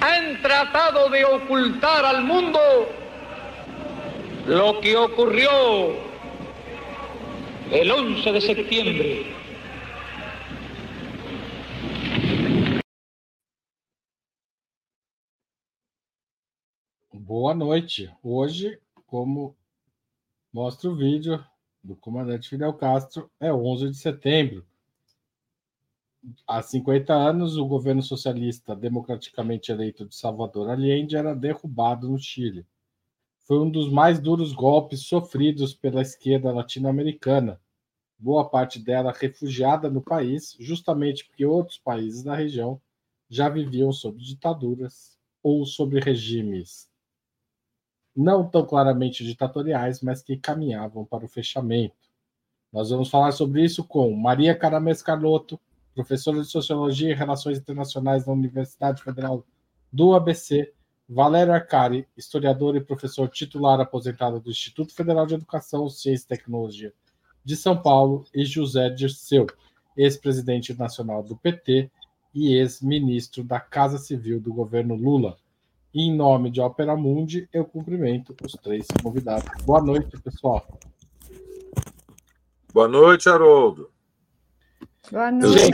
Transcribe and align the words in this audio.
han 0.00 0.42
tratado 0.42 1.08
de 1.08 1.24
ocultar 1.24 2.04
al 2.04 2.24
mundo 2.24 2.58
lo 4.48 4.80
que 4.80 4.96
ocurrió 4.96 5.48
el 7.70 7.88
11 7.88 8.32
de 8.32 8.40
septiembre. 8.40 9.26
Boa 17.12 17.54
noite. 17.54 18.12
Hoje, 18.24 18.80
como 19.06 19.56
mostra 20.52 20.90
o 20.90 20.96
vídeo 20.96 21.46
do 21.80 21.94
comandante 21.94 22.48
Fidel 22.48 22.72
Castro, 22.72 23.30
é 23.38 23.52
11 23.52 23.90
de 23.90 23.94
setembro. 23.94 24.71
Há 26.46 26.62
50 26.62 27.12
anos, 27.12 27.56
o 27.56 27.66
governo 27.66 28.02
socialista 28.02 28.76
democraticamente 28.76 29.72
eleito 29.72 30.06
de 30.06 30.14
Salvador 30.14 30.70
Allende 30.70 31.16
era 31.16 31.34
derrubado 31.34 32.08
no 32.08 32.18
Chile. 32.18 32.66
Foi 33.40 33.58
um 33.58 33.70
dos 33.70 33.90
mais 33.90 34.20
duros 34.20 34.52
golpes 34.52 35.00
sofridos 35.00 35.74
pela 35.74 36.00
esquerda 36.00 36.52
latino-americana, 36.52 37.60
boa 38.16 38.48
parte 38.48 38.78
dela 38.78 39.12
refugiada 39.12 39.90
no 39.90 40.00
país, 40.00 40.56
justamente 40.60 41.24
porque 41.26 41.44
outros 41.44 41.78
países 41.78 42.22
da 42.22 42.36
região 42.36 42.80
já 43.28 43.48
viviam 43.48 43.90
sob 43.92 44.22
ditaduras 44.22 45.18
ou 45.42 45.66
sob 45.66 45.98
regimes 45.98 46.92
não 48.14 48.48
tão 48.48 48.64
claramente 48.64 49.24
ditatoriais, 49.24 50.00
mas 50.00 50.22
que 50.22 50.36
caminhavam 50.36 51.04
para 51.04 51.24
o 51.24 51.28
fechamento. 51.28 51.96
Nós 52.72 52.90
vamos 52.90 53.10
falar 53.10 53.32
sobre 53.32 53.64
isso 53.64 53.84
com 53.84 54.14
Maria 54.14 54.54
Caramês 54.54 55.02
Carlotto, 55.02 55.58
professora 55.94 56.40
de 56.40 56.46
Sociologia 56.46 57.10
e 57.10 57.14
Relações 57.14 57.58
Internacionais 57.58 58.24
da 58.24 58.32
Universidade 58.32 59.02
Federal 59.02 59.44
do 59.92 60.14
ABC, 60.14 60.72
Valério 61.08 61.52
Arcari, 61.52 62.06
historiador 62.16 62.76
e 62.76 62.80
professor 62.80 63.28
titular 63.28 63.78
aposentado 63.80 64.40
do 64.40 64.50
Instituto 64.50 64.94
Federal 64.94 65.26
de 65.26 65.34
Educação, 65.34 65.88
Ciência 65.88 66.24
e 66.24 66.28
Tecnologia 66.28 66.92
de 67.44 67.56
São 67.56 67.76
Paulo, 67.76 68.24
e 68.32 68.44
José 68.44 68.88
Dirceu, 68.90 69.46
ex-presidente 69.96 70.78
nacional 70.78 71.22
do 71.22 71.36
PT 71.36 71.90
e 72.34 72.54
ex-ministro 72.54 73.44
da 73.44 73.60
Casa 73.60 73.98
Civil 73.98 74.40
do 74.40 74.52
governo 74.52 74.94
Lula. 74.94 75.36
Em 75.94 76.14
nome 76.14 76.50
de 76.50 76.60
Opera 76.60 76.96
Mundi, 76.96 77.48
eu 77.52 77.64
cumprimento 77.64 78.34
os 78.42 78.52
três 78.52 78.86
convidados. 79.02 79.50
Boa 79.64 79.82
noite, 79.82 80.18
pessoal. 80.20 80.66
Boa 82.72 82.88
noite, 82.88 83.28
Haroldo. 83.28 83.91
Boa 85.10 85.30
noite. 85.30 85.72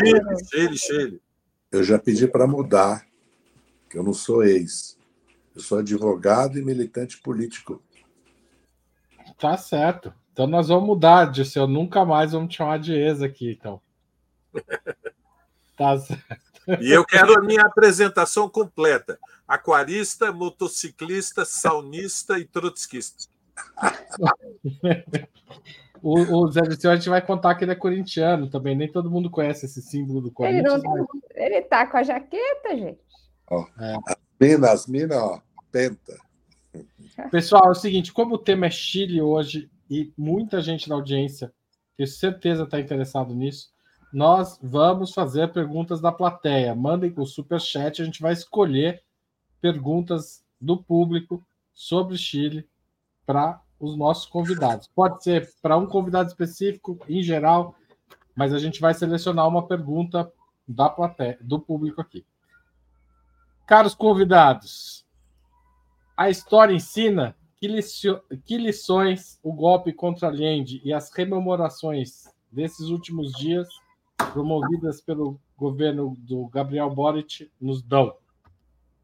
Chile, 0.51 0.79
Chile. 0.79 1.23
Eu 1.71 1.85
já 1.85 1.99
pedi 1.99 2.27
para 2.27 2.47
mudar, 2.47 3.07
que 3.91 3.99
eu 3.99 4.03
não 4.03 4.15
sou 4.15 4.43
ex. 4.43 4.97
Eu 5.55 5.61
sou 5.61 5.79
advogado 5.79 6.59
e 6.59 6.65
militante 6.65 7.21
político. 7.21 7.83
Tá 9.39 9.57
certo. 9.57 10.13
Então 10.33 10.47
nós 10.47 10.69
vamos 10.69 10.87
mudar, 10.87 11.27
Disse. 11.27 11.59
Eu 11.59 11.67
nunca 11.67 12.05
mais 12.05 12.33
vamos 12.33 12.53
te 12.53 12.59
chamar 12.59 12.79
de 12.79 12.95
ex 12.95 13.23
aqui, 13.23 13.53
então. 13.53 13.81
Tá 15.77 15.99
certo. 15.99 16.25
E 16.81 16.91
eu 16.91 17.05
quero 17.05 17.39
a 17.39 17.43
minha 17.43 17.63
apresentação 17.63 18.49
completa: 18.49 19.19
aquarista, 19.47 20.33
motociclista, 20.33 21.45
saunista 21.45 22.39
e 22.39 22.45
trotskista. 22.45 23.29
O, 26.03 26.45
o 26.45 26.51
Zé 26.51 26.63
Dirceu, 26.63 26.91
a 26.91 26.97
gente 26.97 27.09
vai 27.09 27.21
contar 27.21 27.55
que 27.55 27.65
ele 27.65 27.73
é 27.73 27.77
corintiano 27.77 28.49
também. 28.49 28.77
Nem 28.77 28.91
todo 28.91 29.11
mundo 29.11 29.31
conhece 29.31 29.67
esse 29.67 29.83
símbolo 29.83 30.21
do 30.21 30.29
Ele, 30.29 30.35
Corinthians. 30.35 30.83
não, 30.83 31.07
ele 31.35 31.63
tá 31.63 31.87
com 31.87 31.97
a 31.97 32.03
jaqueta, 32.03 32.77
gente. 32.77 33.01
Ó, 33.51 33.67
É. 33.81 33.97
As 34.07 34.17
minas, 34.41 34.71
as 34.71 34.87
minas, 34.87 35.19
ó, 35.19 35.43
penta. 35.73 36.17
Pessoal, 37.31 37.69
é 37.69 37.71
o 37.71 37.75
seguinte: 37.75 38.13
como 38.13 38.37
o 38.37 38.39
tema 38.39 38.67
é 38.67 38.71
Chile 38.71 39.21
hoje 39.21 39.71
e 39.91 40.13
muita 40.17 40.61
gente 40.61 40.89
na 40.89 40.95
audiência, 40.95 41.53
tenho 41.97 42.09
certeza 42.09 42.63
está 42.65 42.79
interessado 42.79 43.35
nisso, 43.35 43.71
nós 44.13 44.59
vamos 44.63 45.13
fazer 45.13 45.53
perguntas 45.53 46.01
da 46.01 46.13
plateia. 46.13 46.75
Mandem 46.75 47.13
o 47.17 47.27
super 47.27 47.61
chat, 47.61 48.01
a 48.01 48.05
gente 48.05 48.23
vai 48.23 48.33
escolher 48.33 49.03
perguntas 49.61 50.45
do 50.61 50.83
público 50.83 51.45
sobre 51.75 52.17
Chile 52.17 52.69
para 53.27 53.61
os 53.81 53.97
nossos 53.97 54.27
convidados. 54.27 54.89
Pode 54.89 55.23
ser 55.23 55.51
para 55.63 55.77
um 55.77 55.87
convidado 55.87 56.29
específico, 56.29 56.99
em 57.09 57.23
geral, 57.23 57.75
mas 58.35 58.53
a 58.53 58.59
gente 58.59 58.81
vai 58.81 58.95
selecionar 58.95 59.47
uma 59.49 59.67
pergunta 59.67 60.31
da 60.67 60.89
plateia, 60.89 61.39
do 61.41 61.59
público 61.59 62.01
aqui. 62.01 62.25
Caros 63.67 63.95
convidados, 63.95 65.07
a 66.17 66.31
história 66.31 66.75
ensina 66.75 67.37
que, 67.57 67.67
licio- 67.67 68.23
que 68.45 68.57
lições 68.57 69.39
o 69.43 69.53
golpe 69.53 69.93
contra 69.93 70.29
Allende 70.29 70.81
e 70.85 70.93
as 70.93 71.11
rememorações 71.13 72.29
desses 72.51 72.89
últimos 72.89 73.33
dias, 73.33 73.69
promovidas 74.33 75.01
pelo 75.01 75.41
governo 75.57 76.17
do 76.21 76.47
Gabriel 76.49 76.91
Boric, 76.91 77.51
nos 77.61 77.83
dão. 77.83 78.15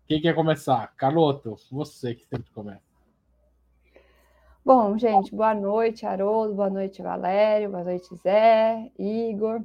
Quem 0.06 0.21
quer 0.21 0.35
começar? 0.35 0.95
Carloto, 0.97 1.56
você 1.71 2.15
que 2.15 2.27
sempre 2.27 2.51
começa. 2.53 2.84
Bom, 4.65 4.97
gente, 4.97 5.35
boa 5.35 5.55
noite, 5.55 6.07
Haroldo, 6.07 6.55
boa 6.55 6.71
noite, 6.71 7.03
Valério, 7.03 7.71
boa 7.71 7.85
noite, 7.85 8.09
Zé, 8.17 8.91
Igor. 8.99 9.61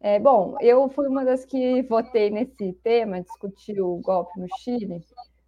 É, 0.00 0.18
bom, 0.18 0.56
eu 0.60 0.88
fui 0.88 1.06
uma 1.06 1.24
das 1.24 1.44
que 1.44 1.80
votei 1.82 2.30
nesse 2.30 2.72
tema, 2.82 3.20
discutir 3.20 3.80
o 3.80 3.98
golpe 3.98 4.40
no 4.40 4.48
Chile, 4.58 5.00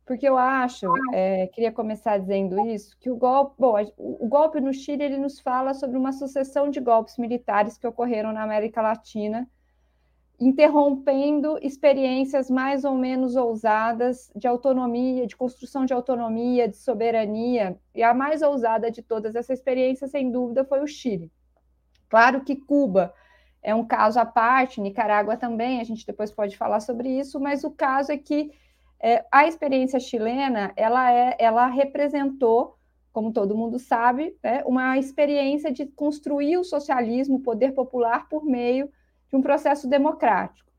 porque 0.07 0.29
eu 0.29 0.39
acho, 0.39 0.87
é, 1.13 1.49
queria 1.49 1.73
começar 1.73 2.17
dizendo 2.19 2.65
isso, 2.69 2.97
que 3.01 3.11
o 3.11 3.17
golpe, 3.17 3.57
bom, 3.59 3.75
o 3.97 4.29
golpe 4.29 4.61
no 4.61 4.73
Chile 4.73 5.03
ele 5.03 5.19
nos 5.19 5.41
fala 5.41 5.75
sobre 5.75 5.99
uma 5.99 6.13
sucessão 6.13 6.71
de 6.71 6.79
golpes 6.79 7.19
militares 7.19 7.77
que 7.77 7.89
ocorreram 7.89 8.33
na 8.33 8.45
América 8.45 8.81
Latina, 8.81 9.51
interrompendo 10.45 11.57
experiências 11.63 12.51
mais 12.51 12.85
ou 12.85 12.95
menos 12.95 13.37
ousadas 13.37 14.29
de 14.35 14.49
autonomia, 14.49 15.25
de 15.25 15.37
construção 15.37 15.85
de 15.85 15.93
autonomia, 15.93 16.69
de 16.69 16.77
soberania, 16.77 17.79
e 17.95 18.03
a 18.03 18.13
mais 18.13 18.43
ousada 18.43 18.91
de 18.91 19.03
todas 19.03 19.37
essas 19.37 19.59
experiências, 19.59 20.11
sem 20.11 20.33
dúvida, 20.33 20.65
foi 20.65 20.83
o 20.83 20.87
Chile. 20.87 21.31
Claro 22.09 22.45
que 22.45 22.57
Cuba 22.57 23.15
é 23.63 23.73
um 23.73 23.87
caso 23.87 24.19
à 24.19 24.27
parte, 24.27 24.81
Nicarágua 24.81 25.37
também, 25.37 25.81
a 25.81 25.85
gente 25.85 26.05
depois 26.05 26.33
pode 26.33 26.57
falar 26.57 26.81
sobre 26.81 27.09
isso, 27.09 27.39
mas 27.39 27.63
o 27.63 27.71
caso 27.71 28.11
é 28.11 28.19
que 28.19 28.51
é, 28.99 29.25
a 29.31 29.47
experiência 29.47 30.01
chilena, 30.01 30.73
ela, 30.75 31.13
é, 31.13 31.37
ela 31.39 31.67
representou, 31.69 32.77
como 33.13 33.33
todo 33.33 33.57
mundo 33.57 33.79
sabe, 33.79 34.37
né, 34.43 34.65
uma 34.67 34.99
experiência 34.99 35.71
de 35.71 35.87
construir 35.87 36.57
o 36.57 36.65
socialismo, 36.65 37.37
o 37.37 37.43
poder 37.43 37.73
popular, 37.73 38.29
por 38.29 38.45
meio 38.45 38.91
de 39.33 39.39
um 39.39 39.43
processo 39.43 39.89
democrático. 39.89 40.71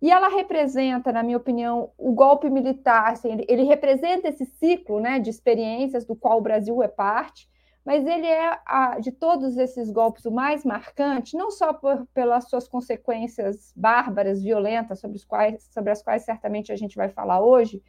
E 0.00 0.10
ela 0.10 0.28
representa, 0.28 1.12
na 1.12 1.22
minha 1.22 1.36
opinião, 1.36 1.90
o 1.98 2.12
golpe 2.12 2.48
militar, 2.48 3.12
assim, 3.12 3.32
ele, 3.32 3.44
ele 3.48 3.62
representa 3.64 4.28
esse 4.28 4.46
ciclo 4.46 4.98
né, 4.98 5.18
de 5.18 5.28
experiências 5.28 6.06
do 6.06 6.16
qual 6.16 6.38
o 6.38 6.40
Brasil 6.40 6.82
é 6.82 6.88
parte, 6.88 7.50
mas 7.84 8.06
ele 8.06 8.26
é, 8.26 8.58
a, 8.64 8.98
de 8.98 9.10
todos 9.10 9.56
esses 9.58 9.90
golpes, 9.90 10.24
o 10.24 10.30
mais 10.30 10.64
marcante, 10.64 11.36
não 11.36 11.50
só 11.50 11.72
por, 11.72 12.06
pelas 12.14 12.48
suas 12.48 12.66
consequências 12.66 13.72
bárbaras, 13.76 14.42
violentas, 14.42 15.00
sobre, 15.00 15.16
os 15.16 15.24
quais, 15.24 15.68
sobre 15.70 15.90
as 15.90 16.02
quais 16.02 16.24
certamente 16.24 16.72
a 16.72 16.76
gente 16.76 16.96
vai 16.96 17.08
falar 17.08 17.40
hoje, 17.42 17.82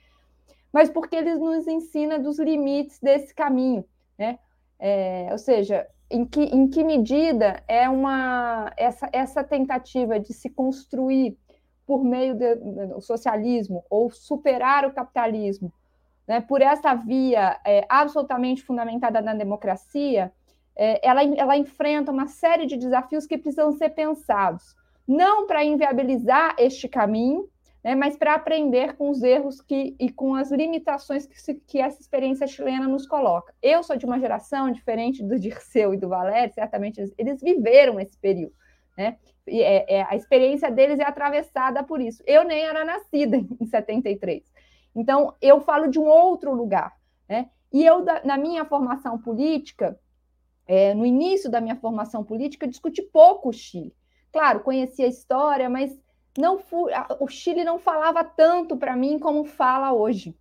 mas 0.73 0.89
porque 0.89 1.15
ele 1.15 1.35
nos 1.35 1.67
ensina 1.67 2.17
dos 2.17 2.39
limites 2.39 2.99
desse 2.99 3.33
caminho. 3.33 3.85
Né? 4.17 4.39
É, 4.79 5.29
ou 5.31 5.37
seja, 5.37 5.87
em 6.11 6.25
que, 6.25 6.41
em 6.41 6.67
que 6.67 6.83
medida 6.83 7.63
é 7.67 7.89
uma 7.89 8.71
essa, 8.77 9.09
essa 9.11 9.43
tentativa 9.43 10.19
de 10.19 10.33
se 10.33 10.49
construir 10.49 11.37
por 11.85 12.03
meio 12.03 12.35
do 12.35 13.01
socialismo 13.01 13.83
ou 13.89 14.11
superar 14.11 14.85
o 14.85 14.93
capitalismo, 14.93 15.73
né, 16.27 16.39
por 16.39 16.61
essa 16.61 16.93
via 16.93 17.59
é, 17.65 17.85
absolutamente 17.89 18.63
fundamentada 18.63 19.19
na 19.21 19.33
democracia, 19.33 20.31
é, 20.75 21.05
ela, 21.05 21.23
ela 21.23 21.57
enfrenta 21.57 22.11
uma 22.11 22.27
série 22.27 22.65
de 22.65 22.77
desafios 22.77 23.25
que 23.25 23.37
precisam 23.37 23.71
ser 23.71 23.89
pensados, 23.89 24.75
não 25.07 25.47
para 25.47 25.65
inviabilizar 25.65 26.55
este 26.57 26.87
caminho, 26.87 27.49
né, 27.83 27.95
mas 27.95 28.15
para 28.15 28.35
aprender 28.35 28.95
com 28.95 29.09
os 29.09 29.23
erros 29.23 29.59
que, 29.59 29.95
e 29.99 30.11
com 30.11 30.35
as 30.35 30.51
limitações 30.51 31.25
que, 31.25 31.39
se, 31.41 31.55
que 31.55 31.79
essa 31.79 31.99
experiência 31.99 32.45
chilena 32.45 32.87
nos 32.87 33.07
coloca. 33.07 33.53
Eu 33.61 33.81
sou 33.81 33.97
de 33.97 34.05
uma 34.05 34.19
geração 34.19 34.71
diferente 34.71 35.23
do 35.23 35.39
Dirceu 35.39 35.93
e 35.93 35.97
do 35.97 36.09
Valério, 36.09 36.53
certamente 36.53 36.99
eles, 36.99 37.13
eles 37.17 37.41
viveram 37.41 37.99
esse 37.99 38.17
período. 38.17 38.53
Né? 38.97 39.17
E 39.47 39.61
é, 39.61 39.95
é, 39.95 40.03
a 40.03 40.15
experiência 40.15 40.69
deles 40.69 40.99
é 40.99 41.03
atravessada 41.03 41.83
por 41.83 41.99
isso. 41.99 42.23
Eu 42.27 42.43
nem 42.43 42.63
era 42.63 42.85
nascida 42.85 43.37
em 43.59 43.65
73. 43.65 44.43
Então, 44.95 45.33
eu 45.41 45.61
falo 45.61 45.87
de 45.87 45.99
um 45.99 46.05
outro 46.05 46.53
lugar. 46.53 46.93
Né? 47.27 47.49
E 47.73 47.83
eu, 47.83 48.05
na 48.23 48.37
minha 48.37 48.65
formação 48.65 49.17
política, 49.17 49.97
é, 50.67 50.93
no 50.93 51.05
início 51.05 51.49
da 51.49 51.59
minha 51.59 51.75
formação 51.75 52.23
política, 52.23 52.67
discuti 52.67 53.01
pouco 53.01 53.49
o 53.49 53.53
Chile. 53.53 53.93
Claro, 54.31 54.61
conhecia 54.61 55.05
a 55.05 55.09
história, 55.09 55.69
mas 55.69 55.97
não 56.37 56.59
o 57.19 57.27
Chile 57.27 57.63
não 57.63 57.79
falava 57.79 58.23
tanto 58.23 58.77
para 58.77 58.95
mim 58.95 59.19
como 59.19 59.43
fala 59.43 59.93
hoje. 59.93 60.35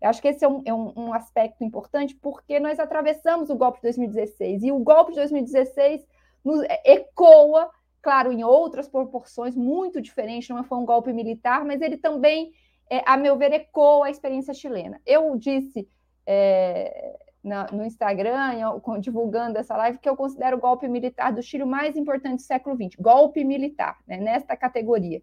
Eu 0.00 0.08
acho 0.08 0.22
que 0.22 0.28
esse 0.28 0.44
é, 0.44 0.48
um, 0.48 0.62
é 0.64 0.72
um, 0.72 0.92
um, 0.96 1.12
aspecto 1.12 1.62
importante, 1.62 2.14
porque 2.14 2.58
nós 2.58 2.80
atravessamos 2.80 3.50
o 3.50 3.56
golpe 3.56 3.78
de 3.78 3.82
2016, 3.82 4.62
e 4.62 4.72
o 4.72 4.78
golpe 4.78 5.12
de 5.12 5.18
2016 5.18 6.06
nos 6.42 6.62
ecoa, 6.84 7.70
claro, 8.00 8.32
em 8.32 8.42
outras 8.42 8.88
proporções, 8.88 9.54
muito 9.54 10.00
diferentes, 10.00 10.48
não 10.48 10.64
foi 10.64 10.78
um 10.78 10.86
golpe 10.86 11.12
militar, 11.12 11.66
mas 11.66 11.82
ele 11.82 11.98
também, 11.98 12.50
é, 12.88 13.02
a 13.04 13.14
meu 13.16 13.36
ver, 13.36 13.52
ecoa 13.52 14.06
a 14.06 14.10
experiência 14.10 14.54
chilena. 14.54 14.98
Eu 15.04 15.36
disse 15.36 15.86
é, 16.26 17.18
no 17.42 17.84
Instagram, 17.84 18.80
divulgando 19.00 19.58
essa 19.58 19.74
live, 19.76 19.98
que 19.98 20.08
eu 20.08 20.14
considero 20.14 20.58
o 20.58 20.60
golpe 20.60 20.86
militar 20.86 21.32
do 21.32 21.42
Chile 21.42 21.62
o 21.62 21.66
mais 21.66 21.96
importante 21.96 22.36
do 22.36 22.42
século 22.42 22.76
XX, 22.76 22.96
golpe 23.00 23.42
militar, 23.42 23.98
né, 24.06 24.18
nesta 24.18 24.54
categoria. 24.54 25.22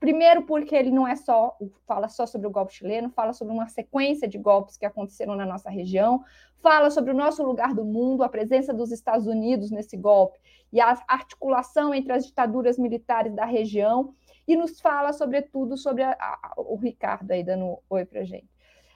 Primeiro, 0.00 0.42
porque 0.42 0.74
ele 0.74 0.90
não 0.90 1.06
é 1.06 1.14
só, 1.14 1.56
fala 1.86 2.08
só 2.08 2.26
sobre 2.26 2.48
o 2.48 2.50
golpe 2.50 2.74
chileno, 2.74 3.10
fala 3.10 3.32
sobre 3.32 3.54
uma 3.54 3.68
sequência 3.68 4.26
de 4.26 4.38
golpes 4.38 4.76
que 4.76 4.84
aconteceram 4.84 5.36
na 5.36 5.46
nossa 5.46 5.70
região, 5.70 6.22
fala 6.60 6.90
sobre 6.90 7.12
o 7.12 7.14
nosso 7.14 7.44
lugar 7.44 7.74
do 7.74 7.84
mundo, 7.84 8.24
a 8.24 8.28
presença 8.28 8.74
dos 8.74 8.90
Estados 8.90 9.26
Unidos 9.26 9.70
nesse 9.70 9.96
golpe 9.96 10.38
e 10.72 10.80
a 10.80 11.00
articulação 11.06 11.94
entre 11.94 12.12
as 12.12 12.26
ditaduras 12.26 12.76
militares 12.76 13.32
da 13.34 13.44
região, 13.44 14.14
e 14.48 14.56
nos 14.56 14.80
fala, 14.80 15.12
sobretudo, 15.12 15.76
sobre 15.76 16.02
a, 16.02 16.12
a, 16.12 16.54
o 16.56 16.76
Ricardo 16.76 17.30
aí 17.32 17.42
dando 17.42 17.78
oi 17.90 18.04
para 18.04 18.24
gente. 18.24 18.48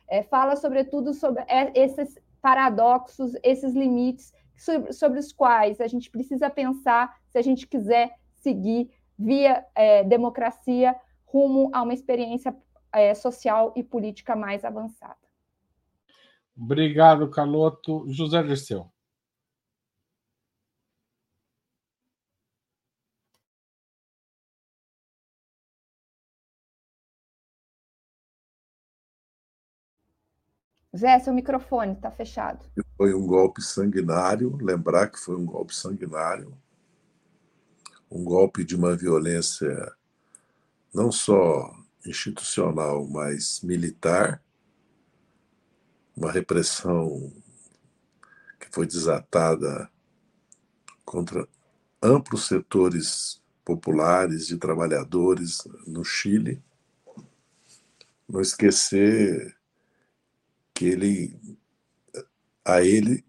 É, 0.08 0.22
fala, 0.22 0.56
sobretudo, 0.56 1.12
sobre 1.12 1.42
é, 1.48 1.72
esses 1.74 2.18
paradoxos, 2.40 3.32
esses 3.42 3.74
limites 3.74 4.32
sobre, 4.56 4.92
sobre, 4.92 5.18
os 5.18 5.32
quais 5.32 5.80
a 5.80 5.86
gente 5.86 6.10
precisa 6.10 6.50
pensar 6.50 7.16
se 7.28 7.38
a 7.38 7.42
gente 7.42 7.66
quiser 7.66 8.14
seguir 8.34 8.90
via 9.18 9.64
é, 9.74 10.02
democracia 10.04 10.96
rumo 11.26 11.70
a 11.72 11.82
uma 11.82 11.94
experiência 11.94 12.56
é, 12.92 13.14
social 13.14 13.72
e 13.76 13.82
política 13.82 14.34
mais 14.34 14.64
avançada. 14.64 15.16
Obrigado, 16.56 17.30
Caloto. 17.30 18.04
José 18.08 18.42
Dirceu. 18.42 18.90
Zé, 30.96 31.18
seu 31.20 31.32
microfone 31.32 31.92
está 31.92 32.10
fechado. 32.10 32.64
Foi 32.96 33.14
um 33.14 33.26
golpe 33.26 33.62
sanguinário, 33.62 34.56
lembrar 34.60 35.08
que 35.08 35.18
foi 35.18 35.36
um 35.36 35.46
golpe 35.46 35.74
sanguinário, 35.74 36.56
um 38.10 38.24
golpe 38.24 38.64
de 38.64 38.74
uma 38.74 38.96
violência 38.96 39.94
não 40.92 41.12
só 41.12 41.72
institucional, 42.04 43.06
mas 43.06 43.60
militar, 43.62 44.42
uma 46.16 46.32
repressão 46.32 47.32
que 48.58 48.68
foi 48.70 48.86
desatada 48.86 49.88
contra 51.04 51.48
amplos 52.02 52.46
setores 52.46 53.40
populares 53.64 54.46
de 54.46 54.56
trabalhadores 54.58 55.62
no 55.86 56.04
Chile. 56.04 56.60
Não 58.28 58.40
esquecer 58.40 59.56
que 60.80 60.86
ele 60.86 61.38
a 62.64 62.80
ele 62.80 63.22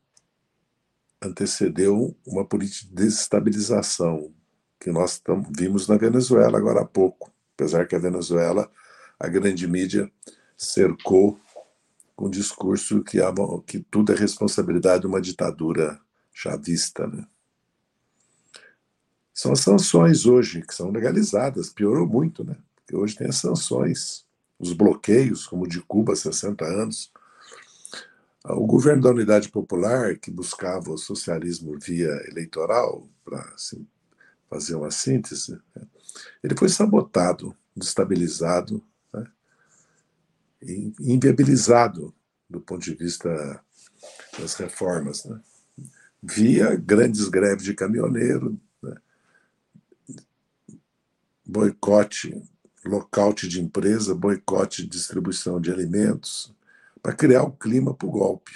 antecedeu 1.21 2.15
uma 2.25 2.45
política 2.45 2.87
de 2.87 2.95
desestabilização 2.95 4.33
que 4.79 4.89
nós 4.89 5.21
vimos 5.49 5.85
na 5.85 5.97
Venezuela 5.97 6.57
agora 6.57 6.79
há 6.79 6.85
pouco, 6.85 7.29
apesar 7.53 7.85
que 7.85 7.93
a 7.93 7.99
Venezuela 7.99 8.71
a 9.19 9.27
grande 9.27 9.67
mídia 9.67 10.09
cercou 10.57 11.37
com 12.15 12.27
o 12.27 12.31
discurso 12.31 13.03
que, 13.03 13.17
que 13.67 13.79
tudo 13.79 14.13
é 14.13 14.15
responsabilidade 14.15 15.01
de 15.01 15.07
uma 15.07 15.19
ditadura 15.19 15.99
chavista, 16.31 17.05
né? 17.05 17.27
São 19.33 19.51
as 19.51 19.59
sanções 19.59 20.25
hoje 20.25 20.61
que 20.61 20.73
são 20.73 20.89
legalizadas, 20.89 21.69
piorou 21.69 22.07
muito, 22.07 22.45
né? 22.45 22.55
Porque 22.77 22.95
hoje 22.95 23.17
tem 23.17 23.27
as 23.27 23.37
sanções, 23.37 24.25
os 24.57 24.71
bloqueios, 24.71 25.45
como 25.45 25.65
o 25.65 25.67
de 25.67 25.81
Cuba 25.81 26.13
há 26.13 26.15
60 26.15 26.63
anos, 26.63 27.11
o 28.43 28.65
governo 28.65 29.03
da 29.03 29.11
Unidade 29.11 29.49
Popular, 29.49 30.17
que 30.17 30.31
buscava 30.31 30.91
o 30.91 30.97
socialismo 30.97 31.77
via 31.77 32.09
eleitoral, 32.27 33.07
para 33.23 33.41
assim, 33.53 33.87
fazer 34.49 34.75
uma 34.75 34.91
síntese, 34.91 35.59
né, 35.75 35.87
ele 36.43 36.55
foi 36.57 36.67
sabotado, 36.67 37.55
destabilizado 37.75 38.83
né, 39.13 39.25
e 40.61 40.93
inviabilizado 40.99 42.13
do 42.49 42.59
ponto 42.59 42.83
de 42.83 42.95
vista 42.95 43.63
das 44.37 44.55
reformas, 44.55 45.23
né, 45.25 45.39
via 46.21 46.75
grandes 46.75 47.27
greves 47.29 47.63
de 47.63 47.75
caminhoneiro, 47.75 48.59
né, 48.81 48.95
boicote, 51.45 52.41
lockout 52.83 53.47
de 53.47 53.61
empresa, 53.61 54.15
boicote 54.15 54.81
de 54.81 54.89
distribuição 54.89 55.61
de 55.61 55.71
alimentos, 55.71 56.53
para 57.01 57.15
criar 57.15 57.43
o 57.43 57.51
clima 57.51 57.93
para 57.95 58.07
o 58.07 58.11
golpe, 58.11 58.51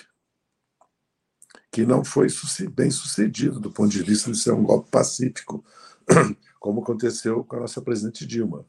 que 1.71 1.85
não 1.85 2.05
foi 2.05 2.27
bem 2.71 2.89
sucedido 2.91 3.59
do 3.59 3.71
ponto 3.71 3.89
de 3.89 4.03
vista 4.03 4.31
de 4.31 4.37
ser 4.37 4.53
um 4.53 4.63
golpe 4.63 4.89
pacífico, 4.89 5.65
como 6.59 6.81
aconteceu 6.81 7.43
com 7.43 7.57
a 7.57 7.59
nossa 7.61 7.81
presidente 7.81 8.25
Dilma. 8.25 8.65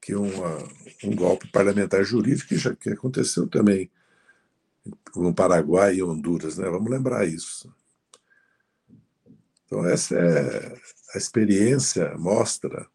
Que 0.00 0.14
uma, 0.14 0.58
um 1.04 1.14
golpe 1.14 1.48
parlamentar 1.48 2.02
jurídico 2.04 2.48
que, 2.48 2.56
já, 2.56 2.74
que 2.74 2.90
aconteceu 2.90 3.46
também 3.46 3.90
no 5.14 5.34
Paraguai 5.34 5.96
e 5.96 6.02
Honduras, 6.02 6.56
né? 6.56 6.68
Vamos 6.68 6.90
lembrar 6.90 7.26
isso. 7.26 7.72
Então, 9.66 9.84
essa 9.86 10.16
é 10.16 10.80
a 11.14 11.18
experiência, 11.18 12.16
mostra. 12.16 12.88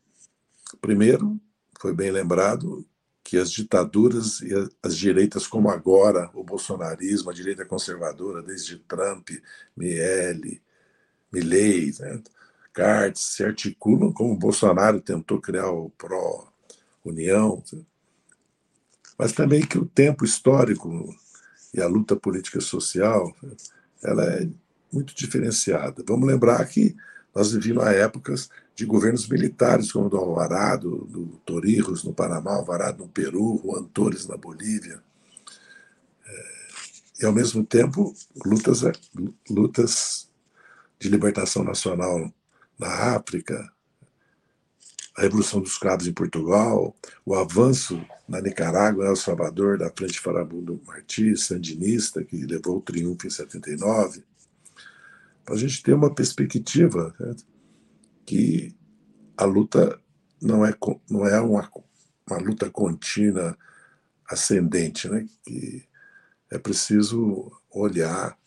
Primeiro, 0.82 1.40
foi 1.80 1.94
bem 1.94 2.12
lembrado, 2.12 2.86
as 3.38 3.52
ditaduras 3.52 4.42
e 4.42 4.52
as 4.82 4.96
direitas, 4.96 5.48
como 5.48 5.70
agora 5.70 6.30
o 6.34 6.44
bolsonarismo, 6.44 7.30
a 7.30 7.34
direita 7.34 7.66
conservadora, 7.66 8.42
desde 8.42 8.78
Trump, 8.80 9.30
Miele, 9.76 10.62
Milley, 11.32 11.94
né, 12.00 12.22
Cartes, 12.74 13.22
se 13.22 13.44
articulam 13.44 14.12
como 14.12 14.34
o 14.34 14.38
Bolsonaro 14.38 15.00
tentou 15.00 15.40
criar 15.40 15.70
o 15.70 15.90
pró-União, 15.92 17.64
né, 17.72 17.82
mas 19.18 19.32
também 19.32 19.66
que 19.66 19.78
o 19.78 19.86
tempo 19.86 20.26
histórico 20.26 21.16
e 21.74 21.82
a 21.82 21.88
luta 21.88 22.16
política 22.16 22.60
social 22.60 23.34
ela 24.04 24.24
é 24.26 24.48
muito 24.92 25.16
diferenciada. 25.16 26.04
Vamos 26.08 26.28
lembrar 26.28 26.66
que 26.68 26.96
nós 27.34 27.52
vivíamos 27.52 27.86
épocas 27.88 28.50
de 28.76 28.86
governos 28.86 29.28
militares, 29.30 29.92
como 29.92 30.08
o 30.08 30.10
do 30.10 30.18
Alvarado, 30.18 31.08
do 31.10 31.28
Torrijos 31.46 32.04
no 32.04 32.14
Panamá, 32.14 32.56
Alvarado 32.56 33.04
no 33.04 33.10
Peru, 33.10 33.62
Juan 33.64 33.86
Torres 33.86 34.28
na 34.28 34.36
Bolívia. 34.36 35.02
É, 36.28 36.46
e, 37.22 37.26
ao 37.26 37.32
mesmo 37.32 37.66
tempo, 37.66 38.14
lutas, 38.46 38.82
lutas 39.50 40.30
de 41.00 41.08
libertação 41.08 41.64
nacional 41.64 42.34
na 42.78 43.16
África, 43.16 43.72
a 45.16 45.22
Revolução 45.22 45.62
dos 45.62 45.78
Cravos 45.78 46.06
em 46.06 46.14
Portugal, 46.14 46.94
o 47.26 47.34
avanço 47.34 48.06
na 48.28 48.42
Nicarágua, 48.42 49.06
El 49.06 49.16
Salvador, 49.16 49.78
da 49.78 49.90
Frente 49.90 50.20
Farabundo 50.20 50.82
Martí, 50.86 51.38
sandinista, 51.38 52.22
que 52.26 52.46
levou 52.46 52.80
o 52.80 52.82
triunfo 52.82 53.26
em 53.26 53.30
79. 53.30 54.22
Para 55.46 55.56
a 55.56 55.58
gente 55.58 55.82
ter 55.82 55.94
uma 55.94 56.14
perspectiva 56.14 57.16
certo? 57.18 57.55
Que 58.26 58.76
a 59.38 59.46
luta 59.46 60.00
não 60.42 60.66
é, 60.66 60.74
não 61.10 61.26
é 61.26 61.40
uma, 61.40 61.70
uma 62.30 62.40
luta 62.40 62.70
contínua 62.70 63.58
ascendente, 64.28 65.08
né? 65.08 65.28
que 65.44 65.84
é 66.52 66.58
preciso 66.58 67.52
olhar 67.70 68.38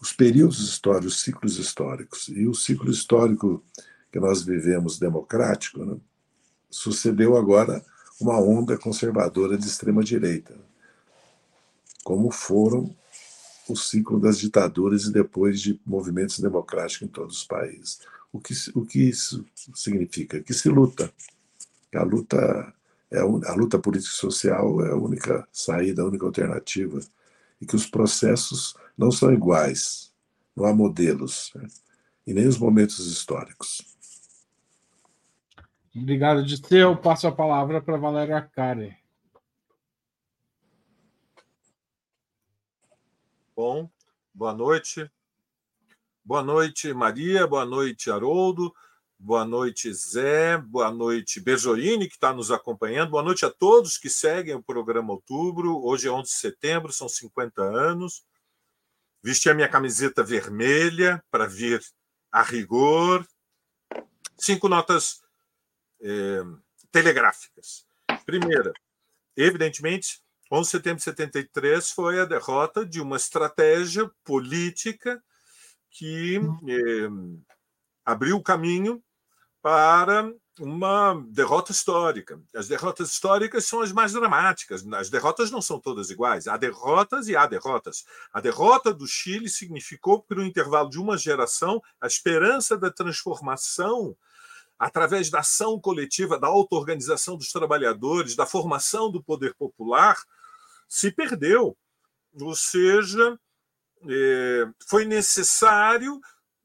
os 0.00 0.12
períodos 0.12 0.60
históricos, 0.60 1.14
os 1.14 1.22
ciclos 1.22 1.58
históricos. 1.58 2.28
E 2.28 2.46
o 2.46 2.54
ciclo 2.54 2.90
histórico 2.90 3.64
que 4.12 4.20
nós 4.20 4.42
vivemos 4.42 4.98
democrático 4.98 5.84
né? 5.84 5.96
sucedeu 6.70 7.36
agora 7.36 7.84
uma 8.20 8.40
onda 8.40 8.78
conservadora 8.78 9.58
de 9.58 9.66
extrema-direita, 9.66 10.56
como 12.04 12.30
foram 12.30 12.94
o 13.68 13.76
ciclo 13.76 14.20
das 14.20 14.38
ditaduras 14.38 15.04
e 15.04 15.12
depois 15.12 15.60
de 15.60 15.80
movimentos 15.84 16.38
democráticos 16.38 17.08
em 17.08 17.10
todos 17.10 17.38
os 17.38 17.44
países. 17.44 18.00
O 18.36 18.40
que, 18.40 18.54
o 18.74 18.84
que 18.84 19.08
isso 19.08 19.46
significa? 19.74 20.42
Que 20.42 20.52
se 20.52 20.68
luta. 20.68 21.10
A 21.94 22.02
luta, 22.02 22.74
é 23.10 23.18
a, 23.18 23.22
a 23.22 23.54
luta 23.54 23.78
político-social 23.78 24.84
é 24.84 24.90
a 24.90 24.96
única 24.96 25.48
saída, 25.50 26.02
a 26.02 26.06
única 26.06 26.26
alternativa. 26.26 27.00
E 27.58 27.64
que 27.64 27.74
os 27.74 27.86
processos 27.86 28.76
não 28.96 29.10
são 29.10 29.32
iguais, 29.32 30.12
não 30.54 30.66
há 30.66 30.74
modelos, 30.74 31.50
né? 31.54 31.66
e 32.26 32.34
nem 32.34 32.46
os 32.46 32.58
momentos 32.58 33.06
históricos. 33.06 33.80
Obrigado, 35.94 36.44
Disteu. 36.44 36.94
Passo 36.94 37.26
a 37.26 37.32
palavra 37.32 37.80
para 37.80 37.96
Valéria 37.96 38.36
Arcari. 38.36 38.94
Bom, 43.56 43.88
boa 44.34 44.52
noite. 44.52 45.10
Boa 46.26 46.42
noite, 46.42 46.92
Maria. 46.92 47.46
Boa 47.46 47.64
noite, 47.64 48.10
Haroldo. 48.10 48.74
Boa 49.16 49.44
noite, 49.44 49.94
Zé. 49.94 50.58
Boa 50.58 50.90
noite, 50.90 51.38
Bejorini, 51.38 52.08
que 52.08 52.14
está 52.14 52.32
nos 52.32 52.50
acompanhando. 52.50 53.12
Boa 53.12 53.22
noite 53.22 53.46
a 53.46 53.50
todos 53.50 53.96
que 53.96 54.10
seguem 54.10 54.56
o 54.56 54.62
programa 54.62 55.12
Outubro. 55.12 55.80
Hoje 55.84 56.08
é 56.08 56.10
11 56.10 56.28
de 56.28 56.36
setembro, 56.36 56.92
são 56.92 57.08
50 57.08 57.62
anos. 57.62 58.24
Vesti 59.22 59.48
a 59.48 59.54
minha 59.54 59.68
camiseta 59.68 60.24
vermelha 60.24 61.24
para 61.30 61.46
vir 61.46 61.80
a 62.32 62.42
rigor. 62.42 63.24
Cinco 64.36 64.68
notas 64.68 65.22
eh, 66.00 66.42
telegráficas. 66.90 67.86
Primeira, 68.24 68.72
evidentemente, 69.36 70.20
11 70.50 70.64
de 70.64 70.70
setembro 70.72 70.98
de 70.98 71.04
73 71.04 71.88
foi 71.92 72.18
a 72.18 72.24
derrota 72.24 72.84
de 72.84 73.00
uma 73.00 73.16
estratégia 73.16 74.10
política 74.24 75.22
que 75.96 76.36
eh, 76.36 77.08
abriu 78.04 78.36
o 78.36 78.42
caminho 78.42 79.02
para 79.62 80.30
uma 80.60 81.14
derrota 81.28 81.72
histórica. 81.72 82.40
As 82.54 82.68
derrotas 82.68 83.10
históricas 83.10 83.64
são 83.64 83.80
as 83.80 83.92
mais 83.92 84.12
dramáticas. 84.12 84.86
As 84.92 85.08
derrotas 85.08 85.50
não 85.50 85.62
são 85.62 85.80
todas 85.80 86.10
iguais. 86.10 86.46
Há 86.46 86.56
derrotas 86.58 87.28
e 87.28 87.36
há 87.36 87.46
derrotas. 87.46 88.04
A 88.32 88.40
derrota 88.40 88.92
do 88.92 89.06
Chile 89.06 89.48
significou, 89.48 90.22
por 90.22 90.38
um 90.38 90.44
intervalo 90.44 90.90
de 90.90 90.98
uma 90.98 91.16
geração, 91.16 91.82
a 92.00 92.06
esperança 92.06 92.76
da 92.76 92.90
transformação 92.90 94.16
através 94.78 95.30
da 95.30 95.40
ação 95.40 95.80
coletiva, 95.80 96.38
da 96.38 96.48
auto-organização 96.48 97.38
dos 97.38 97.50
trabalhadores, 97.50 98.36
da 98.36 98.44
formação 98.44 99.10
do 99.10 99.22
poder 99.22 99.54
popular, 99.54 100.22
se 100.86 101.10
perdeu. 101.10 101.74
Ou 102.38 102.54
seja, 102.54 103.38
foi 104.88 105.04
necessário 105.04 106.20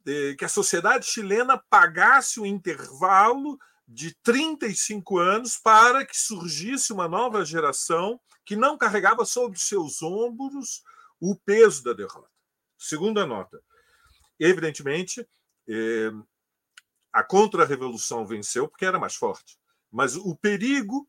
é, 0.05 0.35
que 0.35 0.45
a 0.45 0.49
sociedade 0.49 1.05
chilena 1.05 1.57
pagasse 1.69 2.39
o 2.39 2.43
um 2.43 2.45
intervalo 2.45 3.57
de 3.87 4.15
35 4.23 5.17
anos 5.17 5.57
para 5.57 6.05
que 6.05 6.17
surgisse 6.17 6.93
uma 6.93 7.07
nova 7.07 7.43
geração 7.43 8.19
que 8.45 8.55
não 8.55 8.77
carregava 8.77 9.25
sobre 9.25 9.59
seus 9.59 10.01
ombros 10.01 10.83
o 11.19 11.35
peso 11.35 11.83
da 11.83 11.93
derrota. 11.93 12.29
Segunda 12.77 13.25
nota. 13.25 13.61
Evidentemente, 14.39 15.27
é, 15.67 16.11
a 17.13 17.23
contra-revolução 17.23 18.25
venceu 18.25 18.67
porque 18.67 18.85
era 18.85 18.97
mais 18.97 19.15
forte, 19.15 19.59
mas 19.91 20.15
o 20.15 20.35
perigo 20.35 21.07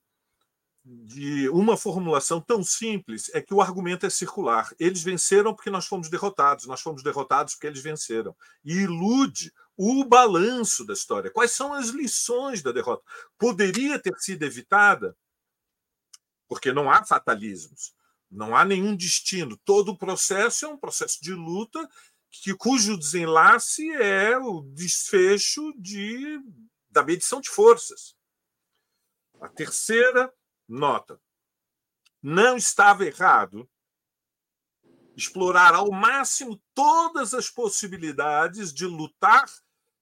de 0.84 1.48
uma 1.50 1.76
formulação 1.76 2.40
tão 2.40 2.62
simples 2.64 3.30
é 3.32 3.40
que 3.40 3.54
o 3.54 3.60
argumento 3.60 4.04
é 4.04 4.10
circular. 4.10 4.74
Eles 4.78 5.02
venceram 5.02 5.54
porque 5.54 5.70
nós 5.70 5.86
fomos 5.86 6.08
derrotados, 6.08 6.66
nós 6.66 6.80
fomos 6.80 7.02
derrotados 7.02 7.54
porque 7.54 7.68
eles 7.68 7.80
venceram. 7.80 8.34
E 8.64 8.78
ilude 8.78 9.52
o 9.76 10.04
balanço 10.04 10.84
da 10.84 10.92
história. 10.92 11.30
Quais 11.30 11.52
são 11.52 11.72
as 11.72 11.88
lições 11.88 12.62
da 12.62 12.72
derrota? 12.72 13.04
Poderia 13.38 13.98
ter 13.98 14.14
sido 14.18 14.42
evitada, 14.42 15.16
porque 16.48 16.72
não 16.72 16.90
há 16.90 17.04
fatalismos, 17.04 17.94
não 18.30 18.56
há 18.56 18.64
nenhum 18.64 18.96
destino. 18.96 19.56
Todo 19.64 19.90
o 19.92 19.98
processo 19.98 20.66
é 20.66 20.68
um 20.68 20.76
processo 20.76 21.22
de 21.22 21.32
luta 21.32 21.88
que, 22.28 22.54
cujo 22.54 22.98
desenlace 22.98 23.88
é 23.92 24.36
o 24.36 24.62
desfecho 24.62 25.72
de, 25.78 26.40
da 26.90 27.04
medição 27.04 27.40
de 27.40 27.48
forças. 27.48 28.16
A 29.40 29.48
terceira 29.48 30.32
nota. 30.68 31.20
Não 32.22 32.56
estava 32.56 33.04
errado 33.04 33.68
explorar 35.16 35.74
ao 35.74 35.90
máximo 35.90 36.60
todas 36.74 37.34
as 37.34 37.50
possibilidades 37.50 38.72
de 38.72 38.86
lutar 38.86 39.44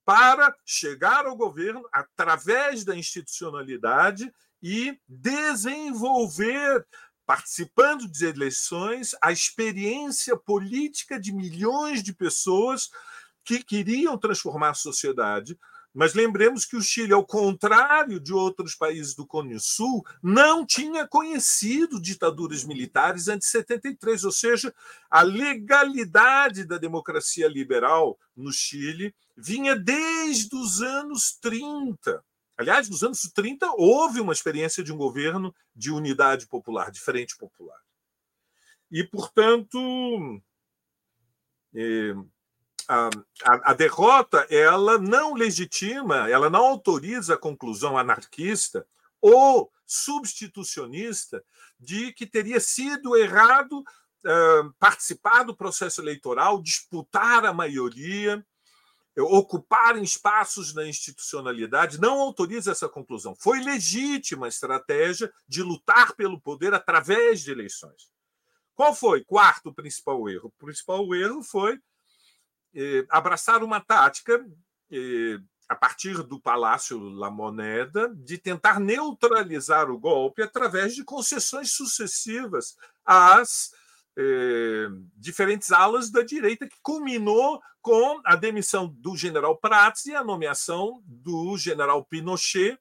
para 0.04 0.54
chegar 0.64 1.26
ao 1.26 1.36
governo 1.36 1.86
através 1.92 2.84
da 2.84 2.96
institucionalidade 2.96 4.32
e 4.62 4.98
desenvolver, 5.08 6.86
participando 7.26 8.08
de 8.08 8.26
eleições, 8.26 9.14
a 9.22 9.32
experiência 9.32 10.36
política 10.36 11.18
de 11.18 11.32
milhões 11.32 12.02
de 12.02 12.12
pessoas 12.12 12.90
que 13.44 13.62
queriam 13.62 14.18
transformar 14.18 14.70
a 14.70 14.74
sociedade 14.74 15.58
mas 15.92 16.14
lembremos 16.14 16.64
que 16.64 16.76
o 16.76 16.82
Chile, 16.82 17.12
ao 17.12 17.26
contrário 17.26 18.20
de 18.20 18.32
outros 18.32 18.74
países 18.74 19.14
do 19.14 19.26
Cone 19.26 19.58
Sul, 19.58 20.04
não 20.22 20.64
tinha 20.64 21.06
conhecido 21.06 22.00
ditaduras 22.00 22.64
militares 22.64 23.26
antes 23.26 23.48
de 23.48 23.52
73, 23.52 24.24
ou 24.24 24.32
seja, 24.32 24.74
a 25.10 25.22
legalidade 25.22 26.64
da 26.64 26.78
democracia 26.78 27.48
liberal 27.48 28.18
no 28.36 28.52
Chile 28.52 29.14
vinha 29.36 29.74
desde 29.74 30.54
os 30.54 30.80
anos 30.80 31.36
30. 31.40 32.22
Aliás, 32.56 32.88
nos 32.88 33.02
anos 33.02 33.22
30 33.34 33.72
houve 33.76 34.20
uma 34.20 34.32
experiência 34.32 34.84
de 34.84 34.92
um 34.92 34.96
governo 34.96 35.54
de 35.74 35.90
unidade 35.90 36.46
popular, 36.46 36.90
de 36.90 37.00
frente 37.00 37.36
popular. 37.36 37.80
E, 38.90 39.02
portanto, 39.02 39.78
eh, 41.74 42.14
a, 42.90 43.08
a, 43.44 43.70
a, 43.70 43.74
derrota 43.74 44.44
ela 44.50 44.98
não 44.98 45.32
legitima, 45.34 46.28
ela 46.28 46.50
não 46.50 46.66
autoriza 46.66 47.34
a 47.34 47.38
conclusão 47.38 47.96
anarquista 47.96 48.84
ou 49.20 49.70
substitucionista 49.86 51.44
de 51.78 52.12
que 52.12 52.26
teria 52.26 52.58
sido 52.58 53.16
errado 53.16 53.78
uh, 53.78 54.72
participar 54.76 55.44
do 55.44 55.56
processo 55.56 56.00
eleitoral, 56.00 56.60
disputar 56.60 57.44
a 57.44 57.52
maioria, 57.52 58.44
ocupar 59.16 59.96
espaços 60.02 60.74
na 60.74 60.84
institucionalidade, 60.84 62.00
não 62.00 62.18
autoriza 62.20 62.72
essa 62.72 62.88
conclusão. 62.88 63.36
Foi 63.36 63.60
legítima 63.60 64.46
a 64.46 64.48
estratégia 64.48 65.32
de 65.46 65.62
lutar 65.62 66.16
pelo 66.16 66.40
poder 66.40 66.74
através 66.74 67.40
de 67.42 67.52
eleições. 67.52 68.10
Qual 68.74 68.92
foi? 68.94 69.22
Quarto 69.22 69.72
principal 69.72 70.28
erro. 70.28 70.48
O 70.48 70.64
principal 70.64 71.14
erro 71.14 71.42
foi 71.42 71.78
abraçar 73.08 73.62
uma 73.62 73.80
tática 73.80 74.44
eh, 74.90 75.38
a 75.68 75.74
partir 75.74 76.22
do 76.24 76.40
Palácio 76.40 76.98
La 76.98 77.30
Moneda 77.30 78.12
de 78.14 78.36
tentar 78.38 78.80
neutralizar 78.80 79.90
o 79.90 79.98
golpe 79.98 80.42
através 80.42 80.94
de 80.94 81.04
concessões 81.04 81.72
sucessivas 81.72 82.76
às 83.04 83.70
eh, 84.16 84.88
diferentes 85.16 85.70
alas 85.70 86.10
da 86.10 86.22
direita, 86.22 86.68
que 86.68 86.76
culminou 86.82 87.60
com 87.80 88.20
a 88.24 88.36
demissão 88.36 88.88
do 88.88 89.16
general 89.16 89.56
Prats 89.56 90.06
e 90.06 90.14
a 90.14 90.24
nomeação 90.24 91.02
do 91.06 91.56
general 91.56 92.04
Pinochet 92.04 92.78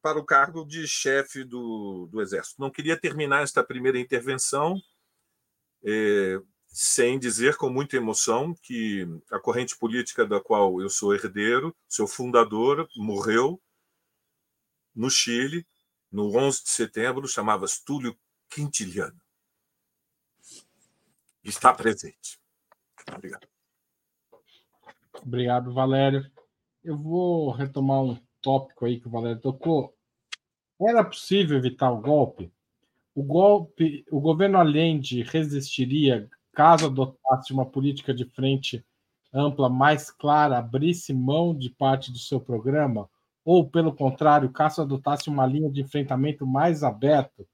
para 0.00 0.18
o 0.18 0.24
cargo 0.24 0.64
de 0.64 0.88
chefe 0.88 1.44
do, 1.44 2.08
do 2.10 2.22
Exército. 2.22 2.58
Não 2.58 2.70
queria 2.70 2.96
terminar 2.96 3.42
esta 3.42 3.62
primeira 3.62 3.98
intervenção 3.98 4.80
sem 6.72 7.18
dizer 7.18 7.58
com 7.58 7.68
muita 7.68 7.98
emoção 7.98 8.54
que 8.62 9.06
a 9.30 9.38
corrente 9.38 9.76
política 9.76 10.26
da 10.26 10.40
qual 10.40 10.80
eu 10.80 10.88
sou 10.88 11.14
herdeiro, 11.14 11.76
seu 11.86 12.06
fundador, 12.06 12.88
morreu 12.96 13.60
no 14.94 15.10
Chile, 15.10 15.66
no 16.10 16.34
11 16.34 16.64
de 16.64 16.70
setembro, 16.70 17.28
chamava-se 17.28 17.84
Túlio 17.84 18.18
Quintiliano. 18.48 19.20
Está 21.44 21.74
presente. 21.74 22.40
Obrigado. 23.14 23.46
Obrigado, 25.22 25.74
Valério. 25.74 26.30
Eu 26.82 26.96
vou 26.96 27.50
retomar 27.50 28.02
um 28.02 28.18
tópico 28.40 28.86
aí 28.86 28.98
que 28.98 29.08
o 29.08 29.10
Valério 29.10 29.40
tocou. 29.40 29.94
Era 30.80 31.04
possível 31.04 31.58
evitar 31.58 31.90
o 31.90 32.00
golpe? 32.00 32.50
O 33.14 33.22
golpe, 33.22 34.06
o 34.10 34.20
governo 34.20 34.58
Allende 34.58 35.22
resistiria 35.22 36.30
caso 36.52 36.86
adotasse 36.86 37.52
uma 37.52 37.66
política 37.66 38.14
de 38.14 38.24
frente 38.24 38.84
ampla 39.32 39.68
mais 39.68 40.10
clara, 40.10 40.58
abrisse 40.58 41.12
mão 41.12 41.56
de 41.56 41.70
parte 41.70 42.12
do 42.12 42.18
seu 42.18 42.40
programa, 42.40 43.08
ou, 43.44 43.68
pelo 43.68 43.92
contrário, 43.94 44.50
caso 44.50 44.82
adotasse 44.82 45.28
uma 45.28 45.46
linha 45.46 45.70
de 45.70 45.80
enfrentamento 45.80 46.46
mais 46.46 46.82
aberta, 46.82 47.44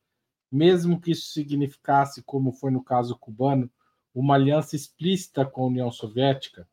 mesmo 0.51 1.01
que 1.01 1.13
isso 1.13 1.33
significasse, 1.33 2.23
como 2.23 2.53
foi 2.53 2.71
no 2.71 2.83
caso 2.83 3.17
cubano, 3.17 3.71
uma 4.15 4.35
aliança 4.35 4.75
explícita 4.75 5.47
com 5.47 5.63
a 5.63 5.67
União 5.67 5.91
Soviética? 5.93 6.69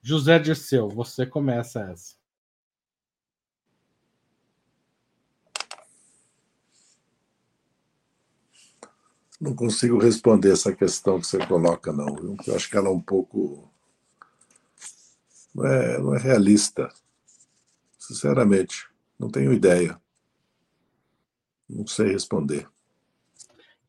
José 0.00 0.38
Dirceu, 0.38 0.88
você 0.88 1.26
começa 1.26 1.80
essa. 1.82 2.21
Não 9.42 9.56
consigo 9.56 9.98
responder 9.98 10.52
essa 10.52 10.72
questão 10.72 11.18
que 11.18 11.26
você 11.26 11.44
coloca, 11.46 11.92
não. 11.92 12.38
Eu 12.46 12.54
acho 12.54 12.70
que 12.70 12.76
ela 12.76 12.86
é 12.86 12.92
um 12.92 13.00
pouco 13.00 13.68
não 15.52 15.66
é, 15.66 15.98
não 15.98 16.14
é 16.14 16.18
realista. 16.18 16.88
Sinceramente, 17.98 18.88
não 19.18 19.28
tenho 19.28 19.52
ideia. 19.52 20.00
Não 21.68 21.84
sei 21.88 22.12
responder. 22.12 22.68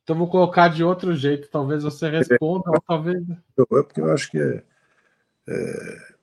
Então 0.03 0.17
vou 0.17 0.27
colocar 0.27 0.69
de 0.69 0.83
outro 0.83 1.15
jeito. 1.15 1.47
Talvez 1.51 1.83
você 1.83 2.09
responda, 2.09 2.71
ou 2.71 2.81
talvez. 2.81 3.23
É 3.29 3.63
porque 3.65 4.01
eu 4.01 4.11
acho 4.11 4.31
que 4.31 4.39
é, 4.39 4.63
é, 5.47 6.15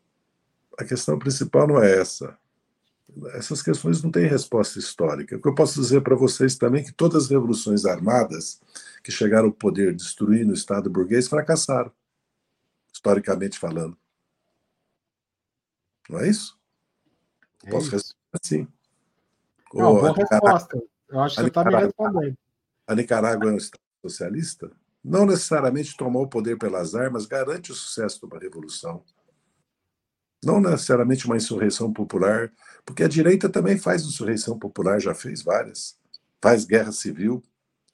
a 0.76 0.84
questão 0.84 1.16
principal 1.16 1.68
não 1.68 1.80
é 1.80 2.00
essa. 2.00 2.36
Essas 3.34 3.62
questões 3.62 4.02
não 4.02 4.10
têm 4.10 4.26
resposta 4.26 4.78
histórica. 4.78 5.36
O 5.36 5.40
que 5.40 5.48
eu 5.48 5.54
posso 5.54 5.80
dizer 5.80 6.02
para 6.02 6.14
vocês 6.14 6.56
também 6.56 6.82
é 6.82 6.84
que 6.84 6.92
todas 6.92 7.24
as 7.24 7.30
revoluções 7.30 7.84
armadas 7.84 8.60
que 9.02 9.10
chegaram 9.10 9.46
ao 9.48 9.52
poder 9.52 9.94
destruindo 9.94 10.50
o 10.50 10.54
Estado 10.54 10.88
burguês 10.90 11.26
fracassaram, 11.28 11.90
historicamente 12.92 13.58
falando. 13.58 13.96
Não 16.08 16.20
é 16.20 16.28
isso? 16.28 16.58
É 17.64 17.70
posso 17.70 17.86
isso. 17.86 17.94
responder 17.96 18.40
assim. 18.42 18.68
Não, 19.72 19.94
boa 19.94 20.08
Nicarágua- 20.12 20.52
resposta. 20.52 20.82
Eu 21.08 21.20
acho 21.20 21.36
que 21.36 21.42
você 21.42 21.48
está 21.48 21.64
me 21.64 21.76
respondendo. 21.76 22.38
a 22.86 22.94
Nicarágua 22.94 23.50
é 23.50 23.52
um 23.54 23.56
Estado 23.56 23.80
socialista? 24.02 24.70
Não 25.02 25.24
necessariamente 25.26 25.96
tomar 25.96 26.20
o 26.20 26.28
poder 26.28 26.58
pelas 26.58 26.94
armas 26.94 27.26
garante 27.26 27.72
o 27.72 27.74
sucesso 27.74 28.20
de 28.20 28.26
uma 28.26 28.38
revolução. 28.38 29.02
Não 30.42 30.60
necessariamente 30.60 31.26
uma 31.26 31.36
insurreição 31.36 31.92
popular, 31.92 32.50
porque 32.84 33.02
a 33.02 33.08
direita 33.08 33.48
também 33.48 33.78
faz 33.78 34.02
insurreição 34.02 34.58
popular, 34.58 34.98
já 34.98 35.14
fez 35.14 35.42
várias. 35.42 35.98
Faz 36.40 36.64
guerra 36.64 36.92
civil. 36.92 37.42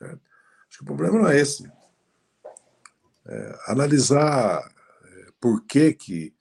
Acho 0.01 0.79
que 0.79 0.83
o 0.83 0.87
problema 0.87 1.19
não 1.19 1.29
é 1.29 1.39
esse. 1.39 1.71
É, 3.25 3.59
analisar 3.67 4.71
é, 5.03 5.27
por 5.41 5.65
que, 5.65 5.93
que 5.93 6.37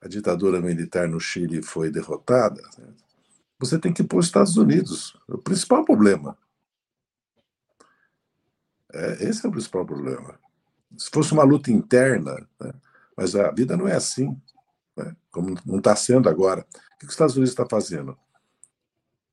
a 0.00 0.08
ditadura 0.08 0.60
militar 0.60 1.08
no 1.08 1.18
Chile 1.18 1.62
foi 1.62 1.90
derrotada, 1.90 2.62
você 3.58 3.78
tem 3.78 3.92
que 3.92 4.04
pôr 4.04 4.18
os 4.18 4.26
Estados 4.26 4.56
Unidos. 4.56 5.18
É 5.28 5.34
o 5.34 5.38
principal 5.38 5.84
problema. 5.84 6.36
É, 8.92 9.24
esse 9.24 9.44
é 9.44 9.48
o 9.48 9.52
principal 9.52 9.86
problema. 9.86 10.38
Se 10.96 11.10
fosse 11.10 11.32
uma 11.32 11.42
luta 11.42 11.72
interna, 11.72 12.46
né? 12.60 12.72
mas 13.16 13.34
a 13.34 13.50
vida 13.50 13.76
não 13.76 13.88
é 13.88 13.94
assim, 13.94 14.40
né? 14.96 15.16
como 15.30 15.58
não 15.64 15.78
está 15.78 15.94
sendo 15.96 16.28
agora. 16.28 16.66
O 16.94 16.98
que 16.98 17.06
os 17.06 17.12
Estados 17.12 17.36
Unidos 17.36 17.50
está 17.50 17.66
fazendo? 17.66 18.18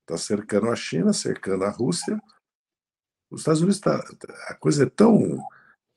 Está 0.02 0.18
cercando 0.18 0.70
a 0.70 0.76
China, 0.76 1.14
cercando 1.14 1.64
a 1.64 1.70
Rússia. 1.70 2.22
Os 3.30 3.42
Estados 3.42 3.62
Unidos 3.62 3.78
está. 3.78 4.04
A 4.48 4.54
coisa 4.56 4.84
é 4.84 4.90
tão. 4.90 5.44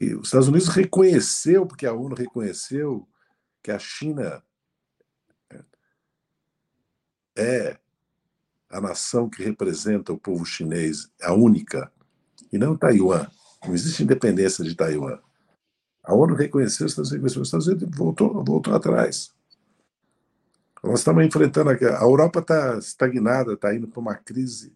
Os 0.01 0.27
Estados 0.29 0.49
Unidos 0.49 0.69
reconheceu, 0.69 1.67
porque 1.67 1.87
a 1.87 1.93
ONU 1.93 2.15
reconheceu, 2.15 3.09
que 3.63 3.71
a 3.71 3.79
China 3.79 4.43
é 7.37 7.79
a 8.69 8.81
nação 8.81 9.29
que 9.29 9.43
representa 9.43 10.13
o 10.13 10.19
povo 10.19 10.45
chinês, 10.45 11.09
a 11.23 11.33
única, 11.33 11.93
e 12.53 12.59
não 12.59 12.77
Taiwan. 12.77 13.27
Não 13.65 13.75
existe 13.75 14.03
independência 14.03 14.65
de 14.65 14.75
Taiwan. 14.75 15.19
A 16.03 16.15
ONU 16.15 16.35
reconheceu, 16.35 16.87
os 16.87 16.93
Estados 16.93 17.13
Unidos, 17.13 17.37
os 17.37 17.49
Estados 17.49 17.67
Unidos 17.67 17.89
voltou, 17.97 18.45
voltou 18.45 18.75
atrás. 18.75 19.33
Nós 20.85 21.01
estamos 21.01 21.25
enfrentando 21.25 21.71
aqui. 21.71 21.87
A 21.87 22.03
Europa 22.03 22.41
está 22.41 22.79
estagnada, 22.79 23.55
está 23.55 23.75
indo 23.75 23.89
para 23.89 24.01
uma 24.01 24.15
crise 24.15 24.71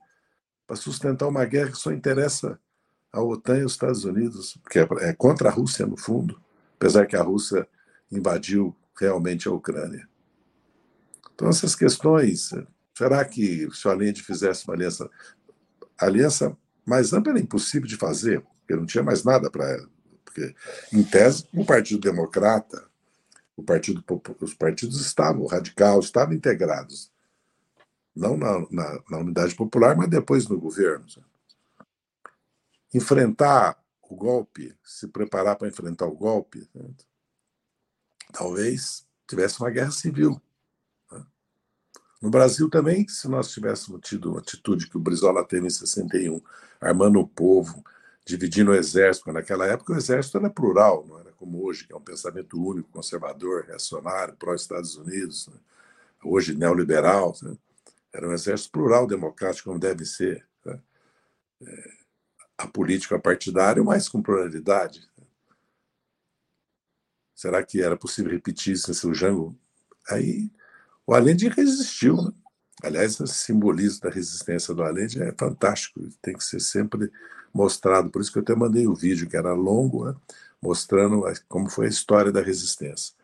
para 0.66 0.74
sustentar 0.74 1.28
uma 1.28 1.44
guerra 1.44 1.70
que 1.70 1.76
só 1.76 1.92
interessa 1.92 2.58
à 3.12 3.22
OTAN 3.22 3.58
e 3.58 3.62
aos 3.62 3.72
Estados 3.72 4.04
Unidos, 4.04 4.58
porque 4.62 4.78
é 4.78 4.88
é 5.00 5.12
contra 5.12 5.50
a 5.50 5.52
Rússia, 5.52 5.86
no 5.86 5.98
fundo, 5.98 6.40
apesar 6.76 7.06
que 7.06 7.16
a 7.16 7.22
Rússia 7.22 7.68
invadiu 8.10 8.74
realmente 8.98 9.48
a 9.48 9.52
Ucrânia. 9.52 10.08
Então, 11.34 11.48
essas 11.48 11.74
questões, 11.74 12.50
será 12.96 13.22
que 13.24 13.68
se 13.72 13.86
o 13.86 13.90
Allende 13.90 14.22
fizesse 14.22 14.66
uma 14.66 14.74
aliança, 14.74 15.10
aliança 15.98 16.56
mais 16.86 17.12
ampla 17.12 17.32
era 17.32 17.40
impossível 17.40 17.86
de 17.86 17.96
fazer, 17.96 18.42
porque 18.60 18.76
não 18.76 18.86
tinha 18.86 19.04
mais 19.04 19.24
nada 19.24 19.50
para. 19.50 19.86
Porque, 20.24 20.54
em 20.92 21.02
tese, 21.02 21.46
o 21.52 21.64
Partido 21.64 22.00
Democrata, 22.00 22.87
o 23.58 23.62
Partido, 23.64 24.04
os 24.40 24.54
partidos 24.54 25.00
estavam, 25.00 25.42
o 25.42 25.46
radical, 25.48 25.98
estavam 25.98 26.32
integrados. 26.32 27.10
Não 28.14 28.36
na, 28.36 28.60
na, 28.70 29.02
na 29.10 29.18
unidade 29.18 29.52
popular, 29.56 29.96
mas 29.96 30.08
depois 30.08 30.46
no 30.46 30.60
governo. 30.60 31.04
Enfrentar 32.94 33.76
o 34.00 34.14
golpe, 34.14 34.76
se 34.84 35.08
preparar 35.08 35.56
para 35.56 35.66
enfrentar 35.66 36.06
o 36.06 36.14
golpe, 36.14 36.68
né? 36.72 36.88
talvez 38.32 39.04
tivesse 39.26 39.60
uma 39.60 39.70
guerra 39.70 39.90
civil. 39.90 40.40
né? 41.10 41.26
No 42.22 42.30
Brasil 42.30 42.70
também, 42.70 43.08
se 43.08 43.26
nós 43.26 43.50
tivéssemos 43.50 44.00
tido 44.02 44.30
uma 44.30 44.38
atitude 44.38 44.88
que 44.88 44.96
o 44.96 45.00
Brizola 45.00 45.44
teve 45.44 45.66
em 45.66 45.70
61, 45.70 46.40
armando 46.80 47.18
o 47.18 47.26
povo, 47.26 47.84
dividindo 48.24 48.70
o 48.70 48.74
exército, 48.74 49.32
naquela 49.32 49.66
época 49.66 49.94
o 49.94 49.96
exército 49.96 50.38
era 50.38 50.48
plural, 50.48 51.04
não 51.08 51.18
era 51.18 51.27
como 51.38 51.64
hoje, 51.64 51.86
que 51.86 51.92
é 51.92 51.96
um 51.96 52.00
pensamento 52.00 52.60
único, 52.60 52.90
conservador, 52.90 53.64
reacionário, 53.64 54.36
pró-Estados 54.36 54.96
Unidos, 54.96 55.46
né? 55.48 55.56
hoje 56.22 56.54
neoliberal. 56.54 57.34
né? 57.42 57.56
Era 58.12 58.28
um 58.28 58.32
exército 58.32 58.72
plural, 58.72 59.06
democrático, 59.06 59.68
como 59.68 59.80
deve 59.80 60.04
ser. 60.04 60.46
né? 60.64 60.80
É, 61.62 61.90
apolítico, 62.58 63.14
apartidário, 63.14 63.84
mas 63.84 64.08
com 64.08 64.20
pluralidade. 64.20 65.08
Será 67.34 67.62
que 67.62 67.80
era 67.80 67.96
possível 67.96 68.32
repetir 68.32 68.74
isso 68.74 69.08
em 69.08 69.14
Jango? 69.14 69.56
Aí 70.08 70.50
o 71.06 71.14
Allende 71.14 71.48
resistiu. 71.48 72.16
Né? 72.16 72.32
Aliás, 72.82 73.20
esse 73.20 73.34
simbolismo 73.34 74.00
da 74.00 74.10
resistência 74.10 74.74
do 74.74 74.82
Allende 74.82 75.22
é 75.22 75.32
fantástico, 75.38 76.00
tem 76.20 76.36
que 76.36 76.42
ser 76.42 76.60
sempre 76.60 77.12
mostrado. 77.54 78.10
Por 78.10 78.20
isso 78.20 78.32
que 78.32 78.38
eu 78.38 78.42
até 78.42 78.56
mandei 78.56 78.88
o 78.88 78.94
vídeo, 78.94 79.28
que 79.28 79.36
era 79.36 79.52
longo, 79.52 80.04
né? 80.04 80.16
Mostrando 80.60 81.22
como 81.48 81.68
foi 81.70 81.86
a 81.86 81.90
história 81.90 82.32
da 82.32 82.40
resistência. 82.42 83.14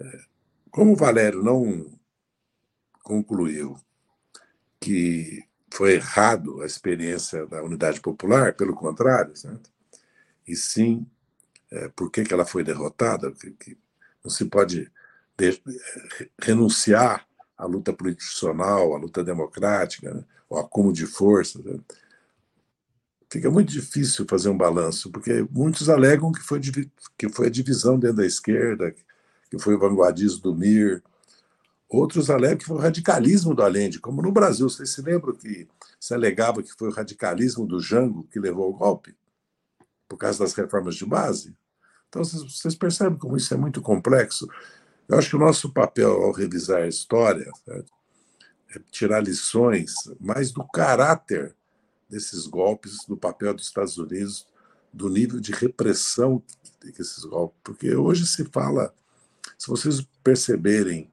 É, 0.00 0.20
Como 0.70 0.92
o 0.92 0.96
Valério 0.96 1.42
não 1.42 1.90
concluiu 3.02 3.78
que 4.80 5.44
foi 5.72 5.94
errado 5.94 6.62
a 6.62 6.66
experiência 6.66 7.46
da 7.46 7.62
unidade 7.62 8.00
popular, 8.00 8.54
pelo 8.54 8.74
contrário, 8.74 9.36
certo? 9.36 9.70
e 10.46 10.54
sim 10.54 11.06
é, 11.70 11.88
por 11.88 12.10
que, 12.10 12.24
ela 12.32 12.46
foi 12.46 12.62
derrotada, 12.62 13.32
que, 13.32 13.50
que 13.52 13.78
não 14.24 14.30
se 14.30 14.44
pode 14.44 14.90
de- 15.36 15.62
re- 16.18 16.30
renunciar 16.40 17.26
à 17.56 17.64
luta 17.66 17.92
político-institucional, 17.92 18.94
à 18.94 18.98
luta 18.98 19.24
democrática, 19.24 20.12
né? 20.14 20.24
ao 20.48 20.58
acúmulo 20.58 20.92
de 20.94 21.06
forças. 21.06 21.64
né? 21.64 21.78
Fica 23.36 23.50
muito 23.50 23.70
difícil 23.70 24.24
fazer 24.26 24.48
um 24.48 24.56
balanço, 24.56 25.10
porque 25.10 25.46
muitos 25.50 25.90
alegam 25.90 26.32
que 26.32 26.40
foi, 26.40 26.58
que 27.18 27.28
foi 27.28 27.48
a 27.48 27.50
divisão 27.50 27.98
dentro 27.98 28.16
da 28.16 28.24
esquerda, 28.24 28.94
que 29.50 29.58
foi 29.58 29.74
o 29.74 29.78
vanguardismo 29.78 30.40
do 30.40 30.54
Mir, 30.54 31.02
Outros 31.86 32.30
alegam 32.30 32.56
que 32.56 32.64
foi 32.64 32.76
o 32.76 32.80
radicalismo 32.80 33.54
do 33.54 33.62
Allende, 33.62 34.00
como 34.00 34.22
no 34.22 34.32
Brasil. 34.32 34.70
Vocês 34.70 34.90
se 34.90 35.02
lembram 35.02 35.34
que 35.34 35.68
se 36.00 36.14
alegava 36.14 36.62
que 36.62 36.72
foi 36.72 36.88
o 36.88 36.92
radicalismo 36.92 37.66
do 37.66 37.78
Jango 37.78 38.24
que 38.24 38.40
levou 38.40 38.64
ao 38.64 38.72
golpe? 38.72 39.14
Por 40.08 40.16
causa 40.16 40.40
das 40.40 40.54
reformas 40.54 40.96
de 40.96 41.04
base? 41.04 41.54
Então, 42.08 42.24
vocês 42.24 42.74
percebem 42.74 43.18
como 43.18 43.36
isso 43.36 43.52
é 43.52 43.56
muito 43.56 43.82
complexo. 43.82 44.48
Eu 45.06 45.18
acho 45.18 45.28
que 45.28 45.36
o 45.36 45.40
nosso 45.40 45.72
papel 45.72 46.10
ao 46.10 46.32
revisar 46.32 46.84
a 46.84 46.88
história 46.88 47.50
certo? 47.64 47.92
é 48.74 48.80
tirar 48.90 49.20
lições 49.20 49.92
mais 50.18 50.50
do 50.50 50.64
caráter 50.64 51.54
desses 52.08 52.46
golpes, 52.46 53.04
do 53.06 53.16
papel 53.16 53.54
dos 53.54 53.64
Estados 53.64 53.98
Unidos, 53.98 54.46
do 54.92 55.08
nível 55.08 55.40
de 55.40 55.52
repressão 55.52 56.42
que 56.80 57.02
esses 57.02 57.24
golpes. 57.24 57.58
Porque 57.62 57.94
hoje 57.94 58.26
se 58.26 58.44
fala, 58.44 58.94
se 59.58 59.68
vocês 59.68 60.06
perceberem 60.22 61.10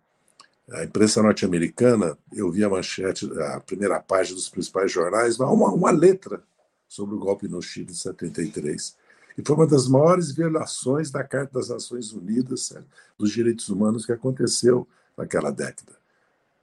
a 0.72 0.84
imprensa 0.84 1.22
norte-americana, 1.22 2.18
eu 2.32 2.50
vi 2.52 2.64
a 2.64 2.70
manchete, 2.70 3.30
a 3.40 3.60
primeira 3.60 4.00
página 4.00 4.36
dos 4.36 4.50
principais 4.50 4.92
jornais, 4.92 5.40
uma, 5.40 5.72
uma 5.72 5.92
letra 5.92 6.42
sobre 6.88 7.16
o 7.16 7.20
golpe 7.20 7.48
no 7.48 7.62
Chile 7.62 7.88
de 7.88 7.98
73. 7.98 8.96
E 9.38 9.42
foi 9.46 9.56
uma 9.56 9.68
das 9.68 9.88
maiores 9.88 10.32
violações 10.32 11.10
da 11.10 11.24
Carta 11.24 11.60
das 11.60 11.70
Nações 11.70 12.14
Unidas 12.14 12.62
certo? 12.62 12.88
dos 13.18 13.32
Direitos 13.32 13.68
Humanos 13.70 14.06
que 14.06 14.12
aconteceu 14.12 14.88
naquela 15.18 15.52
década. 15.52 15.94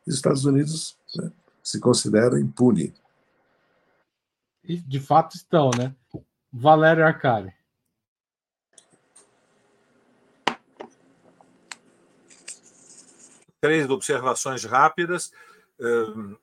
E 0.06 0.10
os 0.10 0.16
Estados 0.16 0.44
Unidos 0.44 0.96
né, 1.16 1.30
se 1.62 1.78
consideram 1.78 2.38
impune. 2.38 2.94
De 4.78 5.00
fato 5.00 5.36
estão, 5.36 5.70
né? 5.76 5.94
Valério 6.52 7.04
Arcari. 7.04 7.52
três 13.60 13.90
observações 13.90 14.64
rápidas, 14.64 15.30
eh, 15.78 16.36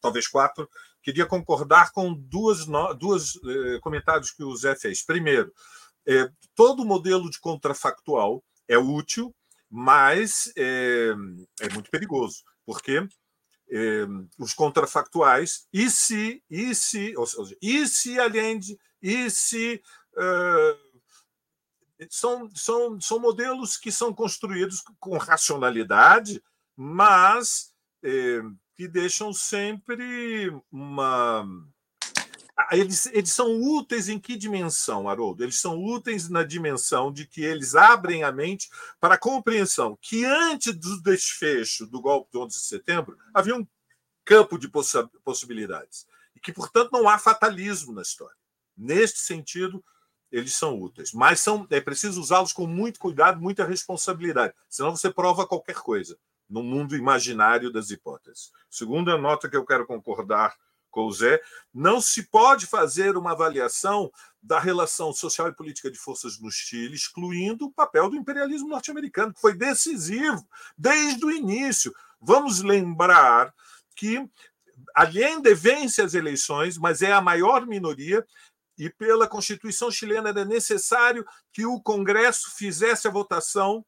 talvez 0.00 0.26
quatro. 0.26 0.68
Queria 1.00 1.24
concordar 1.24 1.92
com 1.92 2.12
duas, 2.12 2.66
duas 2.98 3.36
eh, 3.36 3.78
comentários 3.80 4.32
que 4.32 4.42
o 4.42 4.56
Zé 4.56 4.74
fez. 4.74 5.04
Primeiro, 5.06 5.54
eh, 6.04 6.28
todo 6.56 6.84
modelo 6.84 7.30
de 7.30 7.38
contrafactual 7.38 8.42
é 8.66 8.76
útil 8.76 9.32
mas 9.70 10.50
é, 10.56 11.10
é 11.60 11.72
muito 11.72 11.90
perigoso, 11.90 12.42
porque 12.64 13.06
é, 13.70 14.06
os 14.38 14.54
contrafactuais, 14.54 15.66
e 15.72 15.90
se, 15.90 16.42
e 16.50 16.74
se, 16.74 17.16
ou 17.16 17.26
seja, 17.26 17.56
e 17.60 17.86
se 17.86 18.18
Allende, 18.18 18.78
e 19.02 19.30
se. 19.30 19.82
Uh, 20.14 20.88
são, 22.10 22.48
são, 22.54 23.00
são 23.00 23.18
modelos 23.18 23.76
que 23.76 23.90
são 23.90 24.14
construídos 24.14 24.82
com 25.00 25.18
racionalidade, 25.18 26.42
mas 26.76 27.72
é, 28.04 28.40
que 28.76 28.86
deixam 28.86 29.32
sempre 29.32 30.52
uma 30.70 31.44
eles, 32.72 33.06
eles 33.06 33.32
são 33.32 33.60
úteis 33.60 34.08
em 34.08 34.18
que 34.18 34.36
dimensão, 34.36 35.08
Haroldo? 35.08 35.44
Eles 35.44 35.60
são 35.60 35.82
úteis 35.82 36.28
na 36.28 36.42
dimensão 36.42 37.12
de 37.12 37.26
que 37.26 37.42
eles 37.42 37.74
abrem 37.74 38.24
a 38.24 38.32
mente 38.32 38.68
para 39.00 39.14
a 39.14 39.18
compreensão 39.18 39.96
que 40.00 40.24
antes 40.24 40.74
do 40.74 41.00
desfecho 41.02 41.86
do 41.86 42.00
golpe 42.00 42.32
do 42.32 42.40
11 42.40 42.56
de 42.56 42.64
setembro 42.64 43.16
havia 43.32 43.54
um 43.54 43.66
campo 44.24 44.58
de 44.58 44.68
possibilidades 45.24 46.06
e 46.34 46.40
que, 46.40 46.52
portanto, 46.52 46.90
não 46.92 47.08
há 47.08 47.18
fatalismo 47.18 47.92
na 47.92 48.02
história. 48.02 48.36
Neste 48.76 49.20
sentido, 49.20 49.82
eles 50.30 50.54
são 50.54 50.78
úteis, 50.80 51.12
mas 51.12 51.40
são, 51.40 51.66
é 51.70 51.80
preciso 51.80 52.20
usá-los 52.20 52.52
com 52.52 52.66
muito 52.66 53.00
cuidado, 53.00 53.40
muita 53.40 53.64
responsabilidade, 53.64 54.54
senão 54.68 54.94
você 54.94 55.10
prova 55.10 55.46
qualquer 55.46 55.76
coisa 55.76 56.18
no 56.48 56.62
mundo 56.62 56.96
imaginário 56.96 57.72
das 57.72 57.90
hipóteses. 57.90 58.50
Segunda 58.70 59.16
nota 59.16 59.48
que 59.48 59.56
eu 59.56 59.64
quero 59.64 59.86
concordar 59.86 60.56
Zé, 61.12 61.40
não 61.72 62.00
se 62.00 62.24
pode 62.24 62.66
fazer 62.66 63.16
uma 63.16 63.32
avaliação 63.32 64.10
da 64.42 64.58
relação 64.58 65.12
social 65.12 65.48
e 65.48 65.54
política 65.54 65.90
de 65.90 65.98
forças 65.98 66.40
no 66.40 66.50
Chile, 66.50 66.94
excluindo 66.94 67.66
o 67.66 67.72
papel 67.72 68.10
do 68.10 68.16
imperialismo 68.16 68.68
norte-americano, 68.68 69.32
que 69.32 69.40
foi 69.40 69.54
decisivo 69.54 70.46
desde 70.76 71.24
o 71.24 71.30
início. 71.30 71.94
Vamos 72.20 72.62
lembrar 72.62 73.54
que 73.94 74.28
Allende 74.94 75.54
vence 75.54 76.02
as 76.02 76.14
eleições, 76.14 76.78
mas 76.78 77.02
é 77.02 77.12
a 77.12 77.20
maior 77.20 77.66
minoria, 77.66 78.26
e 78.76 78.88
pela 78.88 79.26
Constituição 79.26 79.90
chilena 79.90 80.28
era 80.28 80.44
necessário 80.44 81.26
que 81.52 81.66
o 81.66 81.80
Congresso 81.80 82.52
fizesse 82.56 83.08
a 83.08 83.10
votação 83.10 83.84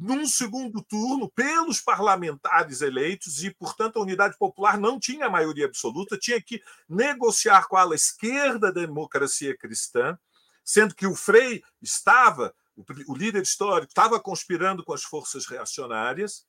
num 0.00 0.26
segundo 0.26 0.82
turno 0.82 1.30
pelos 1.30 1.80
parlamentares 1.80 2.82
eleitos 2.82 3.42
e, 3.42 3.50
portanto, 3.50 3.98
a 3.98 4.02
Unidade 4.02 4.36
Popular 4.36 4.78
não 4.78 5.00
tinha 5.00 5.30
maioria 5.30 5.64
absoluta, 5.64 6.18
tinha 6.18 6.40
que 6.42 6.62
negociar 6.86 7.66
com 7.66 7.76
a 7.76 7.80
ala 7.80 7.94
esquerda 7.94 8.70
da 8.70 8.82
democracia 8.82 9.56
cristã, 9.56 10.18
sendo 10.62 10.94
que 10.94 11.06
o 11.06 11.14
Frei 11.14 11.64
estava, 11.80 12.54
o 13.06 13.14
líder 13.14 13.42
histórico, 13.42 13.90
estava 13.90 14.20
conspirando 14.20 14.84
com 14.84 14.92
as 14.92 15.02
forças 15.02 15.46
reacionárias. 15.46 16.46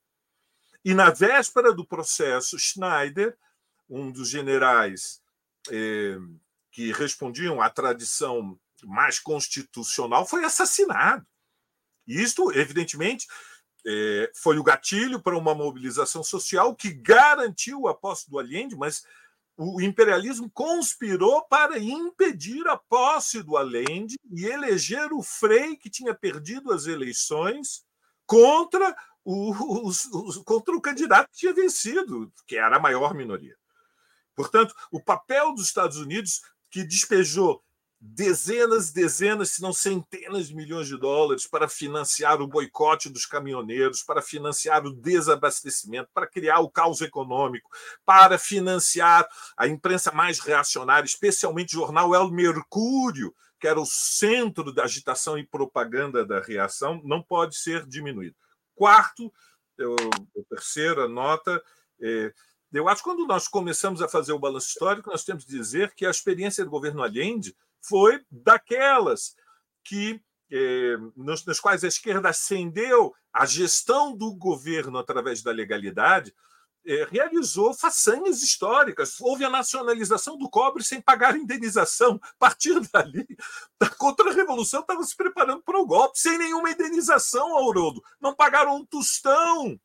E 0.84 0.93
na 0.93 1.10
véspera 1.10 1.73
do 1.73 1.86
processo, 1.86 2.60
Schneider, 2.60 3.38
um 3.89 4.12
dos 4.12 4.30
generais 4.30 5.21
eh, 5.71 6.17
que 6.71 6.91
respondiam 6.91 7.62
à 7.62 7.69
tradição 7.69 8.60
mais 8.84 9.17
constitucional, 9.17 10.25
foi 10.25 10.43
assassinado. 10.43 11.25
Isto, 12.10 12.52
evidentemente, 12.52 13.28
é, 13.86 14.32
foi 14.36 14.58
o 14.58 14.63
gatilho 14.63 15.22
para 15.22 15.38
uma 15.38 15.54
mobilização 15.54 16.24
social 16.24 16.76
que 16.76 16.91
garantiu 16.91 17.88
a 17.88 17.93
posse 17.93 18.30
do 18.30 18.39
Allende, 18.39 18.76
mas 18.76 19.06
o 19.56 19.82
imperialismo 19.82 20.50
conspirou 20.50 21.43
para 21.43 21.78
impedir 21.78 22.67
a 22.67 22.78
posse 22.78 23.43
do 23.43 23.58
Allende 23.58 24.15
e 24.32 24.45
eleger 24.45 25.12
o 25.12 25.22
Frei, 25.22 25.76
que 25.76 25.89
tinha 25.89 26.13
perdido 26.13 26.72
as 26.72 26.88
eleições, 26.88 27.84
contra 28.26 28.95
o, 29.24 29.52
o, 29.52 30.43
contra 30.45 30.76
o 30.76 30.82
candidato 30.82 31.30
que 31.32 31.39
tinha 31.39 31.54
vencido, 31.54 32.32
que 32.48 32.56
era 32.56 32.78
a 32.78 32.80
maior 32.80 33.13
minoria. 33.13 33.56
Portanto, 34.36 34.74
o 34.91 35.04
papel 35.04 35.54
dos 35.54 35.65
Estados 35.65 35.98
Unidos, 35.98 36.41
que 36.72 36.84
despejou 36.84 37.62
dezenas, 38.01 38.91
dezenas, 38.91 39.51
se 39.51 39.62
não 39.62 39.73
centenas 39.73 40.47
de 40.47 40.55
milhões 40.55 40.88
de 40.88 40.97
dólares 40.97 41.45
para 41.45 41.67
financiar 41.67 42.41
o 42.41 42.47
boicote 42.47 43.09
dos 43.09 43.25
caminhoneiros, 43.25 44.01
para 44.01 44.21
financiar 44.21 44.85
o 44.85 44.93
desabastecimento, 44.93 46.09
para 46.13 46.27
criar 46.27 46.59
o 46.59 46.69
caos 46.69 47.01
econômico, 47.01 47.69
para 48.05 48.38
financiar 48.38 49.27
a 49.57 49.67
imprensa 49.67 50.12
mais 50.12 50.39
reacionária, 50.39 51.05
especialmente 51.05 51.75
o 51.75 51.79
jornal 51.81 52.15
El 52.15 52.31
Mercúrio, 52.31 53.35
que 53.59 53.67
era 53.67 53.79
o 53.79 53.85
centro 53.85 54.71
da 54.71 54.85
agitação 54.85 55.38
e 55.38 55.45
propaganda 55.45 56.25
da 56.25 56.39
reação, 56.39 57.01
não 57.03 57.21
pode 57.21 57.57
ser 57.57 57.85
diminuído. 57.85 58.35
Quarto, 58.73 59.31
a 59.77 60.55
terceira 60.55 61.05
nota, 61.09 61.62
é, 62.01 62.33
eu 62.71 62.88
acho 62.88 63.03
que 63.03 63.09
quando 63.09 63.27
nós 63.27 63.49
começamos 63.49 64.01
a 64.01 64.07
fazer 64.07 64.31
o 64.31 64.39
balanço 64.39 64.67
histórico, 64.67 65.09
nós 65.09 65.25
temos 65.25 65.43
que 65.43 65.51
dizer 65.51 65.93
que 65.93 66.05
a 66.05 66.09
experiência 66.09 66.63
do 66.63 66.71
governo 66.71 67.03
Allende 67.03 67.53
foi 67.81 68.23
daquelas 68.31 69.35
que 69.83 70.21
eh, 70.51 70.97
nas 71.15 71.59
quais 71.59 71.83
a 71.83 71.87
esquerda 71.87 72.29
ascendeu 72.29 73.13
a 73.31 73.45
gestão 73.45 74.15
do 74.15 74.33
governo 74.33 74.97
através 74.97 75.43
da 75.43 75.51
legalidade, 75.51 76.33
eh, 76.85 77.07
realizou 77.09 77.73
façanhas 77.73 78.41
históricas. 78.41 79.19
Houve 79.19 79.45
a 79.45 79.49
nacionalização 79.49 80.37
do 80.37 80.49
cobre 80.49 80.83
sem 80.83 81.01
pagar 81.01 81.35
indenização. 81.35 82.19
A 82.23 82.33
partir 82.39 82.79
dali, 82.91 83.27
a 83.79 83.89
contra-revolução 83.89 84.81
estava 84.81 85.03
se 85.03 85.15
preparando 85.15 85.61
para 85.61 85.79
o 85.79 85.85
golpe, 85.85 86.19
sem 86.19 86.37
nenhuma 86.37 86.71
indenização, 86.71 87.55
Auroldo. 87.55 88.01
Não 88.19 88.33
pagaram 88.33 88.77
um 88.77 88.85
tostão. 88.85 89.79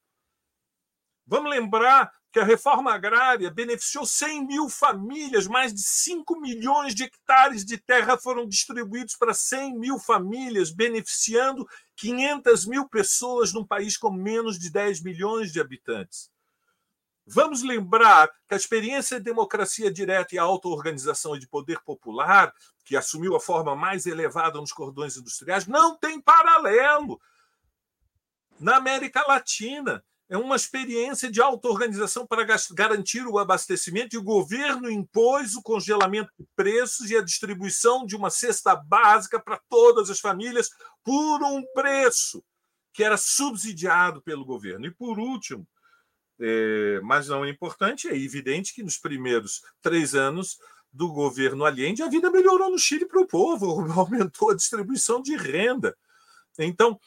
Vamos 1.26 1.50
lembrar 1.50 2.11
que 2.35 2.40
a 2.40 2.44
reforma 2.44 2.92
agrária 2.92 3.49
beneficiou 3.49 4.05
100 4.05 4.44
mil 4.44 4.68
famílias, 4.68 5.47
mais 5.47 5.73
de 5.73 5.81
5 5.81 6.40
milhões 6.40 6.92
de 6.92 7.05
hectares 7.05 7.64
de 7.64 7.79
terra 7.79 8.18
foram 8.18 8.44
distribuídos 8.44 9.14
para 9.14 9.33
100 9.33 9.79
mil 9.79 10.01
famílias, 10.01 10.73
beneficiando 10.73 11.64
500 11.94 12.66
mil 12.66 12.88
pessoas 12.88 13.53
num 13.53 13.64
país 13.64 13.97
com 13.97 14.11
menos 14.11 14.59
de 14.59 14.68
10 14.68 15.03
milhões 15.03 15.53
de 15.53 15.61
habitantes. 15.61 16.29
Vamos 17.25 17.62
lembrar 17.62 18.29
que 18.49 18.55
a 18.55 18.57
experiência 18.57 19.18
de 19.20 19.25
democracia 19.27 19.88
direta 19.88 20.35
e 20.35 20.38
auto-organização 20.38 21.38
de 21.38 21.47
poder 21.47 21.81
popular, 21.85 22.53
que 22.85 22.97
assumiu 22.97 23.37
a 23.37 23.40
forma 23.40 23.77
mais 23.77 24.07
elevada 24.07 24.59
nos 24.59 24.73
cordões 24.73 25.16
industriais, 25.16 25.68
não 25.68 25.97
tem 25.97 26.20
paralelo 26.20 27.20
na 28.59 28.75
América 28.75 29.25
Latina 29.25 30.05
é 30.35 30.37
uma 30.37 30.57
experiência 30.57 31.31
de 31.31 31.40
auto-organização 31.40 32.27
para 32.27 32.44
garantir 32.73 33.25
o 33.25 33.38
abastecimento, 33.38 34.16
e 34.16 34.18
o 34.18 34.23
governo 34.23 34.90
impôs 34.90 35.55
o 35.55 35.62
congelamento 35.62 36.33
de 36.37 36.44
preços 36.57 37.09
e 37.09 37.16
a 37.16 37.23
distribuição 37.23 38.05
de 38.05 38.16
uma 38.16 38.31
cesta 38.31 38.75
básica 38.75 39.38
para 39.38 39.61
todas 39.68 40.11
as 40.11 40.18
famílias 40.18 40.70
por 41.05 41.40
um 41.44 41.64
preço 41.73 42.42
que 42.92 43.05
era 43.05 43.16
subsidiado 43.16 44.20
pelo 44.23 44.44
governo. 44.44 44.87
E, 44.87 44.90
por 44.90 45.20
último, 45.20 45.64
é, 46.40 47.01
mas 47.05 47.29
não 47.29 47.44
é 47.44 47.49
importante, 47.49 48.09
é 48.09 48.16
evidente 48.16 48.75
que 48.75 48.83
nos 48.83 48.99
primeiros 48.99 49.62
três 49.81 50.16
anos 50.16 50.59
do 50.92 51.12
governo 51.12 51.64
Allende, 51.64 52.03
a 52.03 52.09
vida 52.09 52.29
melhorou 52.29 52.73
no 52.73 52.79
Chile 52.79 53.07
para 53.07 53.20
o 53.20 53.27
povo, 53.27 53.87
aumentou 53.97 54.51
a 54.51 54.57
distribuição 54.57 55.23
de 55.23 55.37
renda. 55.37 55.97
Então, 56.59 56.99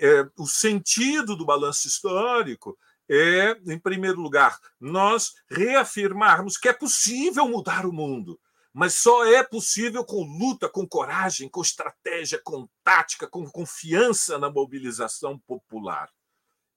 é, 0.00 0.28
o 0.36 0.46
sentido 0.46 1.36
do 1.36 1.44
balanço 1.44 1.86
histórico 1.86 2.78
é, 3.08 3.58
em 3.66 3.78
primeiro 3.78 4.20
lugar, 4.20 4.58
nós 4.78 5.34
reafirmarmos 5.50 6.58
que 6.58 6.68
é 6.68 6.72
possível 6.72 7.48
mudar 7.48 7.86
o 7.86 7.92
mundo, 7.92 8.38
mas 8.72 8.94
só 8.94 9.24
é 9.26 9.42
possível 9.42 10.04
com 10.04 10.22
luta, 10.22 10.68
com 10.68 10.86
coragem, 10.86 11.48
com 11.48 11.62
estratégia, 11.62 12.40
com 12.44 12.68
tática, 12.84 13.26
com 13.26 13.50
confiança 13.50 14.38
na 14.38 14.50
mobilização 14.50 15.38
popular. 15.38 16.10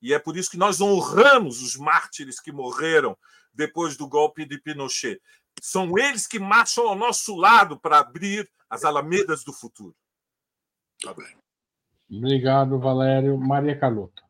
E 0.02 0.14
é 0.14 0.20
por 0.20 0.38
isso 0.38 0.50
que 0.50 0.58
nós 0.58 0.82
honramos 0.82 1.62
os 1.62 1.76
mártires 1.76 2.40
que 2.40 2.52
morreram 2.52 3.16
depois 3.54 3.98
do 3.98 4.08
golpe 4.08 4.46
de 4.46 4.58
Pinochet. 4.58 5.22
São 5.62 5.98
eles 5.98 6.26
que 6.26 6.40
marcham 6.40 6.88
ao 6.88 6.96
nosso 6.96 7.36
lado 7.36 7.80
para 7.80 8.00
abrir 8.00 8.50
as 8.70 8.86
alamedas 8.86 9.44
do 9.44 9.54
futuro. 9.54 9.96
Tá 11.04 11.14
bem. 11.14 11.41
Obrigado, 12.12 12.78
Valério. 12.78 13.38
Maria 13.38 13.78
Carlota. 13.78 14.22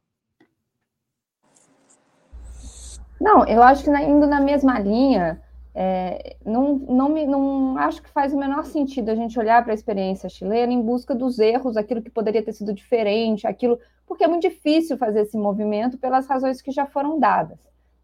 Não, 3.20 3.46
eu 3.46 3.62
acho 3.62 3.84
que 3.84 3.90
indo 3.90 4.28
na 4.28 4.40
mesma 4.40 4.80
linha, 4.80 5.42
é, 5.74 6.36
não, 6.46 6.76
não, 6.76 7.10
me, 7.10 7.26
não 7.26 7.78
acho 7.78 8.02
que 8.02 8.10
faz 8.10 8.34
o 8.34 8.38
menor 8.38 8.66
sentido 8.66 9.10
a 9.10 9.16
gente 9.16 9.38
olhar 9.40 9.64
para 9.64 9.74
a 9.74 9.76
experiência 9.76 10.28
chilena 10.30 10.74
em 10.74 10.82
busca 10.82 11.16
dos 11.16 11.40
erros, 11.40 11.78
aquilo 11.78 12.02
que 12.02 12.10
poderia 12.10 12.44
ter 12.44 12.54
sido 12.54 12.74
diferente, 12.74 13.48
aquilo, 13.48 13.80
porque 14.06 14.24
é 14.24 14.28
muito 14.28 14.42
difícil 14.42 14.98
fazer 14.98 15.22
esse 15.22 15.38
movimento 15.38 15.98
pelas 15.98 16.28
razões 16.28 16.62
que 16.62 16.72
já 16.72 16.86
foram 16.86 17.20
dadas. 17.20 17.60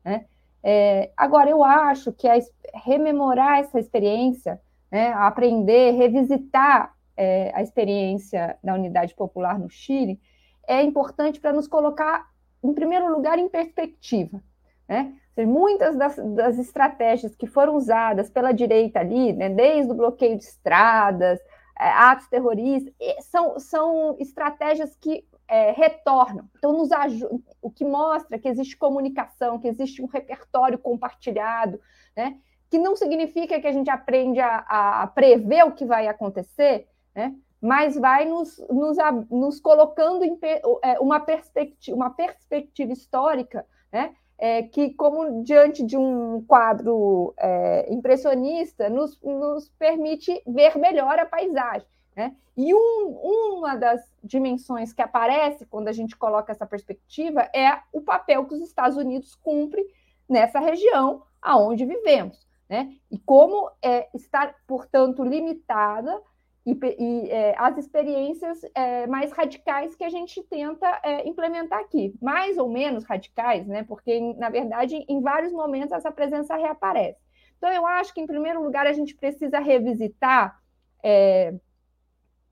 Né? 0.06 0.26
É, 0.64 1.12
agora, 1.18 1.50
eu 1.50 1.64
acho 1.64 2.12
que 2.14 2.28
a, 2.28 2.38
rememorar 2.74 3.60
essa 3.60 3.80
experiência, 3.80 4.62
né, 4.92 5.12
aprender, 5.14 5.92
revisitar 5.92 6.94
é, 7.18 7.52
a 7.54 7.62
experiência 7.62 8.58
da 8.64 8.76
unidade 8.76 9.16
popular 9.16 9.58
no 9.58 9.70
Chile, 9.70 10.22
é 10.68 10.82
importante 10.84 11.40
para 11.40 11.52
nos 11.52 11.68
colocar, 11.68 12.30
em 12.64 12.74
primeiro 12.74 13.12
lugar, 13.12 13.40
em 13.40 13.50
perspectiva. 13.50 14.42
Né? 14.88 15.14
Muitas 15.46 15.96
das, 15.98 16.16
das, 16.36 16.58
estratégias 16.58 17.36
que 17.36 17.48
foram 17.48 17.76
usadas 17.76 18.30
pela 18.30 18.52
direita 18.52 19.00
ali, 19.00 19.34
né, 19.34 19.50
desde 19.50 19.92
o 19.92 19.96
bloqueio 19.96 20.38
de 20.38 20.44
estradas, 20.44 21.40
é, 21.80 21.90
atos 21.90 22.28
terroristas, 22.28 22.94
são, 23.22 23.60
são 23.60 24.16
estratégias 24.20 24.96
que 24.96 25.24
é, 25.48 25.72
retornam. 25.72 26.50
Então, 26.58 26.74
nos 26.74 26.92
ajuda, 26.92 27.40
o 27.62 27.70
que 27.70 27.86
mostra 27.86 28.40
que 28.40 28.48
existe 28.48 28.76
comunicação, 28.76 29.60
que 29.60 29.68
existe 29.68 30.02
um 30.02 30.08
repertório 30.08 30.78
compartilhado, 30.78 31.80
né? 32.16 32.38
que 32.70 32.78
não 32.78 32.96
significa 32.96 33.60
que 33.62 33.68
a 33.68 33.72
gente 33.72 33.90
aprende 33.90 34.40
a, 34.40 35.04
a 35.04 35.08
prever 35.08 35.64
o 35.64 35.72
que 35.72 35.86
vai 35.86 36.08
acontecer, 36.08 36.88
né? 37.18 37.34
mas 37.60 37.96
vai 37.96 38.26
nos, 38.26 38.64
nos, 38.70 38.98
nos 39.32 39.60
colocando 39.60 40.24
em 40.24 40.38
é, 40.84 41.00
uma, 41.00 41.20
perspectiva, 41.20 41.98
uma 41.98 42.12
perspectiva 42.12 42.94
histórica, 42.94 43.66
né? 43.92 44.16
É, 44.40 44.62
que, 44.62 44.94
como 44.94 45.42
diante 45.44 45.84
de 45.84 45.98
um 45.98 46.44
quadro 46.46 47.34
é, 47.40 47.92
impressionista, 47.92 48.88
nos, 48.88 49.20
nos 49.24 49.68
permite 49.80 50.44
ver 50.46 50.78
melhor 50.78 51.18
a 51.18 51.26
paisagem. 51.26 51.88
Né? 52.16 52.36
E 52.56 52.72
um, 52.72 53.20
uma 53.20 53.76
das 53.76 54.00
dimensões 54.24 54.94
que 54.94 55.02
aparece 55.02 55.66
quando 55.66 55.88
a 55.88 55.92
gente 55.92 56.16
coloca 56.16 56.52
essa 56.52 56.68
perspectiva 56.68 57.50
é 57.52 57.80
o 57.92 58.00
papel 58.00 58.46
que 58.46 58.54
os 58.54 58.62
Estados 58.62 58.96
Unidos 58.96 59.34
cumpre 59.34 59.84
nessa 60.30 60.60
região 60.60 61.24
aonde 61.42 61.84
vivemos. 61.84 62.48
Né? 62.70 62.94
E 63.10 63.18
como 63.18 63.72
é, 63.82 64.08
está, 64.14 64.54
portanto, 64.68 65.24
limitada 65.24 66.22
e, 66.68 66.78
e 67.00 67.32
é, 67.32 67.56
as 67.58 67.78
experiências 67.78 68.60
é, 68.76 69.08
mais 69.08 69.32
radicais 69.32 69.96
que 69.96 70.04
a 70.04 70.10
gente 70.10 70.44
tenta 70.44 71.00
é, 71.02 71.26
implementar 71.26 71.80
aqui, 71.80 72.14
mais 72.22 72.58
ou 72.58 72.68
menos 72.68 73.06
radicais, 73.06 73.66
né? 73.66 73.84
Porque 73.84 74.20
na 74.34 74.50
verdade 74.50 75.06
em 75.08 75.22
vários 75.22 75.54
momentos 75.54 75.94
essa 75.94 76.12
presença 76.12 76.58
reaparece. 76.58 77.22
Então 77.58 77.72
eu 77.72 77.86
acho 77.86 78.14
que 78.14 78.20
em 78.20 78.28
primeiro 78.28 78.62
lugar 78.62 78.86
a 78.86 78.92
gente 78.92 79.16
precisa 79.16 79.60
revisitar 79.60 80.62
é, 81.02 81.54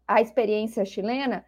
a 0.07 0.21
experiência 0.21 0.85
chilena 0.85 1.43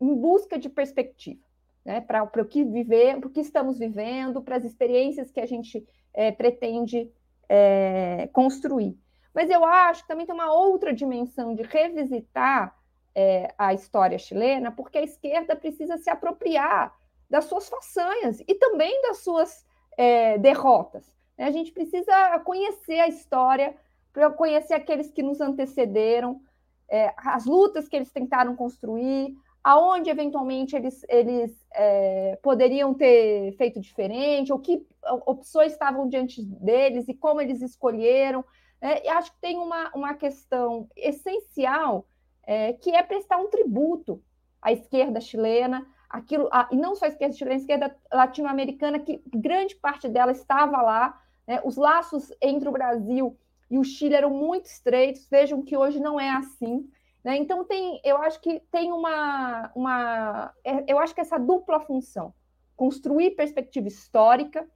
em 0.00 0.16
busca 0.16 0.58
de 0.58 0.68
perspectiva, 0.68 1.44
né? 1.84 2.00
Para 2.00 2.24
o 2.24 2.44
que 2.44 2.64
viver, 2.64 3.20
para 3.20 3.28
o 3.28 3.32
que 3.32 3.40
estamos 3.40 3.78
vivendo, 3.78 4.42
para 4.42 4.56
as 4.56 4.64
experiências 4.64 5.30
que 5.30 5.38
a 5.38 5.46
gente 5.46 5.86
é, 6.12 6.32
pretende 6.32 7.08
é, 7.48 8.28
construir. 8.32 8.98
Mas 9.34 9.50
eu 9.50 9.64
acho 9.64 10.02
que 10.02 10.08
também 10.08 10.24
tem 10.24 10.34
uma 10.34 10.52
outra 10.52 10.92
dimensão 10.92 11.54
de 11.54 11.62
revisitar 11.62 12.76
é, 13.14 13.52
a 13.58 13.74
história 13.74 14.18
chilena, 14.18 14.70
porque 14.70 14.98
a 14.98 15.02
esquerda 15.02 15.56
precisa 15.56 15.96
se 15.98 16.08
apropriar 16.08 16.94
das 17.28 17.46
suas 17.46 17.68
façanhas 17.68 18.40
e 18.46 18.54
também 18.54 19.02
das 19.02 19.18
suas 19.18 19.66
é, 19.96 20.38
derrotas. 20.38 21.04
Né? 21.36 21.46
A 21.46 21.50
gente 21.50 21.72
precisa 21.72 22.38
conhecer 22.40 23.00
a 23.00 23.08
história, 23.08 23.74
para 24.12 24.30
conhecer 24.30 24.74
aqueles 24.74 25.10
que 25.10 25.22
nos 25.22 25.40
antecederam, 25.40 26.40
é, 26.88 27.12
as 27.16 27.44
lutas 27.44 27.88
que 27.88 27.96
eles 27.96 28.12
tentaram 28.12 28.54
construir, 28.54 29.34
aonde 29.62 30.10
eventualmente 30.10 30.76
eles, 30.76 31.04
eles 31.08 31.66
é, 31.74 32.38
poderiam 32.42 32.94
ter 32.94 33.52
feito 33.56 33.80
diferente, 33.80 34.52
ou 34.52 34.58
que 34.58 34.86
opções 35.26 35.72
estavam 35.72 36.08
diante 36.08 36.42
deles 36.42 37.08
e 37.08 37.14
como 37.14 37.40
eles 37.40 37.62
escolheram. 37.62 38.44
É, 38.84 39.08
acho 39.12 39.32
que 39.32 39.40
tem 39.40 39.56
uma, 39.56 39.90
uma 39.94 40.12
questão 40.12 40.86
essencial 40.94 42.06
é, 42.42 42.74
que 42.74 42.94
é 42.94 43.02
prestar 43.02 43.38
um 43.38 43.48
tributo 43.48 44.22
à 44.60 44.72
esquerda 44.72 45.22
chilena, 45.22 45.86
aquilo, 46.06 46.50
a, 46.52 46.68
e 46.70 46.76
não 46.76 46.94
só 46.94 47.06
a 47.06 47.08
esquerda 47.08 47.34
chilena, 47.34 47.56
a 47.56 47.60
esquerda 47.60 47.96
latino-americana, 48.12 48.98
que 48.98 49.22
grande 49.34 49.74
parte 49.74 50.06
dela 50.06 50.32
estava 50.32 50.82
lá. 50.82 51.18
Né? 51.46 51.62
Os 51.64 51.76
laços 51.76 52.30
entre 52.42 52.68
o 52.68 52.72
Brasil 52.72 53.34
e 53.70 53.78
o 53.78 53.84
Chile 53.84 54.16
eram 54.16 54.28
muito 54.28 54.66
estreitos, 54.66 55.26
vejam 55.30 55.62
que 55.62 55.74
hoje 55.74 55.98
não 55.98 56.20
é 56.20 56.28
assim. 56.28 56.86
Né? 57.24 57.38
Então 57.38 57.64
tem, 57.64 58.02
eu 58.04 58.18
acho 58.18 58.38
que 58.42 58.60
tem 58.70 58.92
uma, 58.92 59.72
uma, 59.74 60.52
é, 60.62 60.84
eu 60.86 60.98
acho 60.98 61.14
que 61.14 61.22
essa 61.22 61.38
dupla 61.38 61.80
função, 61.80 62.34
construir 62.76 63.30
perspectiva 63.30 63.88
histórica 63.88 64.68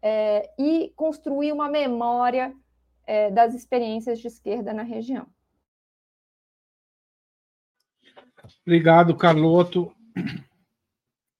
é, 0.00 0.52
e 0.56 0.92
construir 0.94 1.50
uma 1.50 1.68
memória 1.68 2.54
é, 3.06 3.30
das 3.30 3.54
experiências 3.54 4.18
de 4.18 4.26
esquerda 4.26 4.72
na 4.72 4.82
região. 4.82 5.26
Obrigado, 8.64 9.16
Carloto. 9.16 9.92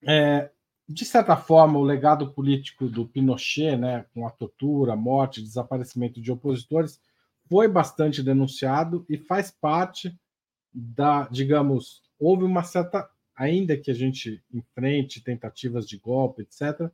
É, 0.02 0.50
de 0.88 1.04
certa 1.04 1.36
forma, 1.36 1.78
o 1.78 1.82
legado 1.82 2.32
político 2.32 2.88
do 2.88 3.06
Pinochet, 3.06 3.76
né, 3.76 4.06
com 4.14 4.26
a 4.26 4.30
tortura, 4.30 4.92
a 4.92 4.96
morte, 4.96 5.42
desaparecimento 5.42 6.20
de 6.20 6.30
opositores, 6.30 7.00
foi 7.48 7.68
bastante 7.68 8.22
denunciado 8.22 9.04
e 9.08 9.16
faz 9.18 9.50
parte 9.50 10.16
da, 10.72 11.28
digamos, 11.28 12.02
houve 12.18 12.44
uma 12.44 12.62
certa, 12.62 13.08
ainda 13.34 13.76
que 13.76 13.90
a 13.90 13.94
gente 13.94 14.42
enfrente 14.52 15.22
tentativas 15.22 15.86
de 15.88 15.98
golpe, 15.98 16.42
etc., 16.42 16.90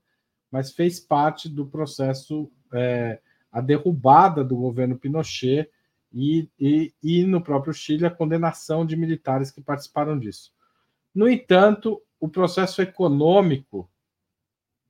mas 0.50 0.72
fez 0.72 1.00
parte 1.00 1.48
do 1.48 1.66
processo 1.66 2.50
é, 2.74 3.20
a 3.52 3.60
derrubada 3.60 4.42
do 4.42 4.56
governo 4.56 4.98
Pinochet 4.98 5.70
e, 6.12 6.48
e, 6.58 6.92
e 7.02 7.24
no 7.24 7.42
próprio 7.42 7.74
Chile 7.74 8.06
a 8.06 8.10
condenação 8.10 8.84
de 8.84 8.96
militares 8.96 9.50
que 9.50 9.60
participaram 9.60 10.18
disso. 10.18 10.52
No 11.14 11.28
entanto, 11.28 12.02
o 12.18 12.28
processo 12.28 12.80
econômico, 12.80 13.90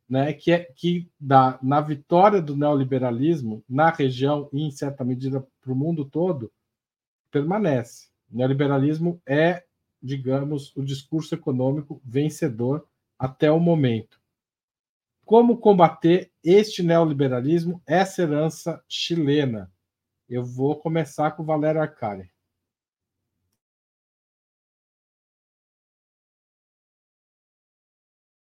né, 0.08 0.32
que, 0.32 0.52
é, 0.52 0.64
que 0.76 1.10
dá 1.18 1.58
na 1.62 1.80
vitória 1.80 2.40
do 2.40 2.56
neoliberalismo 2.56 3.64
na 3.68 3.90
região 3.90 4.48
e, 4.52 4.62
em 4.62 4.70
certa 4.70 5.04
medida, 5.04 5.44
para 5.60 5.72
o 5.72 5.76
mundo 5.76 6.04
todo, 6.04 6.52
permanece. 7.30 8.08
O 8.30 8.36
neoliberalismo 8.36 9.20
é, 9.26 9.64
digamos, 10.02 10.76
o 10.76 10.84
discurso 10.84 11.34
econômico 11.34 12.00
vencedor 12.04 12.86
até 13.18 13.50
o 13.50 13.60
momento. 13.60 14.21
Como 15.32 15.56
combater 15.56 16.30
este 16.44 16.82
neoliberalismo, 16.82 17.82
essa 17.86 18.20
herança 18.20 18.84
chilena? 18.86 19.72
Eu 20.28 20.44
vou 20.44 20.78
começar 20.78 21.30
com 21.30 21.42
o 21.42 21.46
Valério 21.46 21.80
Arcari. 21.80 22.30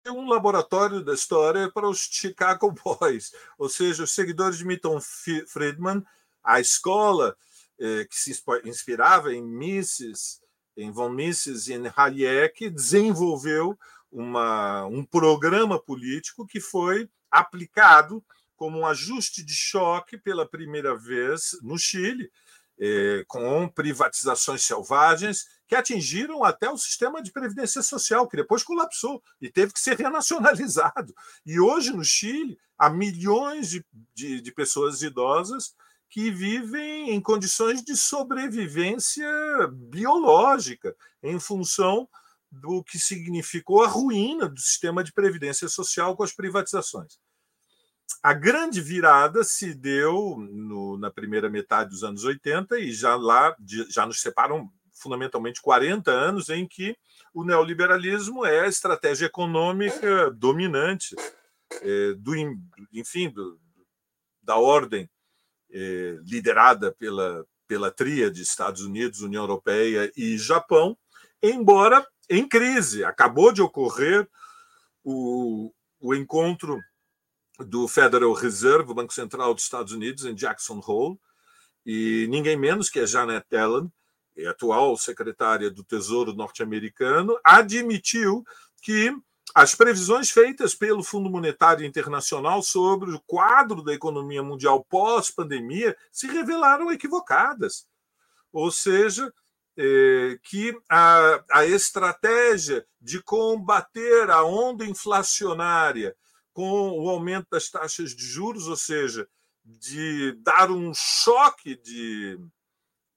um 0.09 0.27
laboratório 0.27 1.05
da 1.05 1.15
história 1.15 1.71
para 1.71 1.89
os 1.89 2.09
Chicago 2.11 2.75
Boys, 2.83 3.33
ou 3.57 3.69
seja, 3.69 4.03
os 4.03 4.11
seguidores 4.11 4.59
de 4.59 4.65
Milton 4.65 4.99
Friedman, 5.47 6.05
a 6.43 6.59
escola 6.59 7.37
eh, 7.79 8.05
que 8.07 8.17
se 8.17 8.43
inspirava 8.65 9.33
em 9.33 9.41
Mises, 9.41 10.43
em 10.77 10.91
von 10.91 11.11
Mises 11.11 11.69
e 11.69 11.75
em 11.75 11.85
Hayek, 11.97 12.69
desenvolveu 12.69 13.79
uma, 14.11 14.87
um 14.87 15.05
programa 15.05 15.81
político 15.81 16.47
que 16.47 16.61
foi 16.61 17.09
aplicado 17.31 18.25
como 18.57 18.81
um 18.81 18.87
ajuste 18.87 19.43
de 19.43 19.55
choque 19.55 20.19
pela 20.19 20.47
primeira 20.47 20.95
vez 20.95 21.57
no 21.63 21.79
Chile, 21.79 22.31
eh, 22.79 23.25
com 23.27 23.69
privatizações 23.69 24.63
selvagens 24.63 25.47
que 25.67 25.75
atingiram 25.75 26.43
até 26.45 26.69
o 26.69 26.77
sistema 26.77 27.23
de 27.23 27.31
previdência 27.31 27.83
social, 27.83 28.27
que 28.27 28.37
depois 28.37 28.63
colapsou 28.63 29.23
e 29.41 29.49
teve 29.49 29.73
que 29.73 29.81
ser 29.81 29.97
renacionalizado. 29.97 31.15
E 31.47 31.61
hoje, 31.61 31.93
no 31.93 32.05
Chile, 32.05 32.59
há 32.77 32.91
milhões 32.91 33.71
de, 33.71 33.87
de, 34.15 34.41
de 34.41 34.53
pessoas 34.53 35.01
idosas 35.01 35.75
que 36.09 36.31
vivem 36.31 37.11
em 37.11 37.21
condições 37.21 37.83
de 37.83 37.97
sobrevivência 37.97 39.31
biológica, 39.73 40.97
em 41.23 41.39
função 41.39 42.09
do 42.51 42.83
que 42.83 42.99
significou 42.99 43.83
a 43.83 43.89
ruína 43.89 44.49
do 44.49 44.61
sistema 44.61 45.05
de 45.05 45.13
previdência 45.13 45.69
social 45.69 46.17
com 46.17 46.23
as 46.23 46.33
privatizações. 46.33 47.19
A 48.23 48.35
grande 48.35 48.81
virada 48.81 49.45
se 49.45 49.73
deu 49.73 50.37
no, 50.37 50.99
na 50.99 51.11
primeira 51.11 51.49
metade 51.49 51.91
dos 51.91 52.03
anos 52.03 52.25
80 52.25 52.79
e 52.79 52.93
já 52.93 53.15
lá 53.15 53.55
já 53.89 54.05
nos 54.05 54.21
separam 54.21 54.69
fundamentalmente 54.93 55.63
40 55.63 56.11
anos 56.11 56.49
em 56.49 56.67
que 56.67 56.97
o 57.33 57.45
neoliberalismo 57.45 58.45
é 58.45 58.61
a 58.61 58.69
estratégia 58.69 59.27
econômica 59.27 60.31
dominante 60.33 61.15
é, 61.81 62.15
do 62.15 62.35
enfim 62.93 63.31
do, 63.31 63.59
da 64.43 64.57
ordem 64.57 65.09
é, 65.73 66.19
liderada 66.25 66.93
pela 66.93 67.47
pela 67.71 67.89
tríade 67.89 68.43
Estados 68.43 68.81
Unidos, 68.81 69.21
União 69.21 69.45
Europeia 69.45 70.11
e 70.17 70.37
Japão, 70.37 70.99
embora 71.41 72.05
em 72.31 72.49
crise. 72.49 73.05
Acabou 73.05 73.53
de 73.53 73.61
ocorrer 73.61 74.27
o, 75.05 75.73
o 76.01 76.15
encontro 76.15 76.79
do 77.59 77.89
Federal 77.89 78.33
Reserve, 78.33 78.93
o 78.93 78.95
Banco 78.95 79.13
Central 79.13 79.53
dos 79.53 79.65
Estados 79.65 79.93
Unidos, 79.93 80.25
em 80.25 80.35
Jackson 80.35 80.81
Hole, 80.87 81.19
e 81.85 82.27
ninguém 82.31 82.57
menos 82.57 82.89
que 82.89 83.01
a 83.01 83.07
Janet 83.07 83.45
Yellen, 83.53 83.93
atual 84.49 84.97
secretária 84.97 85.71
do 85.71 85.85
Tesouro 85.85 86.33
norte-americano, 86.33 87.39
admitiu 87.45 88.45
que 88.81 89.15
as 89.55 89.75
previsões 89.75 90.31
feitas 90.31 90.75
pelo 90.75 91.03
Fundo 91.03 91.29
Monetário 91.29 91.85
Internacional 91.85 92.63
sobre 92.63 93.11
o 93.11 93.21
quadro 93.21 93.83
da 93.83 93.93
economia 93.93 94.43
mundial 94.43 94.85
pós-pandemia 94.85 95.97
se 96.13 96.29
revelaram 96.29 96.91
equivocadas. 96.91 97.87
Ou 98.53 98.71
seja, 98.71 99.33
que 100.43 100.77
a, 100.91 101.45
a 101.51 101.67
estratégia 101.67 102.85
de 103.01 103.23
combater 103.23 104.31
a 104.31 104.45
onda 104.45 104.85
inflacionária 104.85 106.15
com 106.53 106.91
o 106.99 107.09
aumento 107.09 107.47
das 107.51 107.71
taxas 107.71 108.15
de 108.15 108.25
juros, 108.25 108.67
ou 108.67 108.77
seja, 108.77 109.29
de 109.65 110.33
dar 110.43 110.71
um 110.71 110.93
choque 110.95 111.77
de 111.77 112.39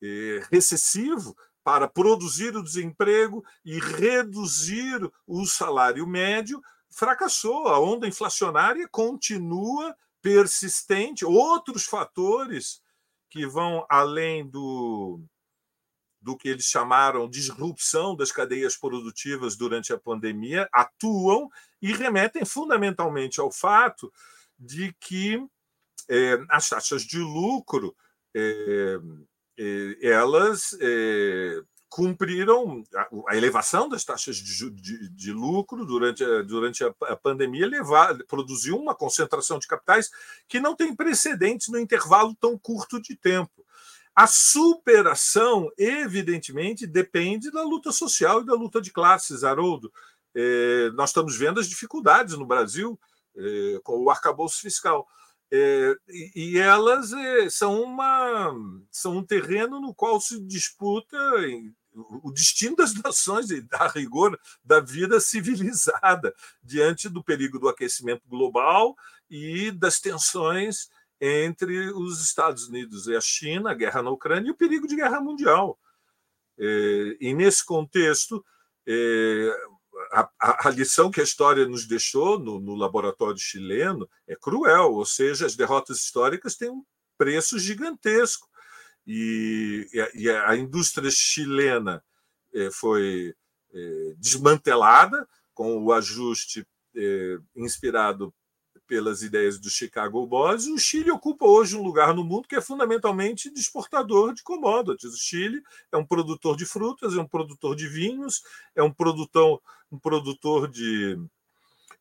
é, 0.02 0.44
recessivo 0.52 1.36
para 1.64 1.88
produzir 1.88 2.56
o 2.56 2.64
desemprego 2.64 3.44
e 3.66 3.80
reduzir 3.80 5.00
o 5.26 5.46
salário 5.46 6.06
médio, 6.06 6.62
fracassou. 6.90 7.68
A 7.68 7.80
onda 7.80 8.08
inflacionária 8.08 8.88
continua 8.90 9.96
persistente. 10.22 11.26
Outros 11.26 11.86
fatores 11.86 12.82
que 13.30 13.48
vão 13.48 13.86
além 13.90 14.48
do, 14.48 15.20
do 16.24 16.38
que 16.38 16.48
eles 16.48 16.66
chamaram 16.66 17.30
disrupção 17.30 18.16
das 18.16 18.32
cadeias 18.32 18.78
produtivas 18.78 19.58
durante 19.58 19.92
a 19.92 19.98
pandemia 19.98 20.68
atuam 20.72 21.50
e 21.82 21.92
remetem 21.92 22.46
fundamentalmente 22.46 23.42
ao 23.42 23.52
fato 23.52 24.12
de 24.58 24.96
que 25.00 25.46
é, 26.10 26.40
as 26.50 26.70
taxas 26.70 27.04
de 27.04 27.20
lucro 27.20 27.96
é, 28.36 29.00
elas 30.02 30.76
é, 30.80 31.62
cumpriram 31.90 32.84
a, 33.28 33.38
elevação 33.38 33.88
das 33.88 34.04
taxas 34.04 34.38
de, 34.38 34.70
de, 34.72 35.10
de 35.10 35.32
lucro 35.32 35.86
durante 35.86 36.24
a, 36.24 36.42
durante 36.42 36.84
a, 36.84 36.94
a 37.04 37.16
pandemia, 37.16 37.68
levar, 37.68 38.18
produziu 38.24 38.78
uma 38.78 38.96
concentração 38.96 39.60
de 39.60 39.68
capitais 39.68 40.10
que 40.48 40.60
não 40.60 40.76
tem 40.76 40.96
precedentes 40.96 41.68
no 41.68 41.78
intervalo 41.78 42.36
tão 42.40 42.58
curto 42.58 43.00
de 43.00 43.16
tempo. 43.16 43.64
A 44.16 44.28
superação, 44.28 45.72
evidentemente, 45.78 46.86
depende 46.86 47.50
da 47.50 47.64
luta 47.64 47.92
social 47.92 48.42
e 48.42 48.46
da 48.46 48.54
luta 48.54 48.80
de 48.80 48.92
classes, 48.92 49.44
Haroldo. 49.44 49.92
É, 50.36 50.92
nós 50.94 51.10
estamos 51.10 51.36
vendo 51.36 51.60
as 51.60 51.68
dificuldades 51.68 52.38
no 52.38 52.46
Brasil 52.46 53.00
é, 53.36 53.80
com 53.84 54.04
o 54.04 54.10
arcabouço 54.10 54.62
fiscal. 54.62 55.08
É, 55.52 55.96
e, 56.36 56.58
elas 56.58 57.12
é, 57.14 57.50
são, 57.50 57.82
uma, 57.82 58.54
são 58.92 59.18
um 59.18 59.24
terreno 59.24 59.80
no 59.80 59.94
qual 59.94 60.20
se 60.20 60.40
disputa 60.40 61.18
o 61.96 62.32
destino 62.32 62.76
das 62.76 62.94
nações 63.02 63.50
e, 63.50 63.66
a 63.74 63.88
rigor, 63.88 64.40
da 64.64 64.80
vida 64.80 65.20
civilizada 65.20 66.34
diante 66.62 67.10
do 67.10 67.24
perigo 67.24 67.60
do 67.60 67.70
aquecimento 67.70 68.28
global 68.28 68.96
e 69.30 69.72
das 69.72 70.00
tensões 70.00 70.90
entre 71.26 71.90
os 71.92 72.22
Estados 72.22 72.68
Unidos 72.68 73.08
e 73.08 73.16
a 73.16 73.22
China, 73.22 73.72
a 73.72 73.74
guerra 73.74 74.04
na 74.04 74.10
Ucrânia 74.10 74.50
e 74.50 74.52
o 74.52 74.58
perigo 74.58 74.86
de 74.86 74.98
guerra 74.98 75.22
mundial. 75.22 75.80
É, 76.60 77.18
e, 77.22 77.34
nesse 77.34 77.66
contexto, 77.66 78.44
é, 78.86 79.50
a, 80.12 80.68
a, 80.68 80.70
lição 80.70 81.10
que 81.10 81.22
a 81.22 81.24
história 81.24 81.66
nos 81.66 81.88
deixou 81.88 82.38
no, 82.38 82.60
no, 82.60 82.76
laboratório 82.76 83.38
chileno 83.38 84.10
é 84.28 84.36
cruel, 84.36 84.92
ou 84.92 85.06
seja, 85.06 85.46
as 85.46 85.56
derrotas 85.56 86.00
históricas 86.00 86.58
têm 86.58 86.70
um 86.70 86.84
preço 87.18 87.58
gigantesco. 87.58 88.50
E, 89.08 89.88
e, 90.14 90.30
a, 90.30 90.50
a, 90.50 90.58
indústria 90.58 91.10
chilena 91.10 92.04
é, 92.54 92.70
foi 92.70 93.34
desmantelada 94.18 95.28
com 95.52 95.84
o 95.84 95.92
ajuste 95.92 96.68
inspirado 97.56 98.32
pelas 98.88 99.22
ideias 99.22 99.60
do 99.60 99.70
Chicago 99.70 100.26
Boys, 100.28 100.66
o 100.68 100.78
Chile 100.78 101.12
ocupa 101.12 101.46
hoje 101.46 101.76
um 101.76 101.84
lugar 101.84 102.14
no 102.14 102.24
mundo 102.24 102.48
que 102.48 102.56
é 102.56 102.62
fundamentalmente 102.62 103.52
de 103.52 103.60
exportador 103.60 104.34
de 104.34 104.44
commodities. 104.44 105.14
O 105.14 105.18
Chile 105.18 105.62
é 105.92 105.98
um 105.98 106.06
produtor 106.06 106.56
de 106.56 106.66
frutas, 106.66 107.16
é 107.16 107.20
um 107.20 107.28
produtor 107.28 107.76
de 107.76 107.88
vinhos, 107.88 108.44
é 108.76 108.84
um 108.84 108.92
produtor, 108.92 109.62
um 109.92 109.98
produtor 109.98 110.68
de, 110.68 111.20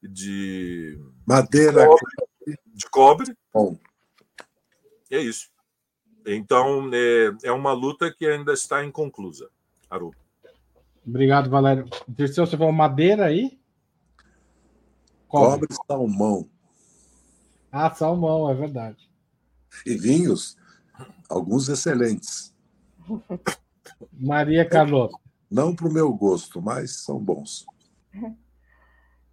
de 0.03 0.99
madeira, 1.27 1.87
cobre, 1.87 2.59
de 2.67 2.91
cobre. 2.91 3.37
Bom. 3.53 3.79
É 5.11 5.21
isso. 5.21 5.51
Então, 6.27 6.91
é, 6.93 7.33
é 7.45 7.53
uma 7.53 7.73
luta 7.73 8.13
que 8.13 8.27
ainda 8.27 8.53
está 8.53 8.85
inconclusa, 8.85 9.51
Haroldo. 9.91 10.17
Obrigado, 11.07 11.51
Valério. 11.51 11.85
Terceiro, 12.17 12.49
você 12.49 12.57
falou 12.57 12.73
madeira 12.73 13.27
aí? 13.27 13.59
Cobre, 15.27 15.67
cobre 15.67 15.87
salmão. 15.87 16.49
Ah, 17.73 17.91
salmão, 17.91 18.51
é 18.51 18.55
verdade. 18.55 19.11
E 19.87 19.97
vinhos, 19.97 20.59
alguns 21.29 21.71
excelentes. 21.71 22.55
Maria 24.13 24.69
Carlota. 24.69 25.17
Não 25.51 25.75
para 25.75 25.89
o 25.89 25.93
meu 25.93 26.13
gosto, 26.13 26.61
mas 26.61 27.03
são 27.03 27.19
bons. 27.19 27.65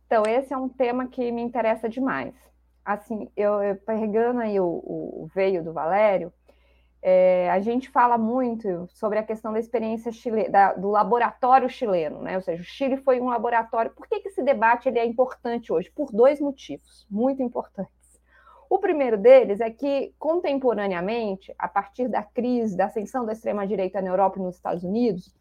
Então, 0.06 0.23
esse 0.25 0.52
é 0.52 0.58
um 0.58 0.67
tema 0.67 1.08
que 1.08 1.32
me 1.32 1.41
interessa 1.41 1.88
demais. 1.88 2.34
Assim, 2.84 3.30
eu, 3.38 3.62
eu 3.62 3.75
pegando 3.75 4.39
aí 4.39 4.60
o, 4.60 4.65
o, 4.65 5.30
veio 5.36 5.63
do 5.63 5.71
Valério, 5.71 6.34
é, 7.02 7.49
a 7.52 7.60
gente 7.60 7.89
fala 7.89 8.17
muito 8.17 8.88
sobre 8.88 9.19
a 9.19 9.23
questão 9.23 9.54
da 9.54 9.60
experiência 9.60 10.12
chile, 10.12 10.49
da, 10.49 10.73
do 10.73 10.89
laboratório 10.89 11.69
chileno, 11.69 12.21
né? 12.21 12.36
Ou 12.36 12.41
seja, 12.41 12.62
o 12.62 12.65
Chile 12.65 12.97
foi 12.97 13.21
um 13.21 13.30
laboratório. 13.30 13.91
Por 13.91 14.08
que, 14.08 14.19
que 14.19 14.30
esse 14.30 14.41
debate 14.41 14.89
ele 14.89 14.97
é 14.97 15.06
importante 15.06 15.71
hoje? 15.71 15.91
Por 15.91 16.12
dois 16.12 16.41
motivos 16.41 17.06
muito 17.10 17.43
importantes. 17.43 17.99
O 18.69 18.77
primeiro 18.77 19.17
deles 19.17 19.60
é 19.60 19.71
que, 19.71 20.13
contemporaneamente, 20.19 21.53
a 21.58 21.67
partir 21.67 22.08
da 22.08 22.21
crise, 22.21 22.77
da 22.77 22.86
ascensão 22.86 23.25
da 23.25 23.34
extrema-direita 23.34 23.99
na 23.99 24.10
Europa 24.10 24.38
e 24.38 24.43
nos 24.43 24.55
Estados 24.55 24.84
Unidos, 24.84 25.34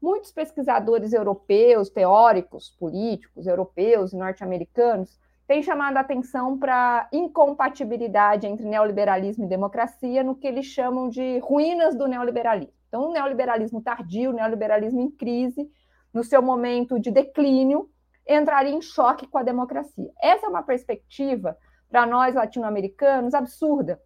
muitos 0.00 0.30
pesquisadores 0.30 1.14
europeus, 1.14 1.88
teóricos, 1.88 2.68
políticos, 2.78 3.46
europeus 3.46 4.12
e 4.12 4.16
norte-americanos, 4.16 5.18
têm 5.46 5.62
chamado 5.62 5.96
a 5.96 6.00
atenção 6.00 6.58
para 6.58 6.74
a 6.74 7.08
incompatibilidade 7.16 8.46
entre 8.46 8.66
neoliberalismo 8.66 9.44
e 9.44 9.48
democracia 9.48 10.22
no 10.22 10.34
que 10.34 10.46
eles 10.46 10.66
chamam 10.66 11.08
de 11.08 11.38
ruínas 11.38 11.94
do 11.94 12.06
neoliberalismo. 12.06 12.74
Então, 12.88 13.08
o 13.08 13.12
neoliberalismo 13.12 13.80
tardio, 13.80 14.30
o 14.30 14.34
neoliberalismo 14.34 15.00
em 15.00 15.10
crise, 15.10 15.70
no 16.12 16.22
seu 16.22 16.42
momento 16.42 17.00
de 17.00 17.10
declínio, 17.10 17.88
entraria 18.28 18.74
em 18.74 18.82
choque 18.82 19.26
com 19.26 19.38
a 19.38 19.42
democracia. 19.42 20.10
Essa 20.20 20.46
é 20.46 20.48
uma 20.48 20.62
perspectiva 20.62 21.56
para 21.88 22.06
nós 22.06 22.34
latino-americanos 22.34 23.34
absurda, 23.34 24.00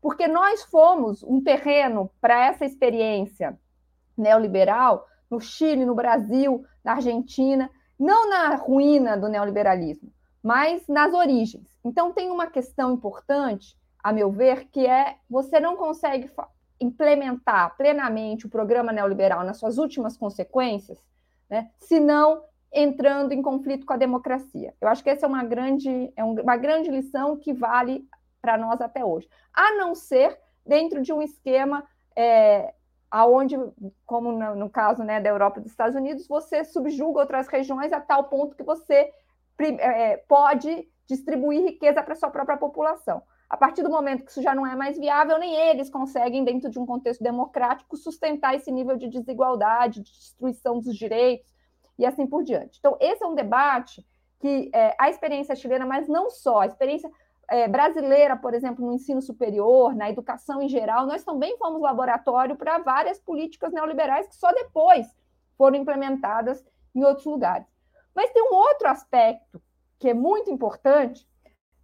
porque 0.00 0.28
nós 0.28 0.62
fomos 0.64 1.22
um 1.22 1.42
terreno 1.42 2.10
para 2.20 2.46
essa 2.46 2.64
experiência 2.64 3.58
neoliberal 4.16 5.06
no 5.30 5.40
Chile, 5.40 5.86
no 5.86 5.94
Brasil, 5.94 6.64
na 6.84 6.92
Argentina, 6.92 7.70
não 7.98 8.28
na 8.28 8.54
ruína 8.54 9.16
do 9.16 9.28
neoliberalismo, 9.28 10.12
mas 10.42 10.86
nas 10.86 11.14
origens. 11.14 11.78
Então, 11.84 12.12
tem 12.12 12.30
uma 12.30 12.46
questão 12.46 12.92
importante, 12.92 13.76
a 14.02 14.12
meu 14.12 14.30
ver, 14.30 14.66
que 14.66 14.86
é 14.86 15.16
você 15.28 15.58
não 15.58 15.76
consegue 15.76 16.30
implementar 16.80 17.76
plenamente 17.76 18.46
o 18.46 18.50
programa 18.50 18.92
neoliberal 18.92 19.42
nas 19.44 19.58
suas 19.58 19.78
últimas 19.78 20.16
consequências, 20.16 20.98
né, 21.48 21.70
se 21.78 21.98
não 21.98 22.42
entrando 22.74 23.32
em 23.32 23.40
conflito 23.40 23.86
com 23.86 23.92
a 23.92 23.96
democracia. 23.96 24.74
Eu 24.80 24.88
acho 24.88 25.02
que 25.02 25.08
essa 25.08 25.24
é 25.24 25.28
uma 25.28 25.44
grande, 25.44 26.12
é 26.16 26.24
uma 26.24 26.56
grande 26.56 26.90
lição 26.90 27.36
que 27.36 27.52
vale 27.52 28.06
para 28.42 28.58
nós 28.58 28.80
até 28.80 29.04
hoje. 29.04 29.28
A 29.54 29.76
não 29.76 29.94
ser 29.94 30.38
dentro 30.66 31.00
de 31.00 31.12
um 31.12 31.22
esquema 31.22 31.84
é, 32.16 32.74
aonde, 33.10 33.56
como 34.04 34.32
no, 34.32 34.56
no, 34.56 34.68
caso 34.68 35.04
né, 35.04 35.20
da 35.20 35.30
Europa 35.30 35.60
e 35.60 35.62
dos 35.62 35.70
Estados 35.70 35.94
Unidos, 35.94 36.26
você 36.26 36.64
subjuga 36.64 37.20
outras 37.20 37.46
regiões 37.46 37.92
a 37.92 38.00
tal 38.00 38.24
ponto 38.24 38.56
que 38.56 38.62
você 38.64 39.10
é, 39.78 40.16
pode 40.28 40.88
distribuir 41.06 41.62
riqueza 41.62 42.02
para 42.02 42.16
sua 42.16 42.30
própria 42.30 42.56
população. 42.56 43.22
A 43.48 43.56
partir 43.56 43.82
do 43.82 43.90
momento 43.90 44.24
que 44.24 44.32
isso 44.32 44.42
já 44.42 44.52
não 44.52 44.66
é 44.66 44.74
mais 44.74 44.98
viável, 44.98 45.38
nem 45.38 45.54
eles 45.54 45.88
conseguem, 45.88 46.42
dentro 46.42 46.68
de 46.68 46.78
um 46.78 46.86
contexto 46.86 47.22
democrático, 47.22 47.96
sustentar 47.96 48.56
esse 48.56 48.72
nível 48.72 48.96
de 48.96 49.08
desigualdade, 49.08 50.00
de 50.00 50.10
destruição 50.10 50.80
dos 50.80 50.96
direitos, 50.96 51.53
e 51.98 52.04
assim 52.04 52.26
por 52.26 52.42
diante. 52.42 52.78
Então, 52.78 52.96
esse 53.00 53.22
é 53.22 53.26
um 53.26 53.34
debate 53.34 54.04
que 54.40 54.70
é, 54.74 54.94
a 54.98 55.08
experiência 55.08 55.56
chilena, 55.56 55.86
mas 55.86 56.08
não 56.08 56.30
só, 56.30 56.60
a 56.60 56.66
experiência 56.66 57.10
é, 57.48 57.68
brasileira, 57.68 58.36
por 58.36 58.54
exemplo, 58.54 58.84
no 58.84 58.92
ensino 58.92 59.22
superior, 59.22 59.94
na 59.94 60.10
educação 60.10 60.62
em 60.62 60.68
geral, 60.68 61.06
nós 61.06 61.24
também 61.24 61.56
fomos 61.58 61.80
laboratório 61.80 62.56
para 62.56 62.78
várias 62.78 63.18
políticas 63.18 63.72
neoliberais 63.72 64.28
que 64.28 64.36
só 64.36 64.52
depois 64.52 65.06
foram 65.56 65.76
implementadas 65.76 66.64
em 66.94 67.04
outros 67.04 67.26
lugares. 67.26 67.66
Mas 68.14 68.30
tem 68.32 68.42
um 68.42 68.54
outro 68.54 68.88
aspecto 68.88 69.60
que 69.98 70.08
é 70.08 70.14
muito 70.14 70.50
importante, 70.50 71.28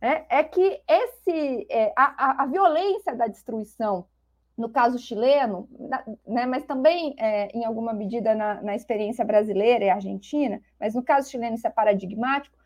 né, 0.00 0.24
é 0.28 0.42
que 0.42 0.82
esse, 0.88 1.66
é, 1.70 1.92
a, 1.96 2.42
a 2.42 2.46
violência 2.46 3.14
da 3.14 3.26
destruição 3.26 4.06
no 4.60 4.68
caso 4.68 4.98
chileno, 4.98 5.68
né, 6.26 6.44
mas 6.44 6.64
também 6.64 7.14
é, 7.18 7.48
em 7.56 7.64
alguma 7.64 7.94
medida 7.94 8.34
na, 8.34 8.62
na, 8.62 8.76
experiência 8.76 9.24
brasileira 9.24 9.84
e 9.86 9.90
argentina, 9.90 10.60
mas 10.78 10.94
no 10.94 11.02
caso 11.02 11.30
chileno 11.30 11.56
isso 11.56 11.66
é 11.66 11.70
paradigmático, 11.70 12.56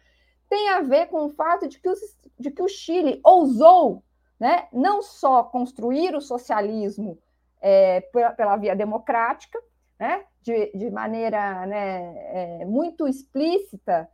tem 0.49 0.71
a 0.71 0.81
ver 0.81 1.07
com 1.07 1.25
o 1.25 1.31
fato 1.31 1.69
de 1.69 1.81
que, 1.81 1.89
os, 1.89 2.01
de 2.39 2.51
que 2.51 2.63
o 2.63 2.69
Chile 2.69 3.21
ousou 3.25 4.03
né, 4.39 4.67
não 4.73 5.03
só 5.03 5.45
construir 5.45 6.17
o 6.17 6.21
socialismo 6.21 7.17
é, 7.61 8.01
pela, 8.01 8.31
pela, 8.33 8.57
via 8.57 8.75
democrática, 8.75 9.59
né, 9.99 10.25
de, 10.43 10.73
de 10.75 10.91
maneira 10.91 11.65
né, 11.67 12.61
é, 12.61 12.65
muito 12.65 13.07
explícita, 13.07 14.09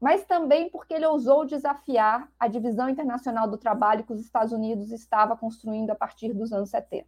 mas 0.00 0.24
também 0.24 0.68
porque 0.68 0.94
ele 0.94 1.06
ousou 1.06 1.46
desafiar 1.46 2.28
a 2.38 2.48
divisão 2.48 2.88
internacional 2.88 3.48
do 3.48 3.56
trabalho 3.56 4.04
que 4.04 4.12
os 4.12 4.20
Estados 4.20 4.52
Unidos 4.52 4.90
estava 4.92 5.36
construindo 5.36 5.90
a 5.90 5.94
partir 5.94 6.32
dos 6.32 6.52
anos 6.52 6.70
70. 6.70 7.06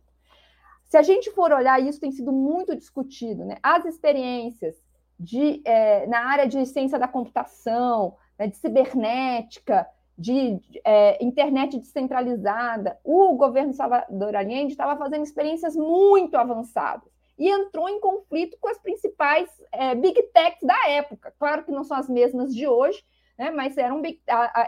Se 0.84 0.96
a 0.96 1.02
gente 1.02 1.30
for 1.32 1.52
olhar, 1.52 1.80
isso 1.80 2.00
tem 2.00 2.10
sido 2.10 2.32
muito 2.32 2.74
discutido, 2.74 3.44
né? 3.44 3.56
As 3.62 3.84
experiências 3.84 4.74
de, 5.20 5.60
é, 5.64 6.06
na 6.06 6.20
área 6.20 6.46
de 6.46 6.64
ciência 6.64 6.98
da 6.98 7.06
computação, 7.06 8.16
né, 8.38 8.46
de 8.46 8.56
cibernética, 8.56 9.86
de 10.16 10.58
é, 10.84 11.22
internet 11.22 11.78
descentralizada, 11.78 12.98
o 13.04 13.36
governo 13.36 13.72
Salvador 13.74 14.34
Allende 14.34 14.72
estava 14.72 14.96
fazendo 14.96 15.24
experiências 15.24 15.76
muito 15.76 16.36
avançadas 16.36 17.17
e 17.38 17.48
entrou 17.48 17.88
em 17.88 18.00
conflito 18.00 18.58
com 18.60 18.68
as 18.68 18.78
principais 18.78 19.48
é, 19.72 19.94
big 19.94 20.20
techs 20.34 20.62
da 20.62 20.88
época. 20.88 21.32
Claro 21.38 21.64
que 21.64 21.70
não 21.70 21.84
são 21.84 21.96
as 21.96 22.08
mesmas 22.08 22.54
de 22.54 22.66
hoje, 22.66 23.04
né, 23.38 23.50
mas 23.50 23.76
eram, 23.76 24.02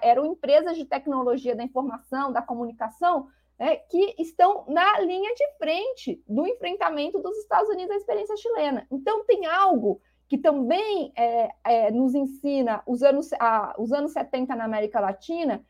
eram 0.00 0.24
empresas 0.26 0.76
de 0.76 0.84
tecnologia 0.84 1.56
da 1.56 1.64
informação, 1.64 2.32
da 2.32 2.40
comunicação, 2.40 3.26
né, 3.58 3.76
que 3.76 4.14
estão 4.18 4.64
na 4.68 5.00
linha 5.00 5.34
de 5.34 5.44
frente 5.58 6.22
do 6.28 6.46
enfrentamento 6.46 7.18
dos 7.18 7.36
Estados 7.38 7.68
Unidos 7.68 7.90
à 7.90 7.96
experiência 7.96 8.36
chilena. 8.36 8.86
Então, 8.90 9.24
tem 9.24 9.46
algo 9.46 10.00
que 10.28 10.38
também 10.38 11.12
é, 11.16 11.48
é, 11.64 11.90
nos 11.90 12.14
ensina 12.14 12.80
os 12.86 13.02
anos, 13.02 13.30
a, 13.40 13.74
os 13.76 13.92
anos 13.92 14.12
70 14.12 14.54
na 14.54 14.64
América 14.64 15.00
Latina, 15.00 15.64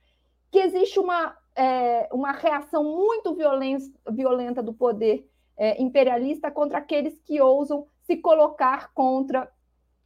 que 0.51 0.59
existe 0.59 1.01
uma, 1.01 1.34
é, 1.57 2.07
uma 2.12 2.32
reação 2.32 2.84
muito 2.84 3.34
violenta, 3.34 3.86
violenta 4.11 4.62
do 4.62 4.74
poder 4.74 5.26
é, 5.57 5.80
imperialista 5.80 6.51
contra 6.51 6.78
aqueles 6.78 7.20
que 7.20 7.40
ousam 7.40 7.86
se 8.03 8.16
colocar 8.16 8.92
contra 8.92 9.51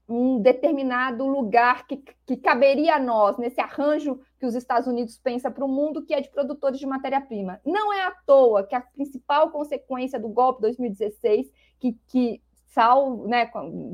um 0.09 0.39
determinado 0.39 1.27
lugar 1.27 1.87
que, 1.87 2.03
que 2.27 2.37
caberia 2.37 2.97
a 2.97 2.99
nós, 2.99 3.39
nesse 3.39 3.61
arranjo 3.61 4.21
que 4.39 4.45
os 4.45 4.55
Estados 4.55 4.87
Unidos 4.87 5.19
pensa 5.19 5.51
para 5.51 5.65
o 5.65 5.69
mundo, 5.69 6.05
que 6.05 6.13
é 6.13 6.21
de 6.21 6.29
produtores 6.29 6.79
de 6.79 6.87
matéria-prima. 6.87 7.61
Não 7.65 7.93
é 7.93 8.03
à 8.03 8.11
toa 8.27 8.65
que 8.65 8.75
a 8.75 8.81
principal 8.81 9.51
consequência 9.51 10.21
do 10.21 10.29
golpe 10.29 10.61
2016, 10.61 11.51
que, 11.81 11.99
que 12.09 12.43
sal, 12.67 13.27
né, 13.27 13.51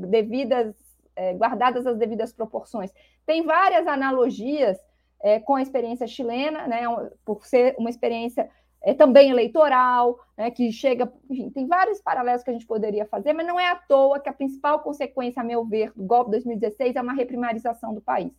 devidas, 0.09 0.75
é, 1.15 1.33
guardadas 1.33 1.87
as 1.87 1.97
devidas 1.97 2.33
proporções, 2.33 2.91
tem 3.25 3.45
várias 3.45 3.87
analogias 3.87 4.77
é, 5.21 5.39
com 5.39 5.55
a 5.55 5.61
experiência 5.61 6.07
chilena, 6.07 6.67
né, 6.67 6.81
por 7.23 7.45
ser 7.45 7.75
uma 7.77 7.89
experiência 7.89 8.49
é, 8.81 8.93
também 8.93 9.29
eleitoral, 9.29 10.19
né, 10.35 10.49
que 10.49 10.71
chega, 10.71 11.11
enfim, 11.29 11.49
tem 11.51 11.67
vários 11.67 12.01
paralelos 12.01 12.43
que 12.43 12.49
a 12.49 12.53
gente 12.53 12.65
poderia 12.65 13.05
fazer, 13.05 13.31
mas 13.33 13.45
não 13.45 13.59
é 13.59 13.69
à 13.69 13.75
toa 13.75 14.19
que 14.19 14.27
a 14.27 14.33
principal 14.33 14.79
consequência, 14.79 15.41
a 15.41 15.45
meu 15.45 15.63
ver, 15.63 15.91
do 15.95 16.03
golpe 16.03 16.31
de 16.31 16.43
2016 16.43 16.95
é 16.95 17.01
uma 17.01 17.13
reprimarização 17.13 17.93
do 17.93 18.01
país. 18.01 18.33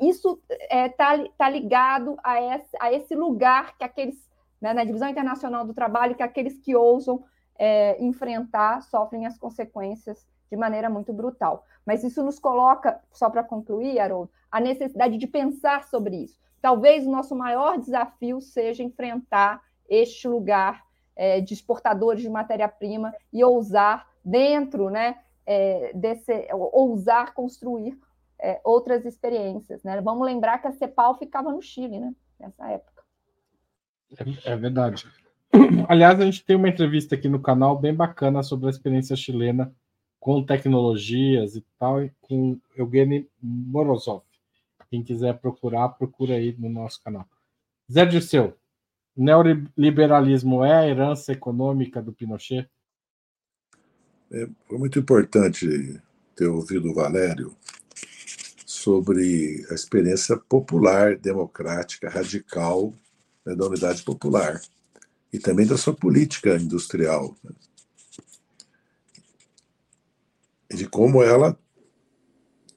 Isso 0.00 0.40
está 0.50 0.66
é, 0.68 0.88
tá, 0.88 1.24
tá 1.38 1.48
ligado 1.48 2.16
a 2.24 2.42
esse, 2.42 2.76
a 2.80 2.92
esse, 2.92 3.14
lugar 3.14 3.78
que 3.78 3.84
aqueles, 3.84 4.16
né, 4.60 4.74
na 4.74 4.82
divisão 4.82 5.08
internacional 5.08 5.64
do 5.64 5.72
trabalho, 5.72 6.16
que 6.16 6.22
aqueles 6.24 6.58
que 6.58 6.74
ousam 6.74 7.22
é, 7.56 8.02
enfrentar 8.02 8.82
sofrem 8.82 9.26
as 9.26 9.38
consequências 9.38 10.26
de 10.50 10.56
maneira 10.56 10.90
muito 10.90 11.12
brutal. 11.12 11.64
Mas 11.84 12.02
isso 12.02 12.22
nos 12.24 12.40
coloca, 12.40 13.00
só 13.12 13.30
para 13.30 13.44
concluir, 13.44 14.00
Haroldo, 14.00 14.30
a 14.50 14.60
necessidade 14.60 15.16
de 15.16 15.26
pensar 15.26 15.84
sobre 15.84 16.16
isso. 16.16 16.36
Talvez 16.60 17.06
o 17.06 17.10
nosso 17.10 17.36
maior 17.36 17.78
desafio 17.78 18.40
seja 18.40 18.82
enfrentar 18.82 19.62
este 19.88 20.28
lugar 20.28 20.84
é, 21.14 21.40
de 21.40 21.54
exportadores 21.54 22.22
de 22.22 22.28
matéria-prima 22.28 23.14
e 23.32 23.42
ousar 23.44 24.08
dentro, 24.24 24.90
né, 24.90 25.18
é, 25.46 25.92
desse, 25.94 26.48
ousar 26.52 27.32
construir 27.34 27.98
é, 28.38 28.60
outras 28.64 29.04
experiências, 29.04 29.82
né? 29.82 30.00
Vamos 30.00 30.26
lembrar 30.26 30.58
que 30.58 30.68
a 30.68 30.72
CEPAL 30.72 31.16
ficava 31.18 31.50
no 31.50 31.62
Chile, 31.62 31.98
né, 31.98 32.14
nessa 32.38 32.68
época. 32.68 33.02
É, 34.44 34.52
é 34.52 34.56
verdade. 34.56 35.06
Aliás, 35.88 36.20
a 36.20 36.24
gente 36.24 36.44
tem 36.44 36.56
uma 36.56 36.68
entrevista 36.68 37.14
aqui 37.14 37.28
no 37.28 37.40
canal 37.40 37.78
bem 37.78 37.94
bacana 37.94 38.42
sobre 38.42 38.66
a 38.66 38.70
experiência 38.70 39.16
chilena 39.16 39.74
com 40.20 40.42
tecnologias 40.42 41.54
e 41.54 41.64
tal, 41.78 41.98
com 42.20 42.58
Eugênio 42.76 43.26
Morozov. 43.40 44.22
Quem 44.90 45.02
quiser 45.02 45.38
procurar, 45.38 45.90
procura 45.90 46.34
aí 46.34 46.54
no 46.58 46.68
nosso 46.68 47.02
canal. 47.02 47.26
Zé 47.90 48.04
Dirceu, 48.04 48.56
neoliberalismo 49.16 50.64
é 50.64 50.74
a 50.74 50.86
herança 50.86 51.32
econômica 51.32 52.02
do 52.02 52.12
Pinochet? 52.12 52.68
É, 54.30 54.48
foi 54.68 54.78
muito 54.78 54.98
importante 54.98 56.00
ter 56.34 56.46
ouvido 56.46 56.90
o 56.90 56.94
Valério 56.94 57.56
sobre 58.66 59.64
a 59.70 59.74
experiência 59.74 60.36
popular, 60.36 61.16
democrática, 61.16 62.10
radical 62.10 62.92
né, 63.44 63.54
da 63.54 63.66
unidade 63.66 64.02
popular 64.02 64.60
e 65.32 65.38
também 65.38 65.66
da 65.66 65.76
sua 65.76 65.94
política 65.94 66.56
industrial. 66.56 67.36
Né? 67.42 67.52
De 70.74 70.86
como 70.88 71.22
ela 71.22 71.58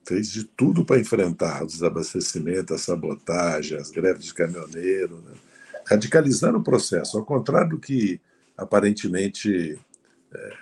fez 0.06 0.30
de 0.30 0.44
tudo 0.44 0.84
para 0.84 1.00
enfrentar 1.00 1.62
o 1.62 1.66
desabastecimento, 1.66 2.74
a 2.74 2.78
sabotagem, 2.78 3.78
as 3.78 3.90
greves 3.90 4.24
de 4.24 4.34
caminhoneiro, 4.34 5.20
né? 5.20 5.49
Radicalizando 5.86 6.58
o 6.58 6.62
processo, 6.62 7.18
ao 7.18 7.24
contrário 7.24 7.70
do 7.70 7.78
que 7.78 8.20
aparentemente 8.56 9.80
é, 10.32 10.52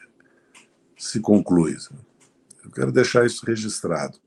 se 0.97 1.21
conclui. 1.21 1.77
Eu 2.65 2.71
quero 2.71 2.93
deixar 2.93 3.27
isso 3.27 3.45
registrado. 3.45 4.19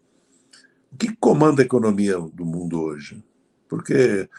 O 0.91 0.97
que 0.97 1.15
comanda 1.15 1.61
a 1.61 1.65
economia 1.65 2.19
do 2.19 2.45
mundo 2.45 2.81
hoje? 2.81 3.23
Porque 3.69 4.29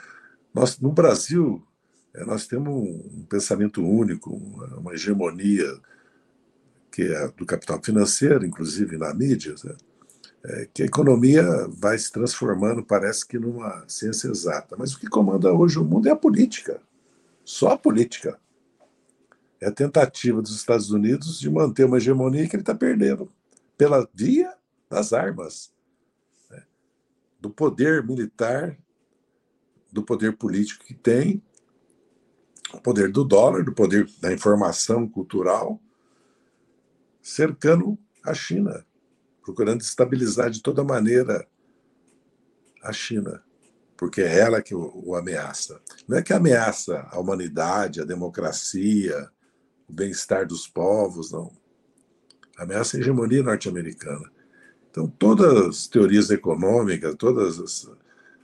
nós, 0.53 0.79
no 0.79 0.93
Brasil, 0.93 1.67
é, 2.15 2.25
nós 2.25 2.47
temos 2.47 2.75
um 2.75 3.25
pensamento 3.29 3.83
único, 3.83 4.35
uma 4.35 4.93
hegemonia 4.95 5.81
que 6.91 7.03
é 7.03 7.29
do 7.29 7.47
capital 7.47 7.83
financeiro, 7.83 8.45
inclusive 8.45 8.99
na 8.99 9.15
mídia, 9.15 9.55
né? 9.65 9.75
É, 10.45 10.69
que 10.73 10.83
a 10.83 10.87
economia 10.87 11.45
vai 11.69 11.97
se 11.99 12.11
transformando, 12.11 12.85
parece 12.85 13.27
que 13.27 13.39
numa 13.39 13.85
ciência 13.89 14.29
exata. 14.29 14.77
Mas 14.77 14.93
o 14.93 14.99
que 14.99 15.07
comanda 15.07 15.53
hoje 15.53 15.79
o 15.79 15.85
mundo 15.85 16.09
é 16.09 16.11
a 16.11 16.17
política. 16.17 16.81
Só 17.45 17.71
a 17.71 17.79
política. 17.79 18.39
É 19.61 19.69
a 19.69 19.73
tentativa 19.73 20.43
dos 20.43 20.57
Estados 20.57 20.91
Unidos 20.91 21.39
de 21.39 21.49
manter 21.49 21.85
uma 21.85 21.99
hegemonia 21.99 22.49
que 22.49 22.57
ele 22.57 22.63
está 22.63 22.75
perdendo 22.75 23.31
pela 23.79 24.09
via 24.13 24.53
das 24.91 25.13
armas, 25.13 25.73
né? 26.51 26.65
do 27.41 27.49
poder 27.49 28.05
militar, 28.05 28.77
do 29.93 30.03
poder 30.03 30.37
político 30.37 30.85
que 30.85 30.95
tem, 30.95 31.43
o 32.75 32.81
poder 32.81 33.13
do 33.13 33.25
dólar, 33.25 33.65
do 33.65 33.73
poder 33.73 34.09
da 34.21 34.33
informação 34.33 35.09
cultural, 35.09 35.81
cercando 37.21 37.97
a 38.25 38.35
China 38.35 38.85
procurando 39.43 39.81
estabilizar 39.81 40.51
de 40.51 40.63
toda 40.63 40.85
maneira 40.85 41.47
a 42.83 42.93
China, 42.93 43.43
porque 43.97 44.21
é 44.21 44.39
ela 44.39 44.63
que 44.63 44.75
o, 44.75 44.93
o 45.05 45.15
ameaça. 45.15 45.81
Não 46.09 46.19
é 46.19 46.23
que 46.23 46.33
ameaça 46.33 47.07
a 47.11 47.19
humanidade, 47.19 48.01
a 48.01 48.05
democracia, 48.05 49.29
o 49.89 49.93
bem-estar 49.93 50.47
dos 50.47 50.67
povos, 50.67 51.31
não. 51.31 51.53
Ameaça 52.57 52.97
a 52.97 53.01
hegemonia 53.01 53.43
norte-americana. 53.43 54.31
Então, 54.91 55.07
todas 55.07 55.67
as 55.67 55.87
teorias 55.87 56.31
econômicas, 56.31 57.15
todas 57.17 57.59
as, 57.59 57.91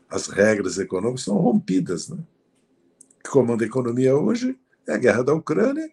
as 0.08 0.28
regras 0.28 0.78
econômicas 0.78 1.24
são 1.24 1.36
rompidas. 1.36 2.08
Né? 2.08 2.16
O 2.16 3.22
que 3.22 3.30
comanda 3.30 3.64
a 3.64 3.66
economia 3.66 4.16
hoje 4.16 4.58
é 4.86 4.94
a 4.94 4.98
guerra 4.98 5.22
da 5.22 5.34
Ucrânia, 5.34 5.90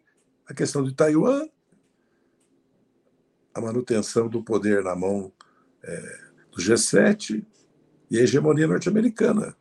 a 0.47 0.53
questão 0.53 0.83
de 0.83 0.93
Taiwan 0.93 1.47
a 3.55 3.61
manutenção 3.61 4.27
do 4.27 4.43
poder 4.43 4.83
na 4.83 4.93
mão 4.93 5.31
é, 5.81 6.19
do 6.51 6.61
G7 6.61 7.41
e 8.11 8.19
a 8.19 8.21
hegemonia 8.21 8.67
norte-americana. 8.67 9.55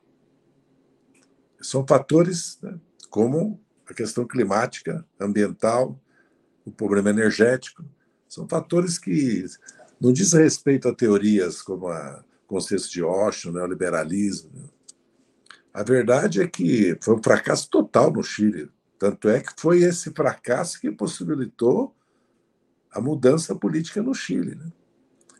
São 1.61 1.86
fatores 1.86 2.59
né, 2.61 2.78
como 3.09 3.64
a 3.88 3.95
questão 3.95 4.26
climática, 4.26 5.07
ambiental, 5.18 5.99
o 6.64 6.72
problema 6.72 7.11
energético, 7.11 7.84
são 8.28 8.49
fatores 8.49 8.99
que 8.99 9.45
não 10.01 10.12
diz 10.12 10.32
respeito 10.32 10.88
a 10.88 10.95
teorias 10.95 11.62
como 11.62 11.86
a 11.86 12.24
consenso 12.49 12.90
de 12.90 13.03
Osho, 13.03 13.53
né, 13.53 13.62
o 13.62 13.66
liberalismo. 13.66 14.51
A 15.72 15.84
verdade 15.84 16.42
é 16.42 16.49
que 16.49 16.99
foi 17.01 17.14
um 17.14 17.22
fracasso 17.22 17.70
total 17.70 18.12
no 18.12 18.24
Chile. 18.24 18.68
Tanto 18.99 19.28
é 19.28 19.40
que 19.40 19.53
foi 19.57 19.82
esse 19.82 20.11
fracasso 20.11 20.80
que 20.80 20.90
possibilitou 20.90 21.95
a 22.95 23.01
mudança 23.01 23.55
política 23.55 24.03
no 24.03 24.14
Chile. 24.14 24.55
Né? 24.55 24.72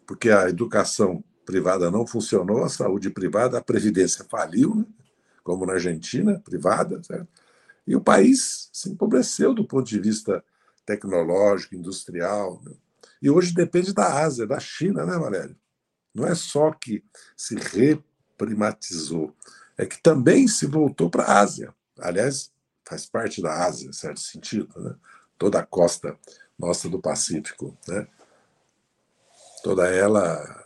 Porque 0.07 0.31
a 0.31 0.49
educação 0.49 1.23
privada 1.47 1.91
não 1.91 2.07
funcionou, 2.07 2.65
a 2.65 2.69
saúde 2.69 3.11
privada, 3.11 3.59
a 3.59 3.63
previdência 3.63 4.25
faliu, 4.29 4.75
né? 4.75 4.85
como 5.43 5.65
na 5.65 5.75
Argentina, 5.75 6.41
privada, 6.41 7.03
certo? 7.03 7.29
e 7.87 7.95
o 7.95 8.01
país 8.01 8.69
se 8.73 8.91
empobreceu 8.91 9.55
do 9.55 9.67
ponto 9.67 9.87
de 9.87 10.01
vista 10.01 10.43
tecnológico, 10.87 11.75
industrial. 11.75 12.61
Né? 12.65 12.73
E 13.23 13.31
hoje 13.31 13.55
depende 13.55 13.93
da 13.93 14.23
Ásia, 14.23 14.47
da 14.47 14.59
China, 14.59 15.05
né, 15.05 15.19
Valério? 15.19 15.57
Não 16.15 16.27
é 16.27 16.35
só 16.35 16.73
que 16.73 17.05
se 17.37 17.57
reprimatizou, 17.57 19.35
é 19.77 19.85
que 19.85 20.01
também 20.01 20.47
se 20.49 20.67
voltou 20.67 21.11
para 21.11 21.25
a 21.25 21.41
Ásia. 21.41 21.75
Aliás, 21.99 22.53
faz 22.87 23.07
parte 23.07 23.43
da 23.43 23.67
Ásia, 23.67 23.89
em 23.89 23.93
certo 23.93 24.21
sentido, 24.21 24.81
né? 24.81 24.95
toda 25.37 25.59
a 25.59 25.67
costa 25.67 26.17
nossa 26.59 26.89
do 26.89 27.01
Pacífico. 27.01 27.77
Né? 27.89 28.07
Toda 29.63 29.89
ela, 29.89 30.65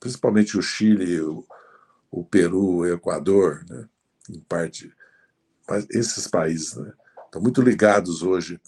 principalmente 0.00 0.58
o 0.58 0.62
Chile, 0.62 1.20
o, 1.20 1.46
o 2.10 2.24
Peru, 2.24 2.76
o 2.76 2.86
Equador, 2.86 3.64
né? 3.68 3.88
em 4.30 4.40
parte, 4.40 4.92
mas 5.68 5.86
esses 5.90 6.26
países 6.26 6.74
né? 6.76 6.92
estão 7.26 7.40
muito 7.40 7.60
ligados 7.60 8.22
hoje. 8.22 8.60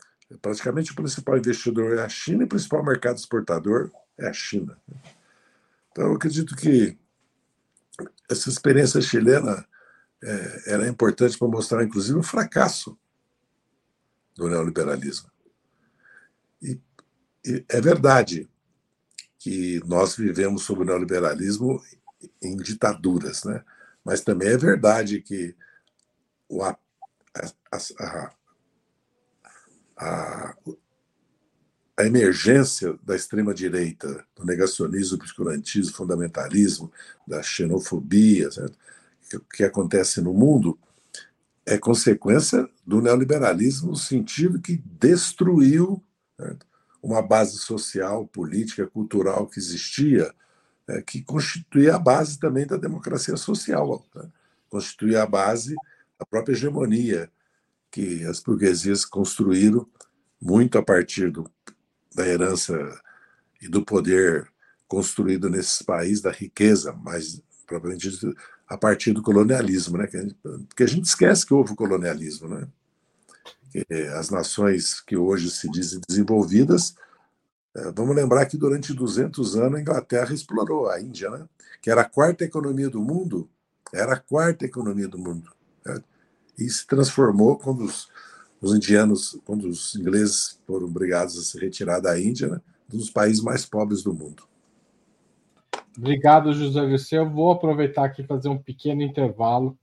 Praticamente 0.43 0.93
o 0.93 0.97
principal 0.97 1.39
investidor 1.39 1.99
é 1.99 2.03
a 2.03 2.09
China 2.09 2.43
e 2.43 2.47
o 2.47 2.49
principal 2.49 2.85
mercado 2.85 3.17
exportador 3.17 3.91
é 4.19 4.29
a 4.29 4.33
China. 4.33 4.77
Então, 5.91 6.07
eu 6.07 6.15
acredito 6.15 6.55
que 6.57 6.99
essa 8.29 8.49
experiência 8.49 9.01
chilena 9.01 9.67
é, 10.23 10.75
era 10.75 10.89
importante 10.89 11.39
para 11.39 11.49
mostrar, 11.49 11.85
inclusive, 11.85 12.19
o 12.19 12.23
fracasso 12.23 12.99
do 14.35 14.49
neoliberalismo. 14.49 15.31
É 17.69 17.81
verdade 17.81 18.49
que 19.39 19.81
nós 19.87 20.17
vivemos 20.17 20.63
sob 20.63 20.83
o 20.83 20.85
neoliberalismo 20.85 21.81
em 22.43 22.57
ditaduras, 22.57 23.45
né? 23.45 23.65
mas 24.05 24.21
também 24.21 24.49
é 24.49 24.57
verdade 24.57 25.21
que 25.21 25.55
o, 26.49 26.63
a, 26.63 26.77
a, 27.71 28.31
a, 29.99 30.57
a 31.97 32.05
emergência 32.05 32.99
da 33.03 33.15
extrema-direita, 33.15 34.27
do 34.35 34.45
negacionismo, 34.45 35.17
do 35.17 35.23
obscurantismo, 35.23 35.95
fundamentalismo, 35.95 36.93
da 37.27 37.43
xenofobia, 37.43 38.51
certo? 38.51 38.77
que, 39.31 39.39
que 39.57 39.65
acontece 39.65 40.21
no 40.21 40.35
mundo, 40.35 40.79
é 41.65 41.79
consequência 41.79 42.69
do 42.85 43.01
neoliberalismo 43.01 43.91
no 43.91 43.97
sentido 43.97 44.61
que 44.61 44.77
destruiu 44.77 46.03
certo? 46.37 46.67
Uma 47.07 47.23
base 47.23 47.59
social, 47.59 48.27
política, 48.27 48.87
cultural 48.87 49.47
que 49.47 49.61
existia, 49.61 50.35
é, 50.89 51.01
que 51.01 51.23
constituía 51.23 51.95
a 51.95 51.99
base 51.99 52.39
também 52.39 52.67
da 52.67 52.77
democracia 52.77 53.37
social, 53.37 54.05
né? 54.15 54.29
constituía 54.69 55.23
a 55.23 55.27
base 55.27 55.75
da 56.19 56.27
própria 56.27 56.55
hegemonia 56.55 57.31
que 57.91 58.25
as 58.25 58.41
burguesias 58.41 59.05
construíram 59.05 59.89
muito 60.41 60.77
a 60.79 60.83
partir 60.83 61.31
do 61.31 61.49
da 62.15 62.27
herança 62.27 62.75
e 63.61 63.69
do 63.69 63.85
poder 63.85 64.51
construído 64.89 65.51
nesses 65.51 65.83
países, 65.83 66.23
da 66.23 66.31
riqueza, 66.31 66.93
mas 66.93 67.43
propriamente 67.67 68.09
a 68.67 68.79
partir 68.79 69.13
do 69.13 69.23
colonialismo, 69.23 69.99
né? 69.99 70.09
Porque 70.67 70.83
a 70.83 70.87
gente 70.87 71.05
esquece 71.05 71.45
que 71.45 71.53
houve 71.53 71.77
colonialismo, 71.77 72.49
né? 72.49 72.67
As 74.19 74.31
nações 74.31 75.01
que 75.01 75.17
hoje 75.17 75.51
se 75.51 75.71
dizem 75.71 76.01
desenvolvidas, 76.09 76.95
é, 77.75 77.91
vamos 77.93 78.15
lembrar 78.15 78.47
que 78.47 78.57
durante 78.57 78.95
200 78.95 79.57
anos 79.57 79.79
a 79.79 79.81
Inglaterra 79.81 80.33
explorou 80.33 80.89
a 80.89 81.01
Índia, 81.01 81.31
né? 81.31 81.47
Que 81.83 81.91
era 81.91 82.03
a 82.03 82.09
quarta 82.09 82.45
economia 82.45 82.89
do 82.89 83.01
mundo, 83.01 83.49
era 83.93 84.15
a 84.15 84.21
quarta 84.21 84.65
economia 84.65 85.09
do 85.09 85.19
mundo, 85.19 85.51
né? 85.85 86.03
e 86.59 86.69
se 86.69 86.87
transformou 86.87 87.59
quando 87.59 87.85
os 87.85 88.09
os 88.61 88.75
indianos, 88.75 89.39
quando 89.45 89.69
os 89.69 89.95
ingleses 89.95 90.61
foram 90.67 90.87
obrigados 90.87 91.39
a 91.39 91.43
se 91.43 91.59
retirar 91.59 92.01
da 92.01 92.19
Índia, 92.19 92.49
né, 92.49 92.61
dos 92.89 93.11
países 93.11 93.43
mais 93.43 93.65
pobres 93.65 94.03
do 94.03 94.15
mundo. 94.15 94.45
Obrigado, 95.97 96.53
José 96.53 96.85
Dirceu. 96.87 97.25
Eu 97.25 97.31
vou 97.31 97.51
aproveitar 97.51 98.05
aqui 98.05 98.23
e 98.23 98.27
fazer 98.27 98.49
um 98.49 98.59
pequeno 98.59 99.03
intervalo 99.03 99.79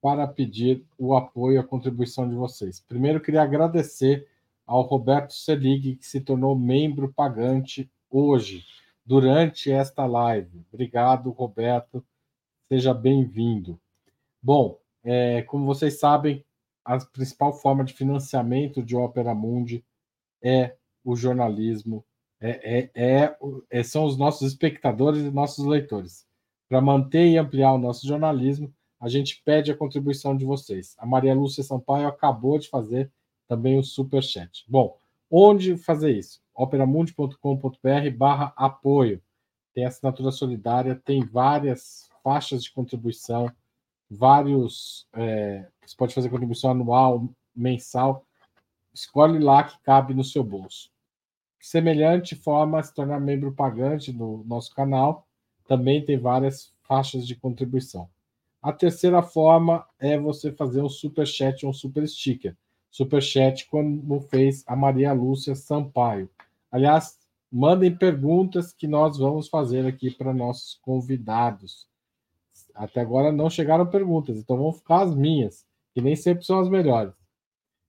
para 0.00 0.26
pedir 0.26 0.84
o 0.98 1.14
apoio 1.14 1.56
e 1.56 1.58
a 1.58 1.64
contribuição 1.64 2.28
de 2.28 2.34
vocês. 2.34 2.80
Primeiro, 2.80 3.20
queria 3.20 3.42
agradecer 3.42 4.26
ao 4.66 4.82
Roberto 4.82 5.32
Selig, 5.32 5.96
que 5.96 6.06
se 6.06 6.20
tornou 6.20 6.58
membro 6.58 7.12
pagante 7.12 7.90
hoje, 8.10 8.64
durante 9.04 9.70
esta 9.70 10.06
live. 10.06 10.64
Obrigado, 10.72 11.30
Roberto. 11.30 12.04
Seja 12.68 12.94
bem-vindo. 12.94 13.80
Bom, 14.42 14.78
é, 15.02 15.42
como 15.42 15.66
vocês 15.66 15.98
sabem, 15.98 16.44
a 16.84 16.98
principal 16.98 17.52
forma 17.52 17.84
de 17.84 17.92
financiamento 17.92 18.82
de 18.82 18.96
Ópera 18.96 19.34
Mundi 19.34 19.84
é 20.42 20.76
o 21.04 21.16
jornalismo, 21.16 22.04
é, 22.40 22.78
é, 22.78 22.90
é, 22.94 23.36
é 23.68 23.82
são 23.82 24.04
os 24.04 24.16
nossos 24.16 24.48
espectadores 24.52 25.22
e 25.22 25.30
nossos 25.30 25.64
leitores. 25.64 26.26
Para 26.68 26.80
manter 26.80 27.26
e 27.26 27.36
ampliar 27.36 27.72
o 27.72 27.78
nosso 27.78 28.06
jornalismo, 28.06 28.72
a 29.00 29.08
gente 29.08 29.42
pede 29.44 29.72
a 29.72 29.76
contribuição 29.76 30.36
de 30.36 30.44
vocês. 30.44 30.94
A 30.98 31.06
Maria 31.06 31.34
Lúcia 31.34 31.64
Sampaio 31.64 32.06
acabou 32.06 32.58
de 32.58 32.68
fazer 32.68 33.10
também 33.48 33.78
o 33.78 33.82
super 33.82 34.22
chat. 34.22 34.64
Bom, 34.68 34.98
onde 35.30 35.76
fazer 35.76 36.16
isso? 36.16 36.40
operamundi.com.br 36.54 38.16
barra 38.16 38.52
apoio. 38.54 39.22
Tem 39.72 39.86
assinatura 39.86 40.30
solidária, 40.30 40.94
tem 40.94 41.24
várias 41.24 42.10
faixas 42.22 42.62
de 42.62 42.70
contribuição, 42.72 43.50
vários. 44.10 45.06
É, 45.14 45.66
você 45.84 45.96
pode 45.96 46.14
fazer 46.14 46.28
contribuição 46.28 46.72
anual, 46.72 47.28
mensal. 47.56 48.26
Escolhe 48.92 49.38
lá 49.38 49.64
que 49.64 49.80
cabe 49.82 50.12
no 50.12 50.24
seu 50.24 50.44
bolso. 50.44 50.90
Semelhante 51.60 52.34
forma, 52.34 52.82
se 52.82 52.92
tornar 52.92 53.20
membro 53.20 53.52
pagante 53.52 54.12
no 54.12 54.44
nosso 54.44 54.74
canal, 54.74 55.26
também 55.66 56.04
tem 56.04 56.18
várias 56.18 56.72
faixas 56.82 57.26
de 57.26 57.36
contribuição. 57.36 58.08
A 58.62 58.72
terceira 58.72 59.22
forma 59.22 59.86
é 59.98 60.18
você 60.18 60.52
fazer 60.52 60.82
um 60.82 60.88
super 60.88 61.26
chat 61.26 61.64
ou 61.64 61.70
um 61.70 61.74
super 61.74 62.06
sticker. 62.06 62.54
Super 62.90 63.22
chat, 63.22 63.66
como 63.68 64.20
fez 64.20 64.62
a 64.66 64.76
Maria 64.76 65.12
Lúcia 65.12 65.54
Sampaio. 65.54 66.28
Aliás, 66.70 67.18
mandem 67.50 67.96
perguntas 67.96 68.72
que 68.72 68.86
nós 68.86 69.16
vamos 69.16 69.48
fazer 69.48 69.86
aqui 69.86 70.10
para 70.10 70.34
nossos 70.34 70.74
convidados. 70.82 71.88
Até 72.74 73.00
agora 73.00 73.32
não 73.32 73.48
chegaram 73.48 73.86
perguntas, 73.86 74.38
então 74.38 74.58
vão 74.58 74.72
ficar 74.72 75.02
as 75.02 75.14
minhas, 75.14 75.64
que 75.94 76.02
nem 76.02 76.14
sempre 76.14 76.44
são 76.44 76.60
as 76.60 76.68
melhores. 76.68 77.14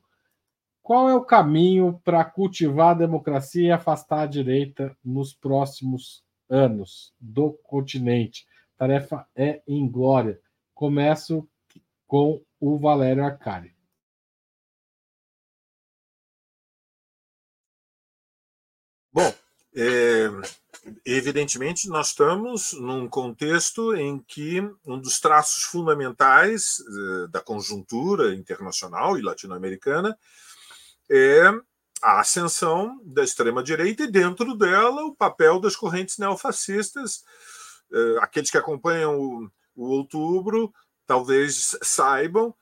Qual 0.82 1.08
é 1.08 1.14
o 1.14 1.24
caminho 1.24 1.98
para 2.04 2.22
cultivar 2.22 2.90
a 2.90 2.98
democracia 2.98 3.68
e 3.68 3.70
afastar 3.70 4.24
a 4.24 4.26
direita 4.26 4.94
nos 5.02 5.32
próximos 5.32 6.22
anos 6.50 7.14
do 7.18 7.54
continente? 7.62 8.46
Tarefa 8.76 9.26
é 9.34 9.62
inglória. 9.66 10.38
Começo 10.74 11.48
com 12.06 12.42
o 12.60 12.76
Valério 12.76 13.24
Arcari. 13.24 13.74
Bom, 19.10 19.32
é, 19.74 20.63
evidentemente, 21.04 21.88
nós 21.88 22.08
estamos 22.08 22.72
num 22.74 23.08
contexto 23.08 23.94
em 23.94 24.18
que 24.18 24.60
um 24.84 24.98
dos 24.98 25.20
traços 25.20 25.64
fundamentais 25.64 26.76
da 27.30 27.40
conjuntura 27.40 28.34
internacional 28.34 29.18
e 29.18 29.22
latino-americana 29.22 30.16
é 31.10 31.42
a 32.02 32.20
ascensão 32.20 33.00
da 33.04 33.24
extrema-direita 33.24 34.04
e, 34.04 34.10
dentro 34.10 34.54
dela, 34.54 35.04
o 35.04 35.14
papel 35.14 35.58
das 35.58 35.74
correntes 35.74 36.18
neofascistas. 36.18 37.24
Aqueles 38.20 38.50
que 38.50 38.58
acompanham 38.58 39.18
o, 39.74 39.88
outubro 39.88 40.72
talvez 41.06 41.76
saibam 41.82 42.54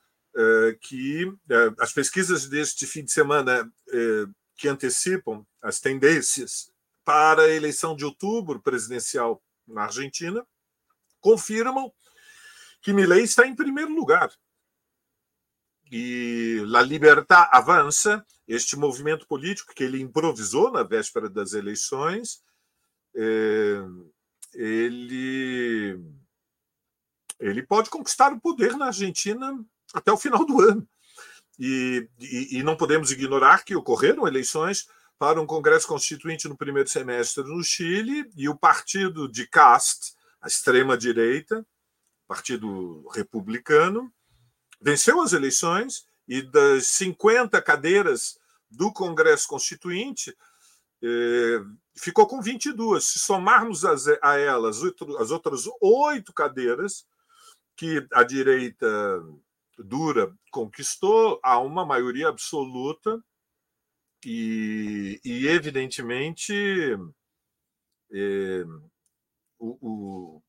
que 0.81 1.31
as 1.79 1.91
pesquisas 1.91 2.47
deste 2.47 2.85
fim 2.85 3.03
de 3.03 3.11
semana 3.11 3.71
que 4.55 4.67
antecipam 4.67 5.45
as 5.61 5.79
tendências 5.79 6.72
para 7.03 7.43
a 7.43 7.49
eleição 7.49 7.95
de 7.95 8.05
outubro 8.05 8.61
presidencial 8.61 9.41
na 9.67 9.83
Argentina 9.83 10.45
confirmam 11.19 11.91
que 12.81 12.93
Milei 12.93 13.23
está 13.23 13.47
em 13.47 13.55
primeiro 13.55 13.93
lugar. 13.93 14.31
E 15.91 16.61
La 16.65 16.81
Libertad 16.81 17.49
avança, 17.51 18.25
este 18.47 18.75
movimento 18.75 19.27
político 19.27 19.73
que 19.73 19.83
ele 19.83 20.01
improvisou 20.01 20.71
na 20.71 20.83
véspera 20.83 21.29
das 21.29 21.53
eleições, 21.53 22.43
é, 23.15 23.77
ele, 24.53 25.99
ele 27.39 27.63
pode 27.63 27.89
conquistar 27.89 28.33
o 28.33 28.41
poder 28.41 28.75
na 28.75 28.87
Argentina 28.87 29.63
até 29.93 30.11
o 30.11 30.17
final 30.17 30.45
do 30.45 30.59
ano. 30.61 30.87
E, 31.59 32.09
e, 32.19 32.57
e 32.57 32.63
não 32.63 32.75
podemos 32.75 33.11
ignorar 33.11 33.63
que 33.63 33.75
ocorreram 33.75 34.27
eleições 34.27 34.87
para 35.23 35.39
um 35.39 35.47
Congresso 35.47 35.87
Constituinte 35.87 36.49
no 36.49 36.57
primeiro 36.57 36.89
semestre 36.89 37.45
no 37.45 37.63
Chile 37.63 38.29
e 38.35 38.49
o 38.49 38.57
partido 38.57 39.25
de 39.25 39.47
Cast, 39.47 40.13
a 40.41 40.47
extrema-direita, 40.47 41.65
Partido 42.27 43.07
Republicano, 43.07 44.11
venceu 44.81 45.21
as 45.21 45.31
eleições 45.31 46.05
e 46.27 46.41
das 46.41 46.87
50 46.87 47.61
cadeiras 47.61 48.37
do 48.69 48.91
Congresso 48.91 49.47
Constituinte, 49.47 50.35
eh, 51.01 51.61
ficou 51.95 52.27
com 52.27 52.41
22. 52.41 53.05
Se 53.05 53.19
somarmos 53.19 53.85
as, 53.85 54.05
a 54.21 54.37
elas 54.37 54.81
as 55.21 55.31
outras 55.31 55.63
oito 55.79 56.33
cadeiras 56.33 57.07
que 57.77 58.05
a 58.11 58.23
direita 58.23 59.23
dura 59.79 60.35
conquistou, 60.51 61.39
há 61.41 61.59
uma 61.59 61.85
maioria 61.85 62.27
absoluta 62.27 63.23
e, 64.25 65.19
e 65.23 65.47
evidentemente, 65.47 66.53
é, 68.11 68.63
o, 69.59 69.77
o, 69.81 70.43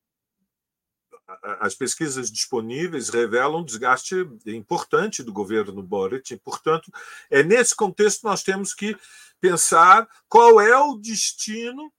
as 1.59 1.73
pesquisas 1.73 2.31
disponíveis 2.31 3.09
revelam 3.09 3.61
um 3.61 3.65
desgaste 3.65 4.15
importante 4.45 5.23
do 5.23 5.33
governo 5.33 5.81
Boric. 5.81 6.37
Portanto, 6.37 6.91
é 7.29 7.43
nesse 7.43 7.75
contexto 7.75 8.23
nós 8.23 8.43
temos 8.43 8.73
que 8.73 8.95
pensar 9.39 10.07
qual 10.27 10.61
é 10.61 10.77
o 10.77 10.97
destino 10.97 11.91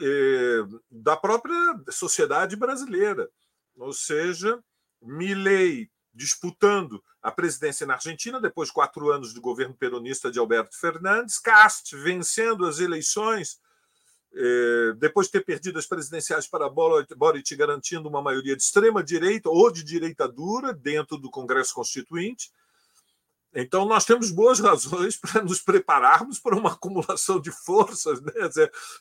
é, 0.00 0.06
da 0.90 1.16
própria 1.16 1.54
sociedade 1.90 2.56
brasileira. 2.56 3.28
Ou 3.76 3.92
seja, 3.92 4.62
Milley 5.02 5.90
disputando 6.12 7.02
a 7.22 7.30
presidência 7.30 7.86
na 7.86 7.94
Argentina, 7.94 8.40
depois 8.40 8.68
de 8.68 8.74
quatro 8.74 9.10
anos 9.10 9.32
do 9.32 9.40
governo 9.40 9.74
peronista 9.74 10.30
de 10.30 10.38
Alberto 10.38 10.78
Fernandes, 10.78 11.38
Cast 11.38 11.96
vencendo 11.96 12.66
as 12.66 12.78
eleições, 12.78 13.60
eh, 14.34 14.94
depois 14.96 15.26
de 15.26 15.32
ter 15.32 15.44
perdido 15.44 15.78
as 15.78 15.86
presidenciais 15.86 16.46
para 16.46 16.68
Boric, 16.68 17.54
garantindo 17.56 18.08
uma 18.08 18.22
maioria 18.22 18.56
de 18.56 18.62
extrema-direita 18.62 19.48
ou 19.48 19.70
de 19.70 19.82
direita 19.82 20.28
dura 20.28 20.72
dentro 20.72 21.16
do 21.16 21.30
Congresso 21.30 21.74
Constituinte. 21.74 22.50
Então, 23.54 23.86
nós 23.86 24.04
temos 24.04 24.30
boas 24.30 24.60
razões 24.60 25.16
para 25.20 25.42
nos 25.42 25.60
prepararmos 25.60 26.38
para 26.38 26.56
uma 26.56 26.72
acumulação 26.72 27.40
de 27.40 27.50
forças 27.50 28.20
né? 28.20 28.32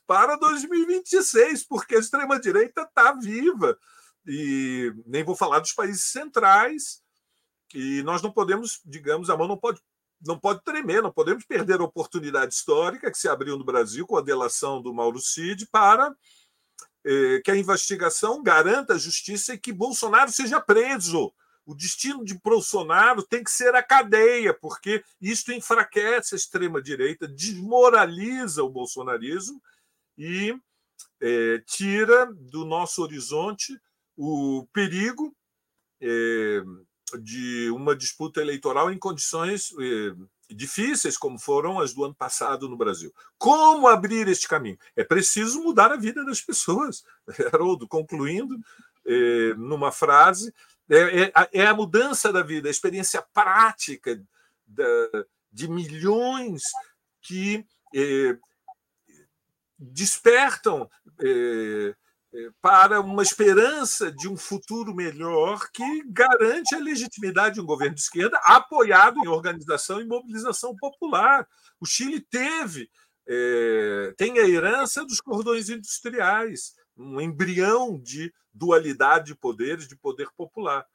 para 0.05 0.35
2026, 0.37 1.63
porque 1.63 1.95
a 1.95 1.99
extrema-direita 1.99 2.81
está 2.81 3.11
viva. 3.13 3.77
E 4.27 4.93
nem 5.05 5.23
vou 5.23 5.35
falar 5.35 5.59
dos 5.59 5.71
países 5.71 6.03
centrais, 6.03 7.01
e 7.73 8.03
nós 8.03 8.21
não 8.21 8.31
podemos, 8.31 8.81
digamos, 8.85 9.29
a 9.29 9.37
mão 9.37 9.47
não 9.47 9.57
pode 9.57 9.81
não 10.25 10.39
pode 10.39 10.63
tremer, 10.63 11.01
não 11.03 11.11
podemos 11.11 11.45
perder 11.45 11.79
a 11.79 11.83
oportunidade 11.83 12.53
histórica 12.53 13.11
que 13.11 13.17
se 13.17 13.29
abriu 13.29 13.55
no 13.55 13.63
Brasil 13.63 14.05
com 14.07 14.17
a 14.17 14.21
delação 14.21 14.81
do 14.81 14.91
Mauro 14.91 15.19
Cid 15.19 15.67
para 15.67 16.11
eh, 17.05 17.39
que 17.43 17.51
a 17.51 17.55
investigação 17.55 18.41
garanta 18.41 18.93
a 18.93 18.97
justiça 18.97 19.53
e 19.53 19.57
que 19.59 19.71
Bolsonaro 19.71 20.31
seja 20.31 20.59
preso. 20.59 21.31
O 21.65 21.75
destino 21.75 22.23
de 22.23 22.33
Bolsonaro 22.33 23.21
tem 23.21 23.43
que 23.43 23.51
ser 23.51 23.75
a 23.75 23.83
cadeia, 23.83 24.53
porque 24.53 25.03
isto 25.21 25.51
enfraquece 25.51 26.33
a 26.33 26.37
extrema-direita, 26.37 27.27
desmoraliza 27.27 28.63
o 28.63 28.69
bolsonarismo 28.69 29.61
e 30.17 30.55
eh, 31.21 31.61
tira 31.67 32.25
do 32.33 32.65
nosso 32.65 33.03
horizonte 33.03 33.79
o 34.17 34.67
perigo 34.73 35.33
eh, 36.01 36.63
de 37.19 37.69
uma 37.69 37.95
disputa 37.95 38.41
eleitoral 38.41 38.91
em 38.91 38.97
condições 38.97 39.71
eh, 39.79 40.15
difíceis, 40.49 41.17
como 41.17 41.37
foram 41.37 41.79
as 41.79 41.93
do 41.93 42.03
ano 42.03 42.15
passado 42.15 42.67
no 42.67 42.75
Brasil. 42.75 43.13
Como 43.37 43.87
abrir 43.87 44.27
este 44.27 44.47
caminho? 44.47 44.77
É 44.95 45.03
preciso 45.03 45.61
mudar 45.61 45.91
a 45.91 45.97
vida 45.97 46.25
das 46.25 46.41
pessoas. 46.41 47.05
Haroldo, 47.53 47.87
concluindo, 47.87 48.59
eh, 49.05 49.53
numa 49.55 49.91
frase, 49.91 50.53
é, 50.89 51.23
é, 51.23 51.31
é, 51.53 51.67
a 51.67 51.73
mudança 51.73 52.33
da 52.33 52.41
vida, 52.41 52.67
a 52.67 52.71
experiência 52.71 53.21
prática 53.33 54.21
da, 54.65 54.85
de 55.51 55.67
milhões 55.67 56.63
que 57.21 57.65
despertam 59.77 60.89
para 62.61 62.99
uma 63.01 63.23
esperança 63.23 64.11
de 64.11 64.27
um 64.27 64.37
futuro 64.37 64.93
melhor 64.93 65.69
que 65.71 66.03
garante 66.07 66.75
a 66.75 66.79
legitimidade 66.79 67.55
de 67.55 67.61
um 67.61 67.65
governo 67.65 67.95
de 67.95 68.01
esquerda 68.01 68.39
apoiado 68.43 69.19
em 69.19 69.27
organização 69.27 70.01
e 70.01 70.05
mobilização 70.05 70.75
popular. 70.75 71.47
O 71.79 71.85
Chile 71.85 72.19
teve, 72.19 72.89
é, 73.27 74.13
tem 74.17 74.39
a 74.39 74.47
herança 74.47 75.05
dos 75.05 75.21
cordões 75.21 75.69
industriais, 75.69 76.75
um 76.95 77.21
embrião 77.21 77.99
de 77.99 78.33
dualidade 78.53 79.27
de 79.27 79.35
poderes, 79.35 79.87
de 79.87 79.95
poder 79.95 80.29
popular. 80.35 80.85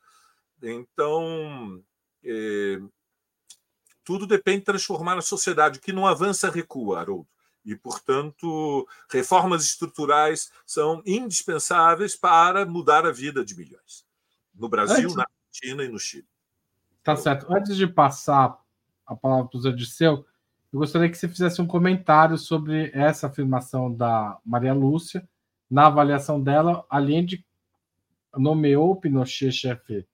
Então, 0.62 1.82
é, 2.24 2.80
tudo 4.05 4.26
depende 4.26 4.61
de 4.61 4.66
transformar 4.66 5.18
a 5.18 5.22
sociedade. 5.22 5.78
O 5.78 5.82
que 5.82 5.93
não 5.93 6.07
avança, 6.07 6.51
recua, 6.51 7.01
Haroldo. 7.01 7.31
E, 7.64 7.76
portanto, 7.76 8.86
reformas 9.08 9.64
estruturais 9.64 10.50
são 10.66 11.02
indispensáveis 11.06 12.16
para 12.16 12.66
mudar 12.66 13.06
a 13.06 13.12
vida 13.12 13.44
de 13.44 13.56
milhões. 13.56 14.04
No 14.54 14.68
Brasil, 14.68 15.04
Antes... 15.04 15.16
na 15.16 15.24
Argentina 15.24 15.84
e 15.84 15.88
no 15.88 15.98
Chile. 15.98 16.26
Tá 17.02 17.16
certo. 17.16 17.52
Antes 17.52 17.76
de 17.76 17.86
passar 17.86 18.58
a 19.06 19.14
palavra 19.14 19.46
para 19.46 19.58
o 19.58 19.60
Zé 19.60 19.70
Disseu, 19.70 20.26
eu 20.72 20.78
gostaria 20.78 21.08
que 21.08 21.16
você 21.16 21.28
fizesse 21.28 21.60
um 21.60 21.66
comentário 21.66 22.38
sobre 22.38 22.90
essa 22.94 23.26
afirmação 23.26 23.92
da 23.92 24.38
Maria 24.44 24.72
Lúcia. 24.72 25.28
Na 25.70 25.86
avaliação 25.86 26.40
dela, 26.40 26.84
além 26.88 27.24
de 27.24 27.44
nomeou 28.36 28.96
Pinochet 28.96 29.52
chefe 29.52 30.06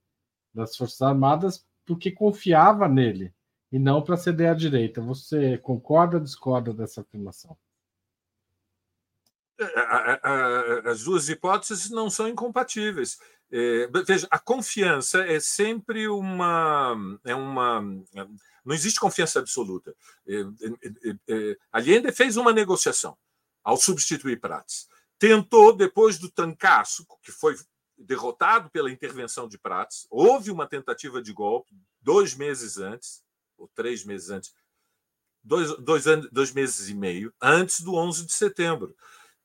das 0.53 0.76
Forças 0.76 1.01
Armadas 1.01 1.66
porque 1.86 2.11
confiava 2.11 2.88
nele 2.88 3.32
e 3.70 3.78
não 3.78 4.02
para 4.02 4.16
ceder 4.16 4.50
à 4.50 4.54
direita. 4.54 5.00
Você 5.00 5.58
concorda 5.58 6.16
ou 6.16 6.22
discorda 6.22 6.72
dessa 6.72 7.00
afirmação? 7.00 7.56
É, 9.60 10.88
as 10.88 11.02
duas 11.02 11.28
hipóteses 11.28 11.90
não 11.90 12.08
são 12.08 12.28
incompatíveis. 12.28 13.18
É, 13.50 13.88
veja, 14.06 14.28
a 14.30 14.38
confiança 14.38 15.24
é 15.24 15.40
sempre 15.40 16.06
uma, 16.08 16.96
é 17.24 17.34
uma. 17.34 17.80
Não 18.64 18.74
existe 18.74 19.00
confiança 19.00 19.38
absoluta. 19.38 19.94
É, 20.26 21.56
Allende 21.72 22.12
fez 22.12 22.36
uma 22.36 22.52
negociação 22.52 23.16
ao 23.64 23.76
substituir 23.76 24.40
Prats. 24.40 24.88
Tentou, 25.18 25.74
depois 25.74 26.18
do 26.18 26.30
tancaço, 26.30 27.04
que 27.22 27.32
foi 27.32 27.56
derrotado 27.96 28.70
pela 28.70 28.90
intervenção 28.90 29.48
de 29.48 29.58
Prats, 29.58 30.06
houve 30.08 30.52
uma 30.52 30.68
tentativa 30.68 31.20
de 31.20 31.32
golpe 31.32 31.74
dois 32.00 32.34
meses 32.34 32.78
antes, 32.78 33.24
ou 33.59 33.68
três 33.74 34.04
meses 34.04 34.30
antes, 34.30 34.54
dois, 35.42 35.76
dois, 35.78 36.06
anos, 36.06 36.28
dois 36.30 36.52
meses 36.52 36.88
e 36.88 36.94
meio 36.94 37.32
antes 37.40 37.80
do 37.80 37.94
11 37.94 38.26
de 38.26 38.32
setembro. 38.32 38.96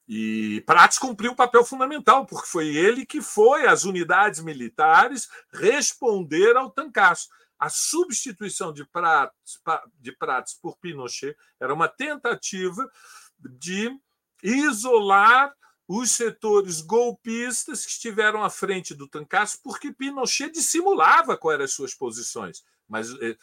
E 0.07 0.61
Prats 0.65 0.99
cumpriu 0.99 1.31
um 1.31 1.35
papel 1.35 1.63
fundamental, 1.63 2.25
porque 2.25 2.47
foi 2.47 2.75
ele 2.75 3.05
que 3.05 3.21
foi 3.21 3.65
às 3.65 3.85
unidades 3.85 4.41
militares 4.41 5.29
responder 5.53 6.55
ao 6.55 6.69
tancaço. 6.69 7.29
A 7.57 7.69
substituição 7.69 8.73
de 8.73 8.85
Prats, 8.85 9.59
de 9.99 10.11
Prats 10.11 10.53
por 10.53 10.77
Pinochet 10.77 11.35
era 11.59 11.73
uma 11.73 11.87
tentativa 11.87 12.89
de 13.39 13.89
isolar 14.43 15.53
os 15.87 16.11
setores 16.11 16.81
golpistas 16.81 17.85
que 17.85 17.91
estiveram 17.91 18.43
à 18.43 18.49
frente 18.49 18.93
do 18.93 19.07
Tancaço, 19.07 19.59
porque 19.63 19.91
Pinochet 19.91 20.51
dissimulava 20.51 21.37
quais 21.37 21.55
eram 21.55 21.65
as 21.65 21.73
suas 21.73 21.93
posições. 21.93 22.63
Mas 22.87 23.09
eh, 23.21 23.37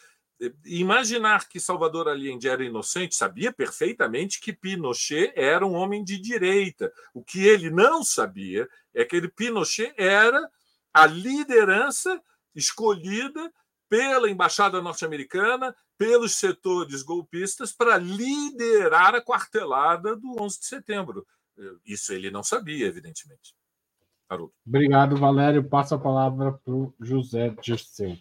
imaginar 0.65 1.47
que 1.47 1.59
Salvador 1.59 2.07
Allende 2.07 2.47
era 2.47 2.63
inocente, 2.63 3.15
sabia 3.15 3.51
perfeitamente 3.51 4.39
que 4.39 4.53
Pinochet 4.53 5.31
era 5.35 5.65
um 5.65 5.73
homem 5.73 6.03
de 6.03 6.19
direita. 6.19 6.91
O 7.13 7.23
que 7.23 7.45
ele 7.45 7.69
não 7.69 8.03
sabia 8.03 8.67
é 8.93 9.05
que 9.05 9.15
ele, 9.15 9.27
Pinochet 9.27 9.93
era 9.97 10.49
a 10.93 11.05
liderança 11.05 12.21
escolhida 12.55 13.51
pela 13.87 14.29
embaixada 14.29 14.81
norte-americana, 14.81 15.75
pelos 15.97 16.35
setores 16.35 17.03
golpistas 17.03 17.71
para 17.71 17.97
liderar 17.97 19.13
a 19.13 19.21
quartelada 19.21 20.15
do 20.15 20.41
11 20.41 20.59
de 20.59 20.65
setembro. 20.65 21.27
Isso 21.85 22.13
ele 22.13 22.31
não 22.31 22.41
sabia, 22.41 22.87
evidentemente. 22.87 23.53
Haroldo. 24.27 24.53
Obrigado, 24.65 25.17
Valério. 25.17 25.67
Passo 25.67 25.93
a 25.93 25.99
palavra 25.99 26.53
para 26.53 26.73
o 26.73 26.93
José 26.99 27.53
Dirceu. 27.61 28.17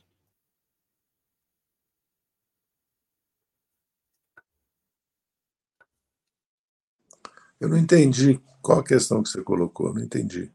Eu 7.60 7.68
não 7.68 7.76
entendi 7.76 8.40
qual 8.62 8.80
a 8.80 8.84
questão 8.84 9.22
que 9.22 9.28
você 9.28 9.42
colocou, 9.42 9.92
não 9.92 10.02
entendi. 10.02 10.50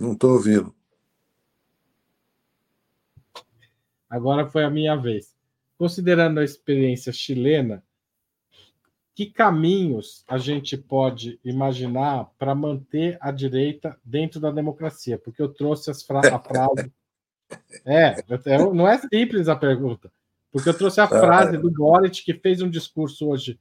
Não 0.00 0.12
estou 0.12 0.34
ouvindo. 0.34 0.72
Agora 4.08 4.48
foi 4.48 4.62
a 4.62 4.70
minha 4.70 4.94
vez. 4.94 5.36
Considerando 5.76 6.38
a 6.38 6.44
experiência 6.44 7.12
chilena, 7.12 7.84
que 9.14 9.26
caminhos 9.26 10.24
a 10.28 10.38
gente 10.38 10.76
pode 10.76 11.40
imaginar 11.44 12.30
para 12.38 12.54
manter 12.54 13.18
a 13.20 13.32
direita 13.32 13.98
dentro 14.04 14.38
da 14.38 14.52
democracia? 14.52 15.18
Porque 15.18 15.42
eu 15.42 15.52
trouxe 15.52 15.90
as 15.90 16.02
fra 16.02 16.20
a 16.20 16.38
frase. 16.38 16.92
É, 17.86 18.14
não 18.74 18.86
é 18.86 18.98
simples 18.98 19.48
a 19.48 19.56
pergunta. 19.56 20.12
Porque 20.52 20.68
eu 20.68 20.76
trouxe 20.76 21.00
a 21.00 21.04
ah, 21.04 21.08
frase 21.08 21.56
é. 21.56 21.58
do 21.58 21.70
Boric, 21.70 22.22
que 22.22 22.34
fez 22.34 22.62
um 22.62 22.70
discurso 22.70 23.28
hoje 23.28 23.58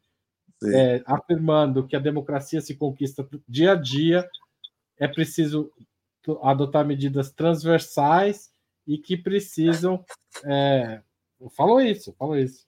é, 0.63 1.03
afirmando 1.05 1.85
que 1.85 1.95
a 1.95 1.99
democracia 1.99 2.61
se 2.61 2.75
conquista 2.75 3.27
dia 3.47 3.73
a 3.73 3.75
dia, 3.75 4.27
é 4.97 5.07
preciso 5.07 5.71
adotar 6.41 6.85
medidas 6.85 7.31
transversais 7.31 8.51
e 8.85 8.97
que 8.97 9.15
precisam. 9.17 10.03
É, 10.45 11.01
falou 11.55 11.79
isso, 11.79 12.13
falou 12.17 12.37
isso. 12.37 12.65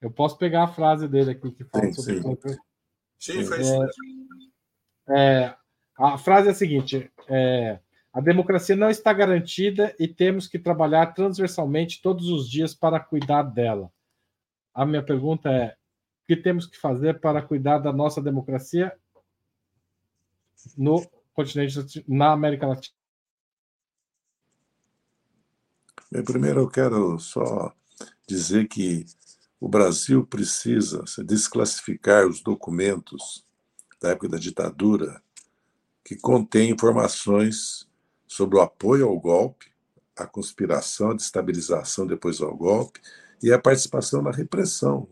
Eu 0.00 0.10
posso 0.10 0.36
pegar 0.36 0.64
a 0.64 0.68
frase 0.68 1.08
dele 1.08 1.32
aqui 1.32 1.50
que 1.52 1.64
fala 1.64 1.92
sim, 1.92 2.20
sobre. 2.20 2.52
Sim, 2.52 2.58
sim 3.18 3.44
foi 3.44 3.60
isso 3.60 3.82
é, 5.08 5.44
é, 5.44 5.54
a 5.98 6.18
frase 6.18 6.48
é 6.48 6.50
a 6.52 6.54
seguinte: 6.54 7.10
é, 7.28 7.78
a 8.12 8.20
democracia 8.20 8.76
não 8.76 8.90
está 8.90 9.12
garantida 9.12 9.96
e 9.98 10.06
temos 10.06 10.46
que 10.46 10.58
trabalhar 10.58 11.14
transversalmente 11.14 12.02
todos 12.02 12.28
os 12.28 12.48
dias 12.48 12.74
para 12.74 13.00
cuidar 13.00 13.42
dela. 13.42 13.90
A 14.74 14.84
minha 14.84 15.02
pergunta 15.02 15.50
é: 15.50 15.76
o 16.22 16.26
que 16.26 16.36
temos 16.36 16.66
que 16.66 16.78
fazer 16.78 17.20
para 17.20 17.40
cuidar 17.40 17.78
da 17.78 17.92
nossa 17.92 18.20
democracia 18.20 18.92
no 20.76 21.02
continente, 21.32 22.04
na 22.06 22.32
América 22.32 22.66
Latina? 22.66 22.94
Bem, 26.10 26.22
primeiro 26.22 26.60
eu 26.60 26.68
quero 26.68 27.18
só 27.18 27.74
dizer 28.26 28.68
que 28.68 29.06
o 29.58 29.68
Brasil 29.68 30.26
precisa 30.26 31.04
desclassificar 31.24 32.26
os 32.26 32.42
documentos 32.42 33.46
da 33.98 34.10
época 34.10 34.28
da 34.28 34.38
ditadura 34.38 35.22
que 36.04 36.16
contêm 36.16 36.70
informações 36.70 37.88
sobre 38.32 38.56
o 38.56 38.62
apoio 38.62 39.06
ao 39.06 39.20
golpe, 39.20 39.66
a 40.16 40.26
conspiração, 40.26 41.10
a 41.10 41.14
destabilização 41.14 42.06
depois 42.06 42.40
ao 42.40 42.56
golpe 42.56 42.98
e 43.42 43.52
a 43.52 43.58
participação 43.58 44.22
na 44.22 44.30
repressão 44.30 45.06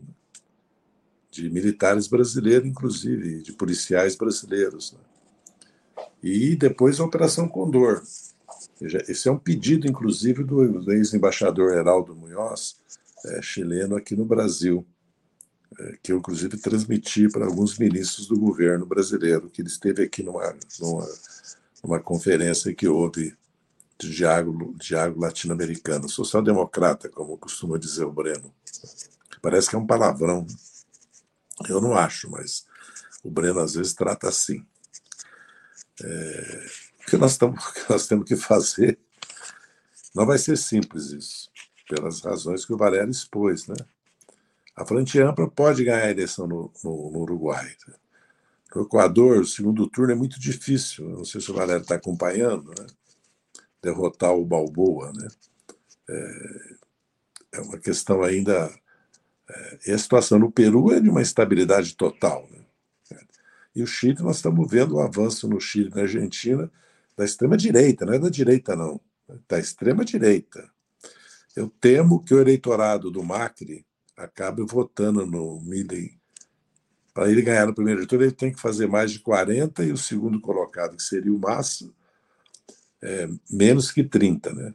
de 1.29 1.47
militares 1.49 2.07
brasileiros, 2.07 2.67
inclusive, 2.67 3.43
de 3.43 3.53
policiais 3.53 4.15
brasileiros. 4.15 4.93
Né? 4.93 4.99
E 6.23 6.55
depois 6.55 6.99
a 6.99 7.05
Operação 7.05 7.47
Condor, 7.47 8.01
esse 8.81 9.29
é 9.29 9.31
um 9.31 9.37
pedido, 9.37 9.87
inclusive, 9.87 10.43
do 10.43 10.91
ex-embaixador 10.91 11.73
Heraldo 11.73 12.15
Munhoz, 12.15 12.75
é, 13.25 13.41
chileno, 13.41 13.95
aqui 13.95 14.15
no 14.15 14.25
Brasil, 14.25 14.83
é, 15.79 15.97
que 16.01 16.11
eu, 16.11 16.17
inclusive, 16.17 16.57
transmiti 16.57 17.29
para 17.29 17.45
alguns 17.45 17.77
ministros 17.77 18.27
do 18.27 18.39
governo 18.39 18.85
brasileiro, 18.85 19.47
que 19.47 19.61
ele 19.61 19.69
esteve 19.69 20.03
aqui 20.03 20.23
numa, 20.23 20.55
numa, 20.79 21.07
numa 21.83 21.99
conferência 21.99 22.73
que 22.73 22.87
houve 22.87 23.35
de 23.99 24.09
diálogo, 24.09 24.75
diálogo 24.77 25.21
latino-americano. 25.21 26.09
Social-democrata, 26.09 27.09
como 27.09 27.37
costuma 27.37 27.77
dizer 27.77 28.05
o 28.05 28.11
Breno. 28.11 28.53
Parece 29.41 29.69
que 29.69 29.75
é 29.75 29.79
um 29.79 29.85
palavrão. 29.85 30.45
Eu 31.69 31.79
não 31.79 31.95
acho, 31.95 32.29
mas 32.29 32.65
o 33.23 33.29
Breno 33.29 33.59
às 33.59 33.75
vezes 33.75 33.93
trata 33.93 34.27
assim. 34.27 34.65
É, 36.03 36.65
que 37.07 37.17
nós, 37.17 37.33
estamos, 37.33 37.63
que 37.73 37.91
nós 37.91 38.07
temos 38.07 38.25
que 38.25 38.35
fazer 38.35 38.97
não 40.13 40.25
vai 40.25 40.37
ser 40.37 40.57
simples 40.57 41.11
isso, 41.11 41.49
pelas 41.89 42.21
razões 42.21 42.65
que 42.65 42.73
o 42.73 42.77
Valério 42.77 43.09
expôs. 43.09 43.67
Né? 43.67 43.75
A 44.75 44.85
Frente 44.85 45.19
Ampla 45.21 45.49
pode 45.49 45.83
ganhar 45.83 46.05
a 46.05 46.11
eleição 46.11 46.47
no, 46.47 46.71
no, 46.83 47.11
no 47.11 47.19
Uruguai. 47.19 47.75
No 48.73 48.83
Equador, 48.83 49.41
o 49.41 49.45
segundo 49.45 49.87
turno 49.87 50.13
é 50.13 50.15
muito 50.15 50.39
difícil. 50.39 51.09
Não 51.09 51.25
sei 51.25 51.41
se 51.41 51.51
o 51.51 51.53
Valério 51.53 51.81
está 51.81 51.95
acompanhando. 51.95 52.69
Né? 52.69 52.87
Derrotar 53.81 54.33
o 54.33 54.45
Balboa. 54.45 55.11
Né? 55.13 55.27
É, 56.09 57.57
é 57.57 57.61
uma 57.61 57.77
questão 57.77 58.23
ainda. 58.23 58.73
É, 59.49 59.79
e 59.87 59.91
a 59.91 59.97
situação 59.97 60.39
no 60.39 60.51
Peru 60.51 60.91
é 60.93 60.99
de 60.99 61.09
uma 61.09 61.21
instabilidade 61.21 61.95
total. 61.95 62.47
Né? 62.49 63.19
E 63.75 63.83
o 63.83 63.87
Chile, 63.87 64.21
nós 64.21 64.37
estamos 64.37 64.69
vendo 64.69 64.95
o 64.95 65.01
avanço 65.01 65.47
no 65.47 65.59
Chile 65.59 65.89
e 65.89 65.95
na 65.95 66.01
Argentina 66.01 66.71
da 67.15 67.25
extrema-direita, 67.25 68.05
não 68.05 68.13
é 68.13 68.19
da 68.19 68.29
direita, 68.29 68.75
não, 68.75 68.99
da 69.47 69.59
extrema-direita. 69.59 70.69
Eu 71.55 71.69
temo 71.69 72.23
que 72.23 72.33
o 72.33 72.39
eleitorado 72.39 73.11
do 73.11 73.23
Macri 73.23 73.85
acabe 74.15 74.63
votando 74.63 75.25
no 75.25 75.59
Milley. 75.61 76.20
Para 77.13 77.29
ele 77.29 77.41
ganhar 77.41 77.67
no 77.67 77.75
primeiro 77.75 78.05
turno, 78.07 78.25
ele 78.25 78.31
tem 78.31 78.51
que 78.51 78.59
fazer 78.59 78.87
mais 78.87 79.11
de 79.11 79.19
40 79.19 79.83
e 79.83 79.91
o 79.91 79.97
segundo 79.97 80.39
colocado, 80.39 80.95
que 80.95 81.03
seria 81.03 81.33
o 81.33 81.39
Massa, 81.39 81.89
é, 83.01 83.27
menos 83.49 83.91
que 83.91 84.03
30, 84.03 84.53
né? 84.53 84.73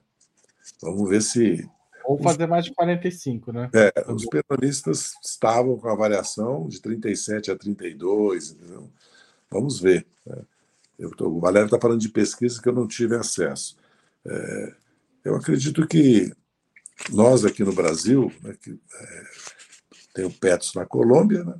Vamos 0.82 1.08
ver 1.08 1.22
se. 1.22 1.68
Ou 2.04 2.18
fazer 2.18 2.46
mais 2.46 2.64
de 2.64 2.74
45, 2.74 3.52
né? 3.52 3.70
É, 3.72 4.12
os 4.12 4.26
peronistas 4.26 5.14
estavam 5.24 5.76
com 5.76 5.88
a 5.88 5.94
variação 5.94 6.68
de 6.68 6.80
37 6.80 7.50
a 7.50 7.56
32, 7.56 8.50
entendeu? 8.50 8.90
Vamos 9.50 9.80
ver. 9.80 10.06
Né? 10.24 10.36
Eu 10.98 11.10
tô, 11.10 11.28
o 11.28 11.40
Valério 11.40 11.66
está 11.66 11.80
falando 11.80 12.00
de 12.00 12.08
pesquisa 12.08 12.60
que 12.60 12.68
eu 12.68 12.72
não 12.72 12.86
tive 12.86 13.16
acesso. 13.16 13.76
É, 14.24 14.74
eu 15.24 15.34
acredito 15.36 15.86
que 15.86 16.32
nós 17.10 17.44
aqui 17.44 17.64
no 17.64 17.72
Brasil, 17.72 18.32
né, 18.42 18.54
que, 18.60 18.70
é, 18.70 19.22
tem 20.14 20.24
o 20.24 20.32
Petros 20.32 20.74
na 20.74 20.86
Colômbia, 20.86 21.44
né, 21.44 21.54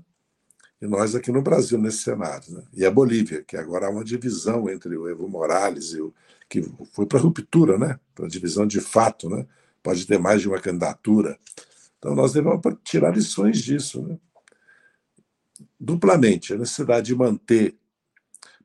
e 0.80 0.86
nós 0.86 1.14
aqui 1.14 1.32
no 1.32 1.42
Brasil 1.42 1.78
nesse 1.78 1.98
cenário. 1.98 2.52
Né, 2.52 2.62
e 2.72 2.84
a 2.84 2.90
Bolívia, 2.90 3.42
que 3.42 3.56
agora 3.56 3.86
há 3.86 3.90
uma 3.90 4.04
divisão 4.04 4.68
entre 4.68 4.96
o 4.96 5.08
Evo 5.08 5.28
Morales 5.28 5.92
e 5.92 6.00
o. 6.00 6.14
que 6.48 6.62
foi 6.92 7.06
para 7.06 7.18
ruptura, 7.18 7.78
né, 7.78 7.98
para 8.14 8.28
divisão 8.28 8.66
de 8.66 8.80
fato, 8.80 9.28
né, 9.28 9.46
pode 9.82 10.06
ter 10.06 10.18
mais 10.18 10.40
de 10.40 10.48
uma 10.48 10.60
candidatura. 10.60 11.38
Então 11.98 12.14
nós 12.14 12.32
devemos 12.32 12.60
tirar 12.84 13.14
lições 13.14 13.62
disso. 13.62 14.02
Né. 14.02 14.18
Duplamente, 15.78 16.52
a 16.52 16.58
necessidade 16.58 17.06
de 17.06 17.14
manter 17.14 17.76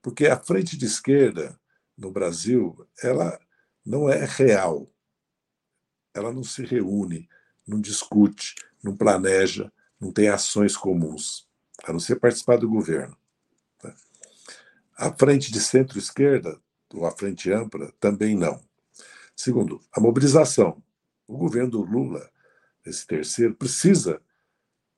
porque 0.02 0.28
a 0.28 0.38
frente 0.38 0.76
de 0.76 0.86
esquerda 0.86 1.58
no 1.98 2.12
Brasil, 2.12 2.88
ela 3.02 3.40
não 3.86 4.10
é 4.10 4.26
real. 4.26 4.88
Ela 6.14 6.34
não 6.34 6.44
se 6.44 6.66
reúne, 6.66 7.30
não 7.68 7.80
discute, 7.80 8.56
não 8.84 8.98
planeja, 8.98 9.72
não 10.00 10.12
tem 10.12 10.28
ações 10.28 10.76
comuns, 10.76 11.48
a 11.84 11.92
não 11.92 12.00
ser 12.00 12.20
participar 12.20 12.58
do 12.58 12.70
governo. 12.70 13.16
Tá? 13.80 13.94
A 14.98 15.12
frente 15.14 15.52
de 15.52 15.60
centro-esquerda, 15.60 16.60
ou 16.94 17.06
a 17.06 17.12
frente 17.12 17.52
ampla, 17.52 17.92
também 18.00 18.36
não. 18.36 18.62
Segundo, 19.36 19.82
a 19.92 20.00
mobilização. 20.00 20.82
O 21.28 21.38
governo 21.38 21.72
do 21.72 21.82
Lula, 21.82 22.30
esse 22.86 23.08
terceiro, 23.08 23.56
precisa 23.56 24.22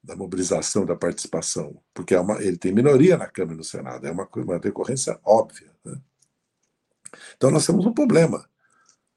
da 0.04 0.16
mobilização, 0.16 0.86
da 0.86 0.98
participação, 0.98 1.82
porque 1.94 2.14
é 2.14 2.20
uma, 2.20 2.44
ele 2.44 2.58
tem 2.58 2.74
minoria 2.74 3.18
na 3.18 3.28
Câmara 3.28 3.54
e 3.54 3.58
no 3.58 3.64
Senado, 3.64 4.06
é 4.06 4.12
uma, 4.12 4.28
uma 4.36 4.60
decorrência 4.60 5.18
óbvia. 5.24 5.72
Né? 5.86 5.98
Então 7.38 7.50
nós 7.50 7.66
temos 7.66 7.86
um 7.86 7.94
problema, 7.94 8.50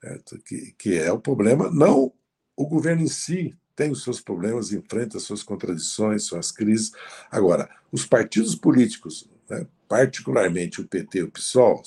certo? 0.01 0.39
Que, 0.43 0.73
que 0.79 0.97
é 0.97 1.11
o 1.11 1.19
problema, 1.19 1.71
não 1.73 2.13
o 2.57 2.67
governo 2.67 3.03
em 3.03 3.09
si, 3.09 3.57
tem 3.77 3.91
os 3.93 4.03
seus 4.03 4.21
problemas, 4.21 4.73
enfrenta 4.73 5.19
as 5.19 5.25
suas 5.25 5.43
contradições, 5.43 6.25
suas 6.25 6.51
crises. 6.51 6.93
Agora, 7.31 7.69
os 7.93 8.07
partidos 8.07 8.55
políticos, 8.55 9.29
né, 9.49 9.67
particularmente 9.87 10.81
o 10.81 10.89
PT 10.89 11.19
e 11.19 11.23
o 11.23 11.31
PSOL, 11.31 11.83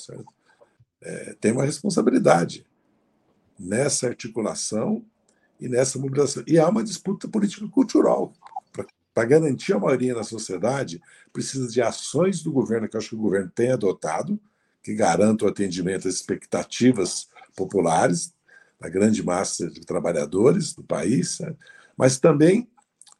é, 1.02 1.36
têm 1.40 1.52
uma 1.52 1.64
responsabilidade 1.64 2.64
nessa 3.58 4.06
articulação 4.06 5.04
e 5.60 5.68
nessa 5.68 5.98
mobilização. 5.98 6.44
E 6.46 6.58
há 6.58 6.68
uma 6.68 6.84
disputa 6.84 7.28
político-cultural. 7.28 8.32
Para 9.12 9.24
garantir 9.24 9.72
a 9.72 9.78
maioria 9.78 10.14
na 10.14 10.22
sociedade, 10.22 11.02
precisa 11.32 11.68
de 11.68 11.82
ações 11.82 12.42
do 12.42 12.52
governo, 12.52 12.88
que 12.88 12.96
eu 12.96 13.00
acho 13.00 13.10
que 13.10 13.16
o 13.16 13.20
governo 13.20 13.50
tem 13.52 13.72
adotado, 13.72 14.40
que 14.82 14.94
garantam 14.94 15.46
o 15.46 15.50
atendimento 15.50 16.06
às 16.06 16.14
expectativas 16.14 17.28
populares 17.54 18.32
da 18.80 18.88
grande 18.88 19.22
massa 19.22 19.68
de 19.68 19.80
trabalhadores 19.80 20.72
do 20.72 20.82
país, 20.82 21.38
mas 22.00 22.18
também 22.18 22.66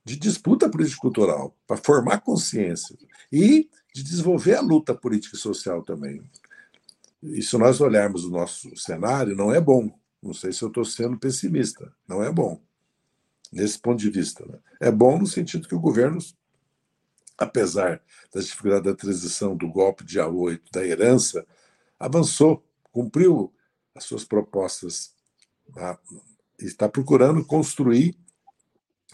de 0.06 0.16
disputa 0.16 0.66
político-cultural, 0.66 1.54
para 1.66 1.76
formar 1.76 2.22
consciência 2.22 2.96
e 3.30 3.68
de 3.94 4.02
desenvolver 4.02 4.54
a 4.54 4.62
luta 4.62 4.94
política 4.94 5.36
e 5.36 5.38
social 5.38 5.82
também. 5.82 6.22
E 7.22 7.42
se 7.42 7.58
nós 7.58 7.78
olharmos 7.82 8.24
o 8.24 8.30
nosso 8.30 8.74
cenário, 8.78 9.36
não 9.36 9.52
é 9.54 9.60
bom. 9.60 9.94
Não 10.22 10.32
sei 10.32 10.50
se 10.50 10.62
eu 10.62 10.68
estou 10.68 10.82
sendo 10.82 11.18
pessimista. 11.18 11.94
Não 12.08 12.22
é 12.24 12.32
bom, 12.32 12.58
nesse 13.52 13.78
ponto 13.78 14.00
de 14.00 14.08
vista. 14.08 14.46
Né? 14.46 14.58
É 14.80 14.90
bom 14.90 15.18
no 15.18 15.26
sentido 15.26 15.68
que 15.68 15.74
o 15.74 15.80
governo, 15.80 16.16
apesar 17.36 18.02
das 18.32 18.46
dificuldades 18.46 18.90
da 18.90 18.96
transição 18.96 19.54
do 19.54 19.68
golpe 19.68 20.04
de 20.04 20.18
A8, 20.18 20.62
da 20.72 20.86
herança, 20.86 21.46
avançou, 21.98 22.66
cumpriu 22.90 23.52
as 23.94 24.04
suas 24.04 24.24
propostas 24.24 25.12
tá? 25.74 25.98
está 26.58 26.88
procurando 26.88 27.44
construir 27.44 28.18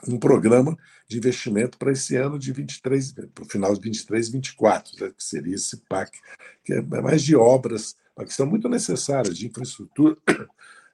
um 0.07 0.18
programa 0.18 0.76
de 1.09 1.18
investimento 1.18 1.78
para 1.78 1.92
esse 1.92 2.16
ano 2.16 2.38
de 2.38 2.53
23, 2.53 3.12
para 3.12 3.44
o 3.44 3.49
final 3.49 3.74
de 3.74 3.80
23 3.80 4.28
e 4.28 4.32
24, 4.32 5.05
né, 5.05 5.12
que 5.16 5.24
seria 5.24 5.55
esse 5.55 5.78
PAC, 5.88 6.18
que 6.64 6.74
é 6.74 6.82
mais 6.82 7.22
de 7.22 7.36
obras, 7.36 7.97
que 8.24 8.32
são 8.32 8.47
muito 8.47 8.68
necessárias, 8.68 9.36
de 9.36 9.47
infraestrutura, 9.47 10.16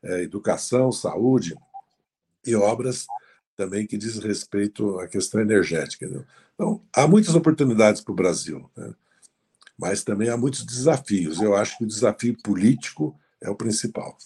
é, 0.03 0.23
educação, 0.23 0.93
saúde 0.93 1.57
e 2.45 2.55
obras 2.55 3.07
também 3.57 3.87
que 3.87 3.97
diz 3.97 4.19
respeito 4.19 4.99
à 4.99 5.07
questão 5.07 5.41
energética. 5.41 6.09
Né? 6.09 6.25
Então, 6.55 6.83
há 6.95 7.07
muitas 7.07 7.35
oportunidades 7.35 8.01
para 8.01 8.13
o 8.13 8.17
Brasil, 8.17 8.69
né? 8.77 8.95
mas 9.79 10.03
também 10.03 10.29
há 10.29 10.37
muitos 10.37 10.65
desafios. 10.65 11.41
Eu 11.41 11.55
acho 11.55 11.79
que 11.79 11.85
o 11.85 11.89
desafio 11.89 12.37
político 12.43 13.19
é 13.41 13.51
o 13.51 13.57
principal. 13.57 14.17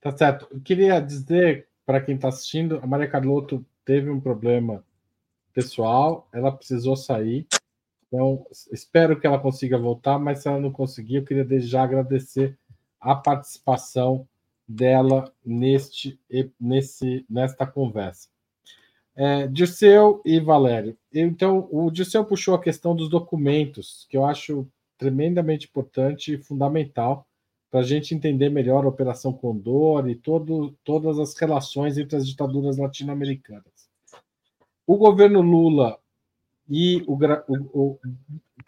Tá 0.00 0.16
certo. 0.16 0.46
Eu 0.50 0.60
queria 0.60 1.00
dizer 1.00 1.66
para 1.86 2.00
quem 2.00 2.14
está 2.14 2.28
assistindo, 2.28 2.78
a 2.82 2.86
Maria 2.86 3.08
Carlotto 3.08 3.64
teve 3.84 4.10
um 4.10 4.20
problema 4.20 4.84
pessoal, 5.52 6.28
ela 6.32 6.50
precisou 6.50 6.96
sair. 6.96 7.46
Então, 8.06 8.46
espero 8.72 9.18
que 9.18 9.26
ela 9.26 9.38
consiga 9.38 9.78
voltar, 9.78 10.18
mas 10.18 10.40
se 10.40 10.48
ela 10.48 10.60
não 10.60 10.70
conseguir, 10.70 11.16
eu 11.16 11.24
queria 11.24 11.44
desde 11.44 11.68
já 11.68 11.82
agradecer 11.82 12.56
a 13.00 13.14
participação 13.14 14.26
dela 14.66 15.32
neste, 15.44 16.18
nesse, 16.58 17.24
nesta 17.28 17.66
conversa. 17.66 18.28
É, 19.16 19.46
Dirceu 19.46 20.20
e 20.24 20.40
Valério. 20.40 20.96
Então, 21.12 21.68
o 21.70 21.90
Dirceu 21.90 22.24
puxou 22.24 22.54
a 22.54 22.60
questão 22.60 22.96
dos 22.96 23.08
documentos, 23.08 24.06
que 24.08 24.16
eu 24.16 24.24
acho 24.24 24.66
tremendamente 24.96 25.66
importante 25.66 26.34
e 26.34 26.38
fundamental 26.38 27.26
para 27.74 27.80
a 27.80 27.84
gente 27.84 28.14
entender 28.14 28.50
melhor 28.50 28.84
a 28.84 28.88
Operação 28.88 29.32
Condor 29.32 30.08
e 30.08 30.14
todo, 30.14 30.78
todas 30.84 31.18
as 31.18 31.36
relações 31.36 31.98
entre 31.98 32.14
as 32.16 32.24
ditaduras 32.24 32.78
latino-americanas. 32.78 33.90
O 34.86 34.96
governo 34.96 35.40
Lula 35.40 35.98
e 36.70 37.02
o, 37.04 37.18
o, 37.48 37.56
o, 37.74 37.98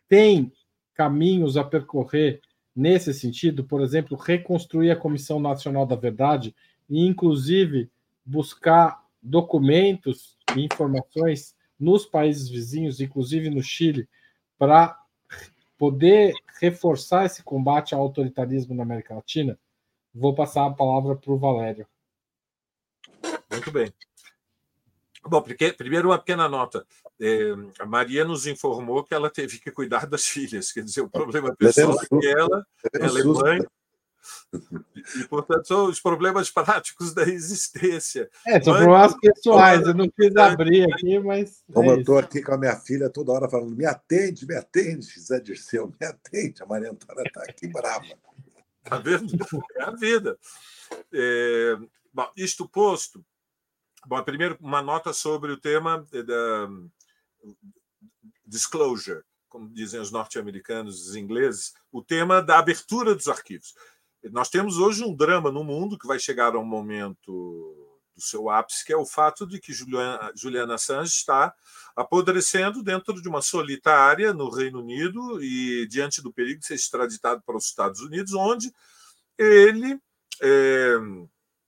tem 0.08 0.52
caminhos 0.92 1.56
a 1.56 1.62
percorrer 1.62 2.40
nesse 2.74 3.14
sentido, 3.14 3.62
por 3.62 3.80
exemplo, 3.80 4.16
reconstruir 4.16 4.90
a 4.90 4.96
Comissão 4.96 5.38
Nacional 5.38 5.86
da 5.86 5.94
Verdade 5.94 6.52
e, 6.90 7.06
inclusive, 7.06 7.88
buscar 8.24 9.04
documentos 9.22 10.36
e 10.56 10.64
informações 10.64 11.54
nos 11.78 12.04
países 12.04 12.48
vizinhos, 12.48 13.00
inclusive 13.00 13.50
no 13.50 13.62
Chile, 13.62 14.08
para 14.58 15.00
poder 15.78 16.32
reforçar 16.60 17.26
esse 17.26 17.42
combate 17.42 17.94
ao 17.94 18.00
autoritarismo 18.00 18.74
na 18.74 18.82
América 18.82 19.14
Latina, 19.14 19.58
vou 20.14 20.34
passar 20.34 20.66
a 20.66 20.72
palavra 20.72 21.16
para 21.16 21.32
o 21.32 21.38
Valério. 21.38 21.86
Muito 23.50 23.70
bem. 23.70 23.92
Bom, 25.28 25.42
porque, 25.42 25.72
primeiro 25.72 26.08
uma 26.08 26.18
pequena 26.18 26.48
nota. 26.48 26.86
É, 27.20 27.52
a 27.80 27.86
Maria 27.86 28.24
nos 28.24 28.46
informou 28.46 29.02
que 29.02 29.14
ela 29.14 29.30
teve 29.30 29.58
que 29.58 29.70
cuidar 29.70 30.06
das 30.06 30.26
filhas, 30.26 30.70
quer 30.70 30.84
dizer, 30.84 31.00
o 31.00 31.10
problema 31.10 31.54
pessoal 31.56 31.96
é 32.00 32.06
que 32.06 32.26
ela, 32.28 32.66
ela 32.94 33.20
é 33.20 33.24
mãe, 33.24 33.58
portanto, 35.28 35.66
são 35.66 35.86
os 35.86 36.00
problemas 36.00 36.50
práticos 36.50 37.14
da 37.14 37.22
existência. 37.22 38.28
É, 38.46 38.60
são 38.60 38.74
problemas 38.74 39.14
pessoais, 39.20 39.86
eu 39.86 39.94
não 39.94 40.08
quis 40.08 40.34
abrir 40.36 40.92
aqui, 40.92 41.18
mas. 41.18 41.62
É 41.68 41.72
Como 41.72 41.90
é 41.90 41.94
eu 41.94 42.00
estou 42.00 42.18
aqui 42.18 42.42
com 42.42 42.54
a 42.54 42.58
minha 42.58 42.76
filha 42.76 43.10
toda 43.10 43.32
hora 43.32 43.48
falando, 43.48 43.76
me 43.76 43.86
atende, 43.86 44.46
me 44.46 44.56
atende, 44.56 45.06
Zé 45.20 45.40
Dirceu, 45.40 45.92
me 46.00 46.06
atende. 46.06 46.62
A 46.62 46.66
Maria 46.66 46.90
Antônia 46.90 47.22
está 47.26 47.42
aqui 47.42 47.68
brava. 47.68 48.04
Está 48.84 48.98
vendo? 48.98 49.36
É 49.76 49.82
a 49.82 49.90
vida. 49.90 50.38
É, 51.12 51.76
bom, 52.12 52.30
isto 52.36 52.68
posto, 52.68 53.24
bom, 54.06 54.22
primeiro 54.22 54.56
uma 54.60 54.80
nota 54.80 55.12
sobre 55.12 55.50
o 55.50 55.56
tema 55.56 56.06
da 56.12 56.68
disclosure, 58.46 59.22
como 59.48 59.68
dizem 59.68 60.00
os 60.00 60.10
norte-americanos, 60.10 61.08
os 61.08 61.16
ingleses, 61.16 61.74
o 61.90 62.02
tema 62.02 62.40
da 62.40 62.58
abertura 62.58 63.14
dos 63.14 63.28
arquivos. 63.28 63.74
Nós 64.30 64.48
temos 64.48 64.78
hoje 64.78 65.04
um 65.04 65.14
drama 65.14 65.50
no 65.50 65.64
mundo 65.64 65.98
que 65.98 66.06
vai 66.06 66.18
chegar 66.18 66.54
a 66.54 66.58
um 66.58 66.64
momento 66.64 67.74
do 68.14 68.22
seu 68.22 68.48
ápice, 68.48 68.84
que 68.84 68.92
é 68.92 68.96
o 68.96 69.04
fato 69.04 69.46
de 69.46 69.60
que 69.60 69.72
Juliana, 69.72 70.32
Juliana 70.34 70.74
Assange 70.74 71.12
está 71.12 71.54
apodrecendo 71.94 72.82
dentro 72.82 73.20
de 73.20 73.28
uma 73.28 73.42
solitária 73.42 74.32
no 74.32 74.48
Reino 74.48 74.80
Unido 74.80 75.42
e 75.42 75.86
diante 75.86 76.22
do 76.22 76.32
perigo 76.32 76.60
de 76.60 76.66
ser 76.66 76.74
extraditado 76.74 77.42
para 77.42 77.56
os 77.56 77.66
Estados 77.66 78.00
Unidos, 78.00 78.32
onde 78.32 78.72
ele 79.38 80.00
é, 80.40 80.96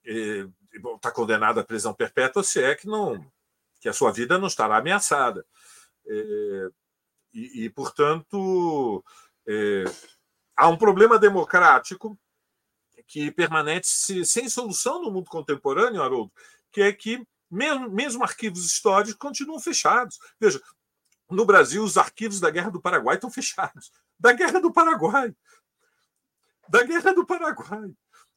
é, 0.06 0.48
está 0.94 1.10
condenado 1.10 1.60
à 1.60 1.64
prisão 1.64 1.92
perpétua 1.92 2.42
se 2.42 2.62
é 2.62 2.74
que 2.74 2.86
não 2.86 3.30
que 3.80 3.88
a 3.88 3.92
sua 3.92 4.10
vida 4.10 4.38
não 4.38 4.48
estará 4.48 4.78
ameaçada. 4.78 5.46
É, 6.06 6.70
e, 7.32 7.64
e, 7.64 7.70
portanto, 7.70 9.04
é, 9.46 9.84
há 10.56 10.68
um 10.68 10.76
problema 10.76 11.18
democrático 11.18 12.18
que 13.06 13.30
permanece 13.30 14.24
sem 14.24 14.48
solução 14.48 15.02
no 15.02 15.10
mundo 15.10 15.30
contemporâneo, 15.30 16.02
Haroldo, 16.02 16.32
que 16.70 16.82
é 16.82 16.92
que 16.92 17.26
mesmo, 17.50 17.90
mesmo 17.90 18.22
arquivos 18.22 18.64
históricos 18.64 19.14
continuam 19.14 19.60
fechados. 19.60 20.18
Veja, 20.38 20.60
no 21.30 21.44
Brasil, 21.44 21.82
os 21.82 21.96
arquivos 21.96 22.40
da 22.40 22.50
Guerra 22.50 22.70
do 22.70 22.80
Paraguai 22.80 23.16
estão 23.16 23.30
fechados. 23.30 23.90
Da 24.18 24.32
Guerra 24.32 24.60
do 24.60 24.72
Paraguai. 24.72 25.34
Da 26.68 26.82
Guerra 26.82 27.14
do 27.14 27.26
Paraguai. 27.26 27.90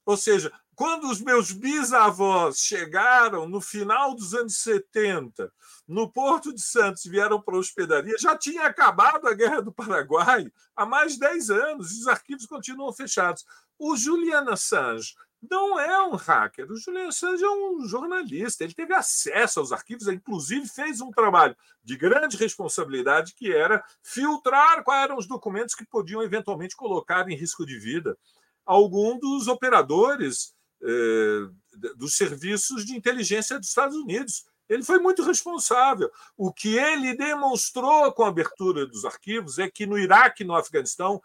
Ou 0.06 0.18
seja, 0.18 0.52
quando 0.76 1.10
os 1.10 1.22
meus 1.22 1.52
bisavós 1.52 2.58
chegaram 2.58 3.48
no 3.48 3.62
final 3.62 4.16
dos 4.16 4.34
anos 4.34 4.58
70, 4.58 5.52
no 5.88 6.12
Porto 6.12 6.54
de 6.54 6.62
Santos, 6.62 7.04
vieram 7.04 7.40
para 7.40 7.56
a 7.56 7.60
hospedaria, 7.60 8.18
já 8.18 8.36
tinha 8.36 8.66
acabado 8.66 9.28
a 9.28 9.34
Guerra 9.34 9.62
do 9.62 9.72
Paraguai 9.72 10.52
há 10.76 10.86
mais 10.86 11.14
de 11.14 11.20
10 11.20 11.50
anos, 11.52 11.92
e 11.92 12.02
os 12.02 12.08
arquivos 12.08 12.48
continuam 12.48 12.92
fechados. 12.94 13.46
O 13.84 13.98
Julian 13.98 14.44
Assange 14.44 15.16
não 15.42 15.80
é 15.80 16.08
um 16.08 16.16
hacker. 16.16 16.72
O 16.72 16.78
Julian 16.78 17.08
Assange 17.08 17.44
é 17.44 17.50
um 17.50 17.84
jornalista. 17.88 18.64
Ele 18.64 18.76
teve 18.76 18.94
acesso 18.94 19.60
aos 19.60 19.72
arquivos, 19.72 20.08
inclusive 20.08 20.70
fez 20.70 21.02
um 21.02 21.10
trabalho 21.10 21.58
de 21.84 21.98
grande 21.98 22.38
responsabilidade 22.38 23.34
que 23.34 23.52
era 23.52 23.84
filtrar 24.04 24.84
quais 24.84 25.06
eram 25.06 25.18
os 25.18 25.26
documentos 25.26 25.74
que 25.74 25.84
podiam 25.84 26.22
eventualmente 26.22 26.76
colocar 26.76 27.28
em 27.28 27.36
risco 27.36 27.66
de 27.66 27.80
vida 27.80 28.16
algum 28.64 29.18
dos 29.18 29.48
operadores 29.48 30.54
eh, 30.84 31.50
dos 31.98 32.16
serviços 32.16 32.86
de 32.86 32.96
inteligência 32.96 33.58
dos 33.58 33.70
Estados 33.70 33.98
Unidos. 33.98 34.46
Ele 34.70 34.84
foi 34.84 35.00
muito 35.00 35.24
responsável. 35.24 36.12
O 36.38 36.54
que 36.54 36.78
ele 36.78 37.18
demonstrou 37.18 38.12
com 38.12 38.24
a 38.24 38.28
abertura 38.28 38.86
dos 38.86 39.06
arquivos 39.06 39.58
é 39.58 39.68
que 39.68 39.88
no 39.88 39.98
Iraque 39.98 40.44
e 40.44 40.46
no 40.46 40.56
Afeganistão 40.56 41.20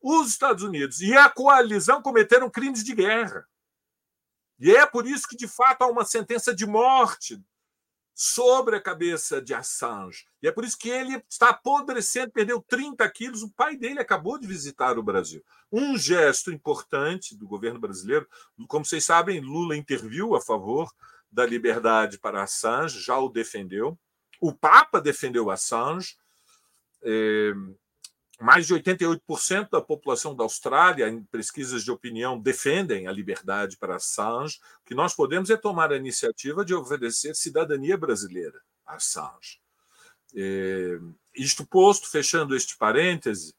os 0.00 0.28
Estados 0.28 0.62
Unidos 0.62 1.00
e 1.00 1.16
a 1.16 1.28
coalizão 1.28 2.02
cometeram 2.02 2.50
crimes 2.50 2.84
de 2.84 2.94
guerra. 2.94 3.46
E 4.58 4.74
é 4.74 4.86
por 4.86 5.06
isso 5.06 5.26
que, 5.28 5.36
de 5.36 5.46
fato, 5.46 5.82
há 5.82 5.86
uma 5.86 6.04
sentença 6.04 6.54
de 6.54 6.66
morte 6.66 7.40
sobre 8.18 8.76
a 8.76 8.80
cabeça 8.80 9.42
de 9.42 9.52
Assange. 9.52 10.24
E 10.42 10.48
é 10.48 10.52
por 10.52 10.64
isso 10.64 10.78
que 10.78 10.88
ele 10.88 11.22
está 11.28 11.50
apodrecendo, 11.50 12.32
perdeu 12.32 12.64
30 12.66 13.06
quilos. 13.10 13.42
O 13.42 13.50
pai 13.50 13.76
dele 13.76 14.00
acabou 14.00 14.38
de 14.38 14.46
visitar 14.46 14.98
o 14.98 15.02
Brasil. 15.02 15.44
Um 15.70 15.98
gesto 15.98 16.50
importante 16.50 17.36
do 17.36 17.46
governo 17.46 17.78
brasileiro. 17.78 18.26
Como 18.68 18.86
vocês 18.86 19.04
sabem, 19.04 19.40
Lula 19.40 19.76
interviu 19.76 20.34
a 20.34 20.40
favor 20.40 20.90
da 21.30 21.44
liberdade 21.44 22.18
para 22.18 22.42
Assange, 22.42 23.00
já 23.00 23.18
o 23.18 23.28
defendeu. 23.28 23.98
O 24.40 24.50
Papa 24.50 24.98
defendeu 24.98 25.50
Assange. 25.50 26.16
É, 27.02 27.52
mais 28.40 28.66
de 28.66 28.74
88% 28.74 29.70
da 29.70 29.80
população 29.80 30.34
da 30.36 30.44
Austrália, 30.44 31.08
em 31.08 31.22
pesquisas 31.24 31.82
de 31.82 31.90
opinião, 31.90 32.38
defendem 32.38 33.06
a 33.06 33.12
liberdade 33.12 33.76
para 33.78 33.96
Assange. 33.96 34.58
O 34.82 34.84
que 34.86 34.94
nós 34.94 35.14
podemos 35.14 35.48
é 35.48 35.56
tomar 35.56 35.90
a 35.90 35.96
iniciativa 35.96 36.64
de 36.64 36.74
oferecer 36.74 37.34
cidadania 37.34 37.96
brasileira 37.96 38.60
a 38.86 38.96
Assange. 38.96 39.58
É, 40.34 40.98
isto 41.34 41.66
posto, 41.66 42.10
fechando 42.10 42.54
este 42.54 42.76
parêntese, 42.76 43.54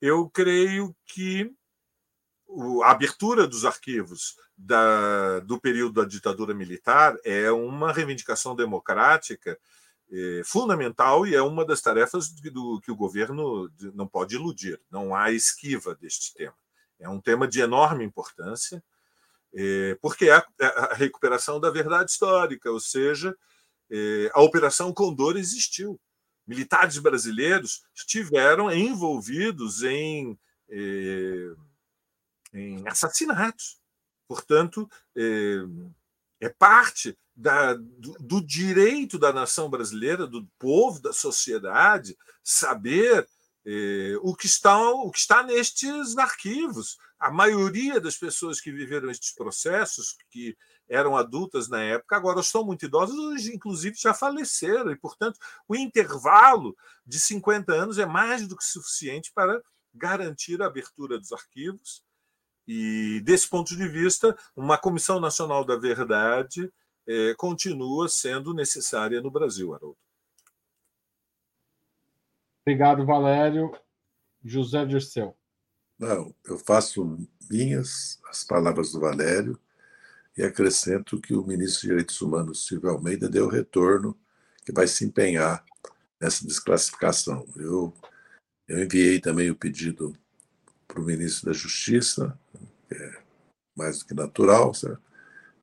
eu 0.00 0.28
creio 0.28 0.94
que 1.06 1.52
a 2.82 2.90
abertura 2.90 3.46
dos 3.46 3.64
arquivos 3.64 4.36
da, 4.56 5.40
do 5.40 5.60
período 5.60 6.00
da 6.00 6.08
ditadura 6.08 6.54
militar 6.54 7.16
é 7.24 7.50
uma 7.52 7.92
reivindicação 7.92 8.56
democrática 8.56 9.58
é, 10.10 10.42
fundamental 10.44 11.26
e 11.26 11.34
é 11.34 11.42
uma 11.42 11.64
das 11.64 11.80
tarefas 11.80 12.30
do, 12.30 12.80
que 12.80 12.90
o 12.90 12.96
governo 12.96 13.70
não 13.94 14.06
pode 14.06 14.34
iludir. 14.34 14.80
Não 14.90 15.14
há 15.14 15.30
esquiva 15.30 15.94
deste 15.94 16.34
tema. 16.34 16.54
É 16.98 17.08
um 17.08 17.20
tema 17.20 17.46
de 17.46 17.60
enorme 17.60 18.04
importância, 18.04 18.82
é, 19.54 19.96
porque 20.00 20.26
é 20.26 20.36
a, 20.36 20.46
é 20.60 20.66
a, 20.66 20.94
recuperação 20.94 21.60
da 21.60 21.70
verdade 21.70 22.10
histórica, 22.10 22.70
ou 22.70 22.80
seja, 22.80 23.36
é, 23.90 24.30
a 24.34 24.40
Operação 24.40 24.92
Condor 24.92 25.36
existiu. 25.36 26.00
Militares 26.46 26.98
brasileiros 26.98 27.82
estiveram 27.94 28.72
envolvidos 28.72 29.82
em, 29.82 30.38
é, 30.70 31.52
em 32.54 32.88
assassinatos. 32.88 33.78
Portanto, 34.26 34.88
é, 36.40 36.46
é 36.46 36.48
parte 36.48 37.16
da, 37.34 37.74
do, 37.74 38.16
do, 38.18 38.40
direito 38.40 39.18
da 39.18 39.32
nação 39.32 39.70
brasileira, 39.70 40.26
do 40.26 40.46
povo, 40.58 41.00
da 41.00 41.12
sociedade, 41.12 42.16
saber 42.42 43.28
eh, 43.64 44.16
o, 44.22 44.34
que 44.34 44.46
está, 44.46 44.76
o 44.76 45.10
que 45.10 45.18
está 45.18 45.42
nestes 45.42 46.16
arquivos. 46.18 46.96
A 47.18 47.30
maioria 47.30 48.00
das 48.00 48.16
pessoas 48.16 48.60
que 48.60 48.72
viveram 48.72 49.10
estes 49.10 49.32
processos, 49.32 50.16
que 50.30 50.56
eram 50.88 51.16
adultas 51.16 51.68
na 51.68 51.82
época, 51.82 52.16
agora 52.16 52.40
estão 52.40 52.64
muito 52.64 52.86
idosas, 52.86 53.46
inclusive, 53.46 53.94
já 53.96 54.14
faleceram. 54.14 54.90
E, 54.90 54.96
portanto, 54.96 55.38
o 55.68 55.76
intervalo 55.76 56.76
de 57.06 57.20
50 57.20 57.72
anos 57.72 57.98
é 57.98 58.06
mais 58.06 58.48
do 58.48 58.56
que 58.56 58.64
suficiente 58.64 59.30
para 59.34 59.62
garantir 59.94 60.62
a 60.62 60.66
abertura 60.66 61.18
dos 61.18 61.32
arquivos. 61.32 62.02
E, 62.68 63.22
desse 63.24 63.48
ponto 63.48 63.74
de 63.74 63.88
vista, 63.88 64.36
uma 64.54 64.76
Comissão 64.76 65.18
Nacional 65.18 65.64
da 65.64 65.74
Verdade 65.74 66.70
é, 67.06 67.34
continua 67.34 68.10
sendo 68.10 68.52
necessária 68.52 69.22
no 69.22 69.30
Brasil, 69.30 69.72
Haroldo. 69.72 69.96
Obrigado, 72.60 73.06
Valério. 73.06 73.74
José 74.44 74.84
Dirceu. 74.84 75.34
Não, 75.98 76.34
eu 76.44 76.58
faço 76.58 77.18
minhas 77.50 78.20
as 78.28 78.44
palavras 78.44 78.92
do 78.92 79.00
Valério 79.00 79.58
e 80.36 80.42
acrescento 80.42 81.18
que 81.18 81.34
o 81.34 81.46
ministro 81.46 81.80
de 81.80 81.88
Direitos 81.88 82.20
Humanos, 82.20 82.66
Silvio 82.66 82.90
Almeida, 82.90 83.30
deu 83.30 83.48
retorno 83.48 84.14
que 84.64 84.72
vai 84.72 84.86
se 84.86 85.06
empenhar 85.06 85.64
nessa 86.20 86.46
desclassificação. 86.46 87.46
Eu, 87.56 87.94
eu 88.68 88.84
enviei 88.84 89.18
também 89.18 89.50
o 89.50 89.56
pedido 89.56 90.14
para 90.86 91.00
o 91.00 91.04
ministro 91.04 91.46
da 91.46 91.52
Justiça, 91.52 92.38
é 92.94 93.18
mais 93.76 93.98
do 93.98 94.06
que 94.06 94.14
natural, 94.14 94.74
certo? 94.74 95.08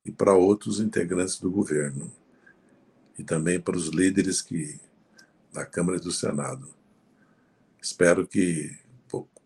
e 0.06 0.12
para 0.12 0.34
outros 0.34 0.80
integrantes 0.80 1.40
do 1.40 1.50
governo, 1.50 2.12
e 3.18 3.24
também 3.24 3.60
para 3.60 3.76
os 3.76 3.88
líderes 3.88 4.42
que 4.42 4.80
da 5.52 5.66
Câmara 5.66 5.98
e 5.98 6.02
do 6.02 6.12
Senado. 6.12 6.70
Espero 7.82 8.28
que 8.28 8.78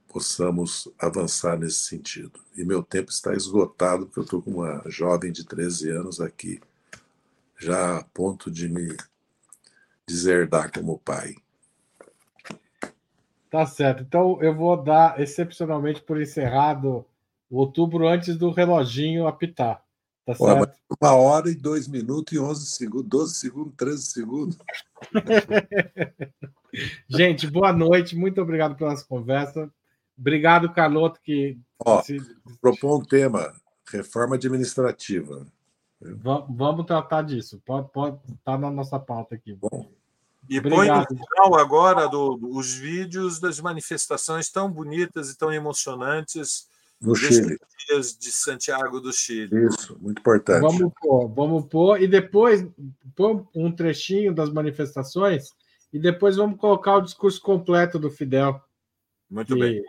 possamos 0.08 0.92
avançar 0.98 1.58
nesse 1.58 1.82
sentido. 1.82 2.40
E 2.56 2.66
meu 2.66 2.82
tempo 2.82 3.12
está 3.12 3.32
esgotado, 3.34 4.08
porque 4.08 4.20
eu 4.20 4.24
estou 4.24 4.42
com 4.42 4.52
uma 4.52 4.82
jovem 4.88 5.32
de 5.32 5.46
13 5.46 5.92
anos 5.92 6.20
aqui, 6.20 6.60
já 7.58 8.00
a 8.00 8.04
ponto 8.04 8.50
de 8.50 8.68
me 8.68 8.98
deserdar 10.08 10.72
como 10.72 10.98
pai. 10.98 11.36
Tá 13.52 13.66
certo. 13.68 14.02
Então 14.02 14.42
eu 14.42 14.54
vou 14.54 14.82
dar 14.82 15.20
excepcionalmente 15.22 16.02
por 16.02 16.20
encerrado 16.20 17.06
outubro 17.58 18.08
antes 18.08 18.38
do 18.38 18.52
reloginho 18.52 19.28
apitar. 19.28 19.84
Tá 20.26 20.36
Olha, 20.40 20.72
uma 21.02 21.14
hora 21.14 21.50
e 21.50 21.56
dois 21.56 21.88
minutos 21.88 22.34
e 22.34 22.40
onze 22.40 22.68
segundos, 22.68 23.10
12 23.10 23.36
segundos, 23.36 23.74
13 23.76 24.06
segundos. 24.06 24.58
Gente, 27.10 27.48
boa 27.48 27.74
noite, 27.74 28.16
muito 28.16 28.40
obrigado 28.40 28.76
pela 28.76 28.92
nossa 28.92 29.06
conversa. 29.06 29.72
Obrigado, 30.18 30.72
Carloto, 30.72 31.20
que. 31.24 31.58
Ó, 31.84 32.04
se... 32.04 32.20
propõe 32.62 33.00
um 33.00 33.04
tema: 33.04 33.52
reforma 33.92 34.36
administrativa. 34.36 35.48
Vamos 36.02 36.86
tratar 36.86 37.24
disso. 37.24 37.62
Pode, 37.66 37.92
pode 37.92 38.18
estar 38.18 38.38
tá 38.44 38.58
na 38.58 38.70
nossa 38.70 39.00
pauta 39.00 39.36
aqui. 39.36 39.54
Bom. 39.54 39.90
E 40.48 40.60
Obrigado. 40.60 41.08
põe 41.08 41.18
no 41.18 41.26
final 41.26 41.60
agora 41.60 42.08
do, 42.08 42.40
os 42.56 42.74
vídeos 42.74 43.40
das 43.40 43.60
manifestações 43.60 44.50
tão 44.50 44.72
bonitas 44.72 45.30
e 45.30 45.38
tão 45.38 45.52
emocionantes 45.52 46.68
no 47.02 47.16
Chile. 47.16 47.58
Dias 47.88 48.18
de 48.18 48.32
Santiago 48.32 49.00
do 49.00 49.12
Chile. 49.12 49.68
Isso, 49.68 49.98
muito 50.00 50.20
importante. 50.20 50.62
Vamos 50.62 50.94
pôr, 51.02 51.28
vamos 51.30 51.66
pôr, 51.66 52.02
e 52.02 52.08
depois 52.08 52.66
pôr 53.16 53.48
um 53.56 53.72
trechinho 53.72 54.34
das 54.34 54.52
manifestações, 54.52 55.50
e 55.92 56.00
depois 56.00 56.36
vamos 56.36 56.60
colocar 56.60 56.98
o 56.98 57.02
discurso 57.02 57.42
completo 57.42 57.98
do 57.98 58.12
Fidel. 58.12 58.62
Muito 59.30 59.54
que, 59.54 59.60
bem. 59.60 59.84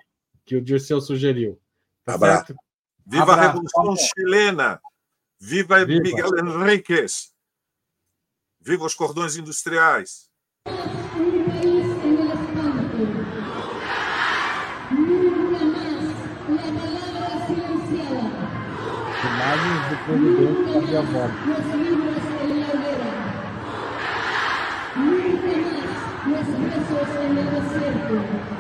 Que 0.45 0.57
o 0.57 0.63
Dirceu 0.63 1.01
sugeriu. 1.01 1.61
Tá 2.05 2.15
Abraço. 2.15 2.47
Certo? 2.47 2.61
Viva 3.07 3.23
Abraço. 3.25 3.41
a 3.41 3.47
Revolução 3.47 3.97
Chilena! 3.97 4.81
Viva, 5.39 5.85
Viva 5.85 6.03
Miguel 6.03 6.39
Henriquez! 6.39 7.33
Viva 8.61 8.85
os 8.85 8.95
cordões 8.95 9.37
industriais! 9.37 10.31
Do 19.91 19.97
presidente 19.97 20.73
fazia 20.73 21.03
voto. 21.03 21.35
Nunca 24.95 25.57
más 25.57 25.91
los 26.27 26.47
presos 26.47 27.09
en 27.25 27.39
el 27.39 28.60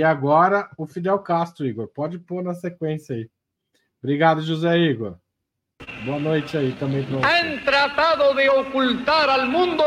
E 0.00 0.02
agora 0.02 0.70
o 0.78 0.86
Fidel 0.86 1.18
Castro, 1.18 1.66
Igor. 1.66 1.86
Pode 1.88 2.18
pôr 2.18 2.42
na 2.42 2.54
sequência 2.54 3.14
aí. 3.14 3.28
Obrigado, 4.02 4.40
José 4.40 4.78
Igor. 4.78 5.16
Boa 6.06 6.18
noite 6.18 6.56
aí 6.56 6.72
também 6.80 7.04
para 7.04 7.18
Han 7.18 7.58
tratado 7.58 8.34
de 8.34 8.48
ocultar 8.48 9.28
ao 9.28 9.46
mundo 9.46 9.84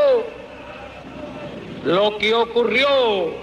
o 1.84 2.12
que 2.20 2.32
ocorreu 2.32 3.34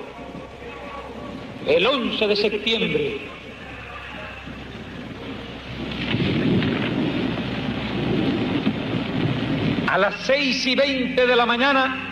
el 1.66 1.84
11 1.84 2.26
de 2.28 2.36
setembro, 2.36 3.30
A 9.88 9.98
las 9.98 10.14
6 10.20 10.66
y 10.66 10.76
20 10.76 11.26
de 11.26 11.34
la 11.34 11.46
mañana 11.46 12.09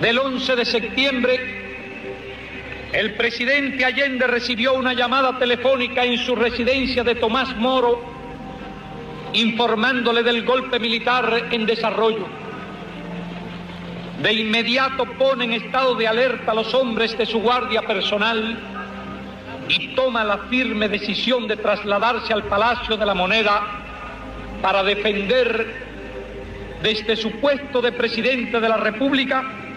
del 0.00 0.18
11 0.18 0.56
de 0.56 0.64
septiembre, 0.64 1.60
el 2.92 3.14
presidente 3.14 3.84
Allende 3.84 4.26
recibió 4.26 4.72
una 4.72 4.94
llamada 4.94 5.38
telefónica 5.38 6.04
en 6.04 6.18
su 6.18 6.34
residencia 6.34 7.04
de 7.04 7.16
Tomás 7.16 7.54
Moro, 7.56 8.02
informándole 9.34 10.22
del 10.22 10.44
golpe 10.44 10.80
militar 10.80 11.48
en 11.50 11.66
desarrollo. 11.66 12.26
De 14.22 14.32
inmediato 14.32 15.04
pone 15.04 15.44
en 15.44 15.52
estado 15.52 15.94
de 15.94 16.08
alerta 16.08 16.52
a 16.52 16.54
los 16.54 16.72
hombres 16.74 17.16
de 17.16 17.26
su 17.26 17.40
guardia 17.40 17.82
personal 17.82 18.58
y 19.68 19.88
toma 19.88 20.24
la 20.24 20.38
firme 20.48 20.88
decisión 20.88 21.46
de 21.46 21.56
trasladarse 21.56 22.32
al 22.32 22.44
Palacio 22.44 22.96
de 22.96 23.06
la 23.06 23.14
Moneda 23.14 23.62
para 24.62 24.82
defender 24.82 25.90
desde 26.82 27.16
su 27.16 27.32
puesto 27.32 27.80
de 27.82 27.92
presidente 27.92 28.60
de 28.60 28.68
la 28.68 28.78
República 28.78 29.69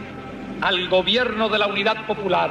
al 0.64 0.88
gobierno 0.88 1.50
de 1.50 1.60
la 1.60 1.68
Unidad 1.68 2.06
Popular. 2.06 2.50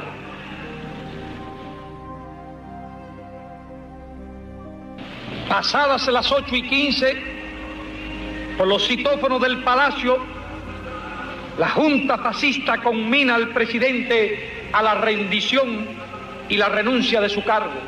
Pasadas 5.49 6.07
las 6.09 6.31
8 6.31 6.57
y 6.57 6.63
15, 6.69 7.23
por 8.59 8.67
los 8.69 8.87
citófonos 8.87 9.41
del 9.41 9.63
Palacio, 9.63 10.19
la 11.59 11.71
Junta 11.71 12.19
Fascista 12.19 12.83
conmina 12.83 13.35
al 13.35 13.49
presidente 13.49 14.69
a 14.75 14.83
la 14.83 14.95
rendición 14.97 15.87
y 16.51 16.59
la 16.59 16.69
renuncia 16.69 17.19
de 17.19 17.31
su 17.31 17.43
cargo, 17.43 17.81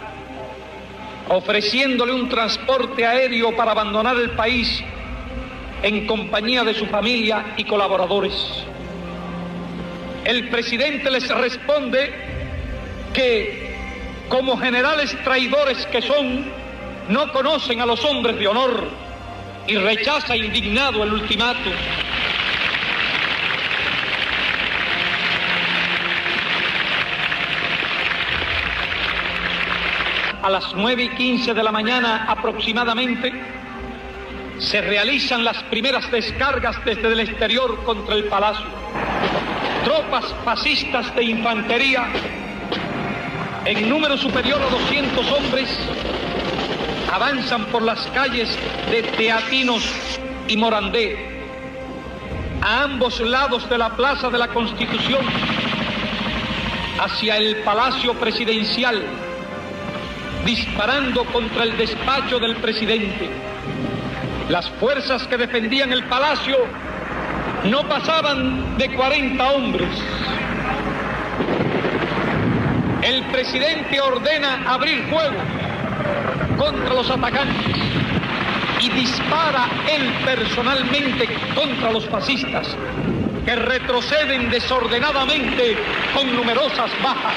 ofreciéndole 1.28 2.14
un 2.14 2.30
transporte 2.30 3.06
aéreo 3.06 3.54
para 3.54 3.72
abandonar 3.72 4.16
el 4.16 4.30
país 4.30 4.82
en 5.82 6.06
compañía 6.06 6.64
de 6.64 6.72
su 6.72 6.86
familia 6.86 7.52
y 7.58 7.64
colaboradores. 7.64 8.64
El 10.24 10.48
presidente 10.48 11.10
les 11.10 11.28
responde 11.28 12.12
que, 13.12 13.76
como 14.28 14.56
generales 14.56 15.16
traidores 15.22 15.86
que 15.86 16.00
son, 16.00 16.46
no 17.08 17.30
conocen 17.32 17.80
a 17.80 17.86
los 17.86 18.02
hombres 18.04 18.38
de 18.38 18.48
honor 18.48 18.88
y 19.66 19.76
rechaza 19.76 20.36
indignado 20.36 21.04
el 21.04 21.12
ultimátum. 21.12 21.72
A 30.42 30.50
las 30.50 30.74
9 30.74 31.04
y 31.04 31.08
15 31.10 31.54
de 31.54 31.62
la 31.62 31.72
mañana 31.72 32.26
aproximadamente 32.28 33.32
se 34.58 34.80
realizan 34.80 35.44
las 35.44 35.62
primeras 35.64 36.10
descargas 36.10 36.82
desde 36.84 37.08
el 37.12 37.20
exterior 37.20 37.82
contra 37.84 38.14
el 38.14 38.24
palacio. 38.24 38.66
Tropas 39.84 40.34
fascistas 40.44 41.14
de 41.14 41.24
infantería 41.24 42.06
en 43.64 43.88
número 43.88 44.16
superior 44.16 44.60
a 44.60 44.70
200 44.70 45.32
hombres 45.32 45.68
avanzan 47.12 47.66
por 47.66 47.82
las 47.82 48.00
calles 48.08 48.48
de 48.90 49.02
Teatinos 49.02 49.84
y 50.48 50.56
Morandé 50.56 51.16
a 52.62 52.84
ambos 52.84 53.20
lados 53.20 53.68
de 53.68 53.78
la 53.78 53.90
Plaza 53.90 54.30
de 54.30 54.38
la 54.38 54.48
Constitución 54.48 55.24
hacia 56.98 57.36
el 57.36 57.56
Palacio 57.56 58.14
Presidencial 58.14 59.02
disparando 60.44 61.24
contra 61.26 61.64
el 61.64 61.76
despacho 61.76 62.38
del 62.38 62.56
presidente. 62.56 63.30
Las 64.48 64.68
fuerzas 64.70 65.26
que 65.26 65.36
defendían 65.36 65.92
el 65.92 66.04
palacio 66.04 66.56
no 67.64 67.88
pasaban 67.88 68.76
de 68.78 68.94
40 68.94 69.50
hombres. 69.52 69.88
El 73.02 73.22
presidente 73.24 74.00
ordena 74.00 74.62
abrir 74.66 75.02
fuego 75.04 75.36
contra 76.58 76.94
los 76.94 77.10
atacantes 77.10 77.76
y 78.80 78.88
dispara 78.90 79.66
él 79.90 80.12
personalmente 80.24 81.28
contra 81.54 81.90
los 81.90 82.06
fascistas 82.06 82.76
que 83.44 83.56
retroceden 83.56 84.50
desordenadamente 84.50 85.76
con 86.14 86.34
numerosas 86.34 86.90
bajas. 87.02 87.36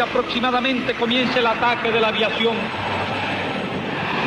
Aproximadamente 0.00 0.94
comienza 0.94 1.38
el 1.38 1.46
ataque 1.46 1.90
de 1.90 2.00
la 2.00 2.08
aviación. 2.08 2.54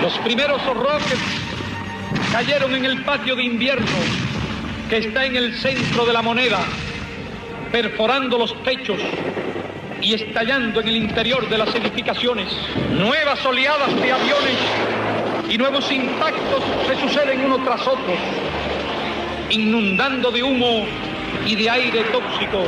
Los 0.01 0.17
primeros 0.19 0.61
rockets 0.65 1.22
cayeron 2.32 2.76
en 2.76 2.86
el 2.86 3.03
patio 3.03 3.36
de 3.36 3.43
invierno 3.43 3.88
que 4.89 4.97
está 4.97 5.26
en 5.26 5.36
el 5.36 5.55
centro 5.55 6.05
de 6.05 6.13
la 6.13 6.22
moneda, 6.22 6.59
perforando 7.72 8.38
los 8.38 8.61
techos 8.63 8.99
y 10.01 10.13
estallando 10.13 10.82
en 10.82 10.88
el 10.88 10.97
interior 10.97 11.47
de 11.47 11.57
las 11.57 11.74
edificaciones. 11.76 12.47
Nuevas 12.91 13.45
oleadas 13.45 13.95
de 13.95 14.11
aviones 14.11 14.57
y 15.49 15.57
nuevos 15.57 15.91
impactos 15.91 16.63
se 16.88 16.99
suceden 16.99 17.45
uno 17.45 17.63
tras 17.63 17.82
otro, 17.88 18.13
inundando 19.49 20.32
de 20.32 20.43
humo 20.43 20.86
y 21.45 21.55
de 21.55 21.69
aire 21.69 22.03
tóxico 22.05 22.65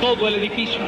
todo 0.00 0.28
el 0.28 0.34
edificio. 0.36 0.80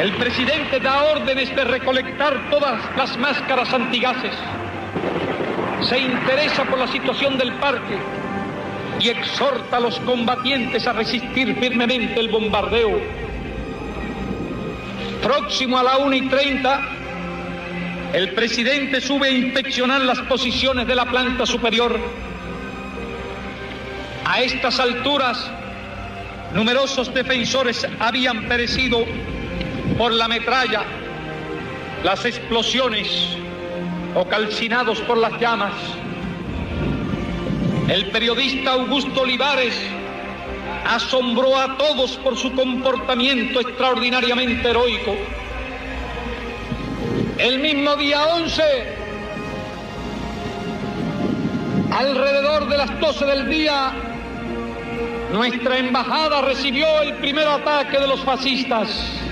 El 0.00 0.12
presidente 0.16 0.78
da 0.80 1.04
órdenes 1.04 1.54
de 1.54 1.64
recolectar 1.64 2.50
todas 2.50 2.80
las 2.96 3.16
máscaras 3.16 3.72
antigases. 3.72 4.34
Se 5.82 5.98
interesa 5.98 6.64
por 6.64 6.78
la 6.78 6.86
situación 6.86 7.38
del 7.38 7.52
parque 7.54 7.96
y 9.00 9.08
exhorta 9.08 9.76
a 9.76 9.80
los 9.80 9.98
combatientes 10.00 10.86
a 10.86 10.92
resistir 10.92 11.54
firmemente 11.56 12.20
el 12.20 12.28
bombardeo. 12.28 13.00
Próximo 15.22 15.78
a 15.78 15.82
la 15.82 15.98
1 15.98 16.14
y 16.14 16.28
30, 16.28 16.80
el 18.12 18.32
presidente 18.32 19.00
sube 19.00 19.28
a 19.28 19.30
inspeccionar 19.30 20.02
las 20.02 20.20
posiciones 20.20 20.86
de 20.86 20.94
la 20.94 21.06
planta 21.06 21.46
superior. 21.46 21.98
A 24.24 24.40
estas 24.40 24.78
alturas, 24.80 25.50
numerosos 26.54 27.12
defensores 27.12 27.86
habían 27.98 28.46
perecido 28.46 29.04
por 29.96 30.12
la 30.12 30.28
metralla, 30.28 30.82
las 32.04 32.24
explosiones 32.24 33.08
o 34.14 34.26
calcinados 34.26 35.00
por 35.00 35.18
las 35.18 35.40
llamas. 35.40 35.72
El 37.88 38.10
periodista 38.10 38.72
Augusto 38.72 39.22
Olivares 39.22 39.74
asombró 40.86 41.58
a 41.58 41.76
todos 41.76 42.16
por 42.18 42.36
su 42.36 42.52
comportamiento 42.52 43.60
extraordinariamente 43.60 44.68
heroico. 44.68 45.14
El 47.38 47.58
mismo 47.60 47.96
día 47.96 48.26
11, 48.26 48.62
alrededor 51.92 52.68
de 52.68 52.78
las 52.78 53.00
12 53.00 53.24
del 53.26 53.48
día, 53.48 53.92
nuestra 55.32 55.78
embajada 55.78 56.42
recibió 56.42 57.02
el 57.02 57.14
primer 57.14 57.46
ataque 57.46 57.98
de 57.98 58.06
los 58.06 58.20
fascistas. 58.20 59.25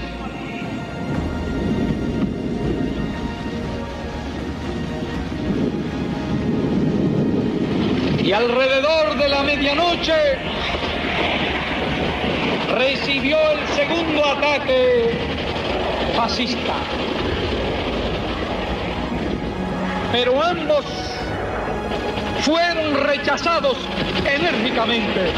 Y 8.24 8.32
alrededor 8.32 9.18
de 9.18 9.28
la 9.28 9.42
medianoche 9.42 10.14
recibió 12.74 13.36
el 13.52 13.68
segundo 13.68 14.24
ataque 14.24 15.10
fascista. 16.16 16.72
Pero 20.10 20.42
ambos 20.42 20.86
fueron 22.40 22.94
rechazados 23.04 23.76
enérgicamente. 24.24 25.30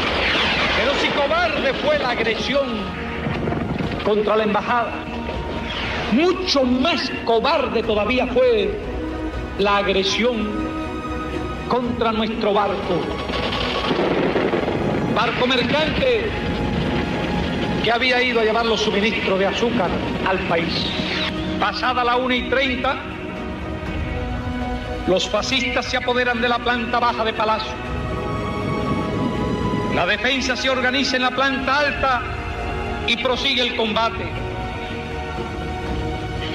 Pero 0.77 0.93
si 1.01 1.07
cobarde 1.09 1.73
fue 1.73 1.99
la 1.99 2.11
agresión 2.11 2.67
contra 4.05 4.37
la 4.37 4.43
embajada. 4.43 4.93
mucho 6.13 6.63
más 6.63 7.11
cobarde 7.25 7.83
todavía 7.83 8.27
fue 8.27 8.79
la 9.59 9.77
agresión 9.77 10.66
contra 11.67 12.11
nuestro 12.11 12.53
barco. 12.53 13.01
Barco 15.13 15.47
mercante 15.47 16.29
que 17.83 17.91
había 17.91 18.21
ido 18.21 18.39
a 18.39 18.43
llevar 18.43 18.65
los 18.65 18.81
suministros 18.81 19.39
de 19.39 19.45
azúcar 19.45 19.89
al 20.27 20.39
país. 20.47 20.85
Pasada 21.59 22.03
la 22.03 22.17
1 22.17 22.33
y 22.35 22.49
30, 22.49 22.95
los 25.07 25.29
fascistas 25.29 25.85
se 25.85 25.97
apoderan 25.97 26.41
de 26.41 26.49
la 26.49 26.59
planta 26.59 26.99
baja 26.99 27.23
de 27.23 27.33
Palacio. 27.33 27.71
La 29.95 30.05
defensa 30.05 30.55
se 30.55 30.69
organiza 30.69 31.15
en 31.15 31.23
la 31.23 31.31
planta 31.31 31.79
alta 31.79 32.21
y 33.07 33.17
prosigue 33.17 33.61
el 33.61 33.75
combate. 33.75 34.25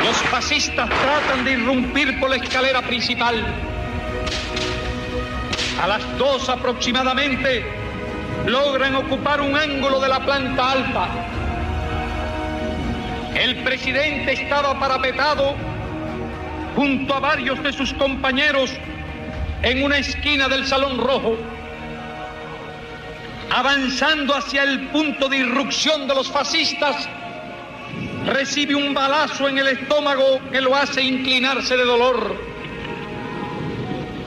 Los 0.05 0.17
fascistas 0.31 0.89
tratan 0.89 1.45
de 1.45 1.53
irrumpir 1.53 2.21
por 2.21 2.31
la 2.31 2.37
escalera 2.37 2.83
principal. 2.83 3.72
A 5.83 5.89
las 5.89 6.17
dos 6.17 6.49
aproximadamente 6.49 7.67
logran 8.47 8.95
ocupar 8.95 9.41
un 9.41 9.57
ángulo 9.57 9.99
de 9.99 10.09
la 10.09 10.21
planta 10.21 10.71
alta. 10.71 11.09
El 13.35 13.65
presidente 13.65 14.33
estaba 14.33 14.79
parapetado 14.79 15.57
junto 16.77 17.13
a 17.13 17.19
varios 17.19 17.61
de 17.65 17.73
sus 17.73 17.93
compañeros 17.95 18.71
en 19.63 19.83
una 19.83 19.99
esquina 19.99 20.49
del 20.49 20.69
Salón 20.69 20.99
Rojo, 20.99 21.37
avanzando 23.51 24.37
hacia 24.37 24.63
el 24.63 24.87
punto 24.91 25.29
de 25.29 25.39
irrupción 25.39 26.07
de 26.07 26.15
los 26.15 26.31
fascistas 26.31 27.09
recibe 28.27 28.77
un 28.77 28.95
balazo 28.95 29.49
en 29.49 29.59
el 29.59 29.67
estómago 29.67 30.39
que 30.53 30.61
lo 30.61 30.77
hace 30.77 31.03
inclinarse 31.03 31.77
de 31.77 31.85
dolor. 31.85 32.52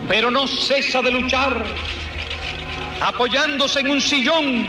Pero 0.08 0.30
no 0.30 0.48
cesa 0.48 1.02
de 1.02 1.12
luchar. 1.12 1.64
Apoyándose 3.02 3.80
en 3.82 3.90
un 3.90 4.02
sillón, 4.02 4.68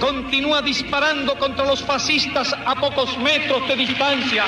continúa 0.00 0.62
disparando 0.62 1.36
contra 1.36 1.64
los 1.64 1.82
fascistas 1.82 2.54
a 2.66 2.74
pocos 2.74 3.16
metros 3.18 3.66
de 3.68 3.76
distancia. 3.76 4.44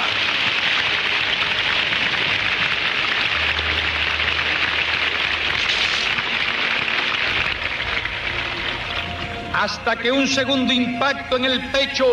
Hasta 9.54 9.96
que 9.96 10.10
un 10.10 10.26
segundo 10.26 10.72
impacto 10.72 11.36
en 11.36 11.44
el 11.44 11.70
pecho 11.70 12.06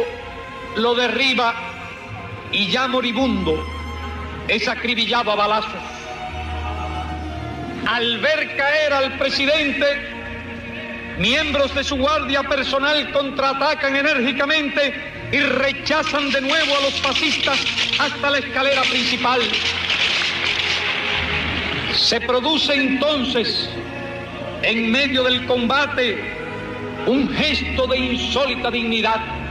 lo 0.75 0.93
derriba 0.95 1.53
y 2.51 2.67
ya 2.67 2.87
moribundo 2.87 3.65
es 4.47 4.67
acribillado 4.67 5.31
a 5.31 5.35
balazos. 5.35 6.00
Al 7.87 8.19
ver 8.19 8.55
caer 8.55 8.93
al 8.93 9.17
presidente, 9.17 9.85
miembros 11.17 11.73
de 11.75 11.83
su 11.83 11.97
guardia 11.97 12.43
personal 12.43 13.11
contraatacan 13.11 13.95
enérgicamente 13.95 14.93
y 15.31 15.39
rechazan 15.39 16.29
de 16.31 16.41
nuevo 16.41 16.77
a 16.77 16.81
los 16.81 17.01
fascistas 17.01 17.59
hasta 17.99 18.29
la 18.29 18.37
escalera 18.39 18.81
principal. 18.83 19.41
Se 21.95 22.21
produce 22.21 22.73
entonces, 22.73 23.69
en 24.61 24.91
medio 24.91 25.23
del 25.23 25.45
combate, 25.45 26.17
un 27.07 27.33
gesto 27.33 27.87
de 27.87 27.97
insólita 27.97 28.69
dignidad 28.69 29.41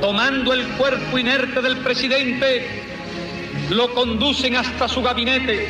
tomando 0.00 0.52
el 0.52 0.66
cuerpo 0.68 1.18
inerte 1.18 1.60
del 1.60 1.78
presidente, 1.78 2.66
lo 3.68 3.92
conducen 3.94 4.56
hasta 4.56 4.88
su 4.88 5.02
gabinete, 5.02 5.68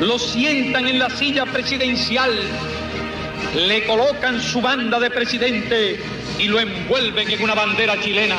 lo 0.00 0.18
sientan 0.18 0.86
en 0.86 0.98
la 0.98 1.10
silla 1.10 1.44
presidencial, 1.44 2.30
le 3.54 3.84
colocan 3.86 4.40
su 4.40 4.60
banda 4.62 4.98
de 4.98 5.10
presidente 5.10 6.00
y 6.38 6.44
lo 6.44 6.58
envuelven 6.58 7.30
en 7.30 7.42
una 7.42 7.54
bandera 7.54 8.00
chilena. 8.00 8.36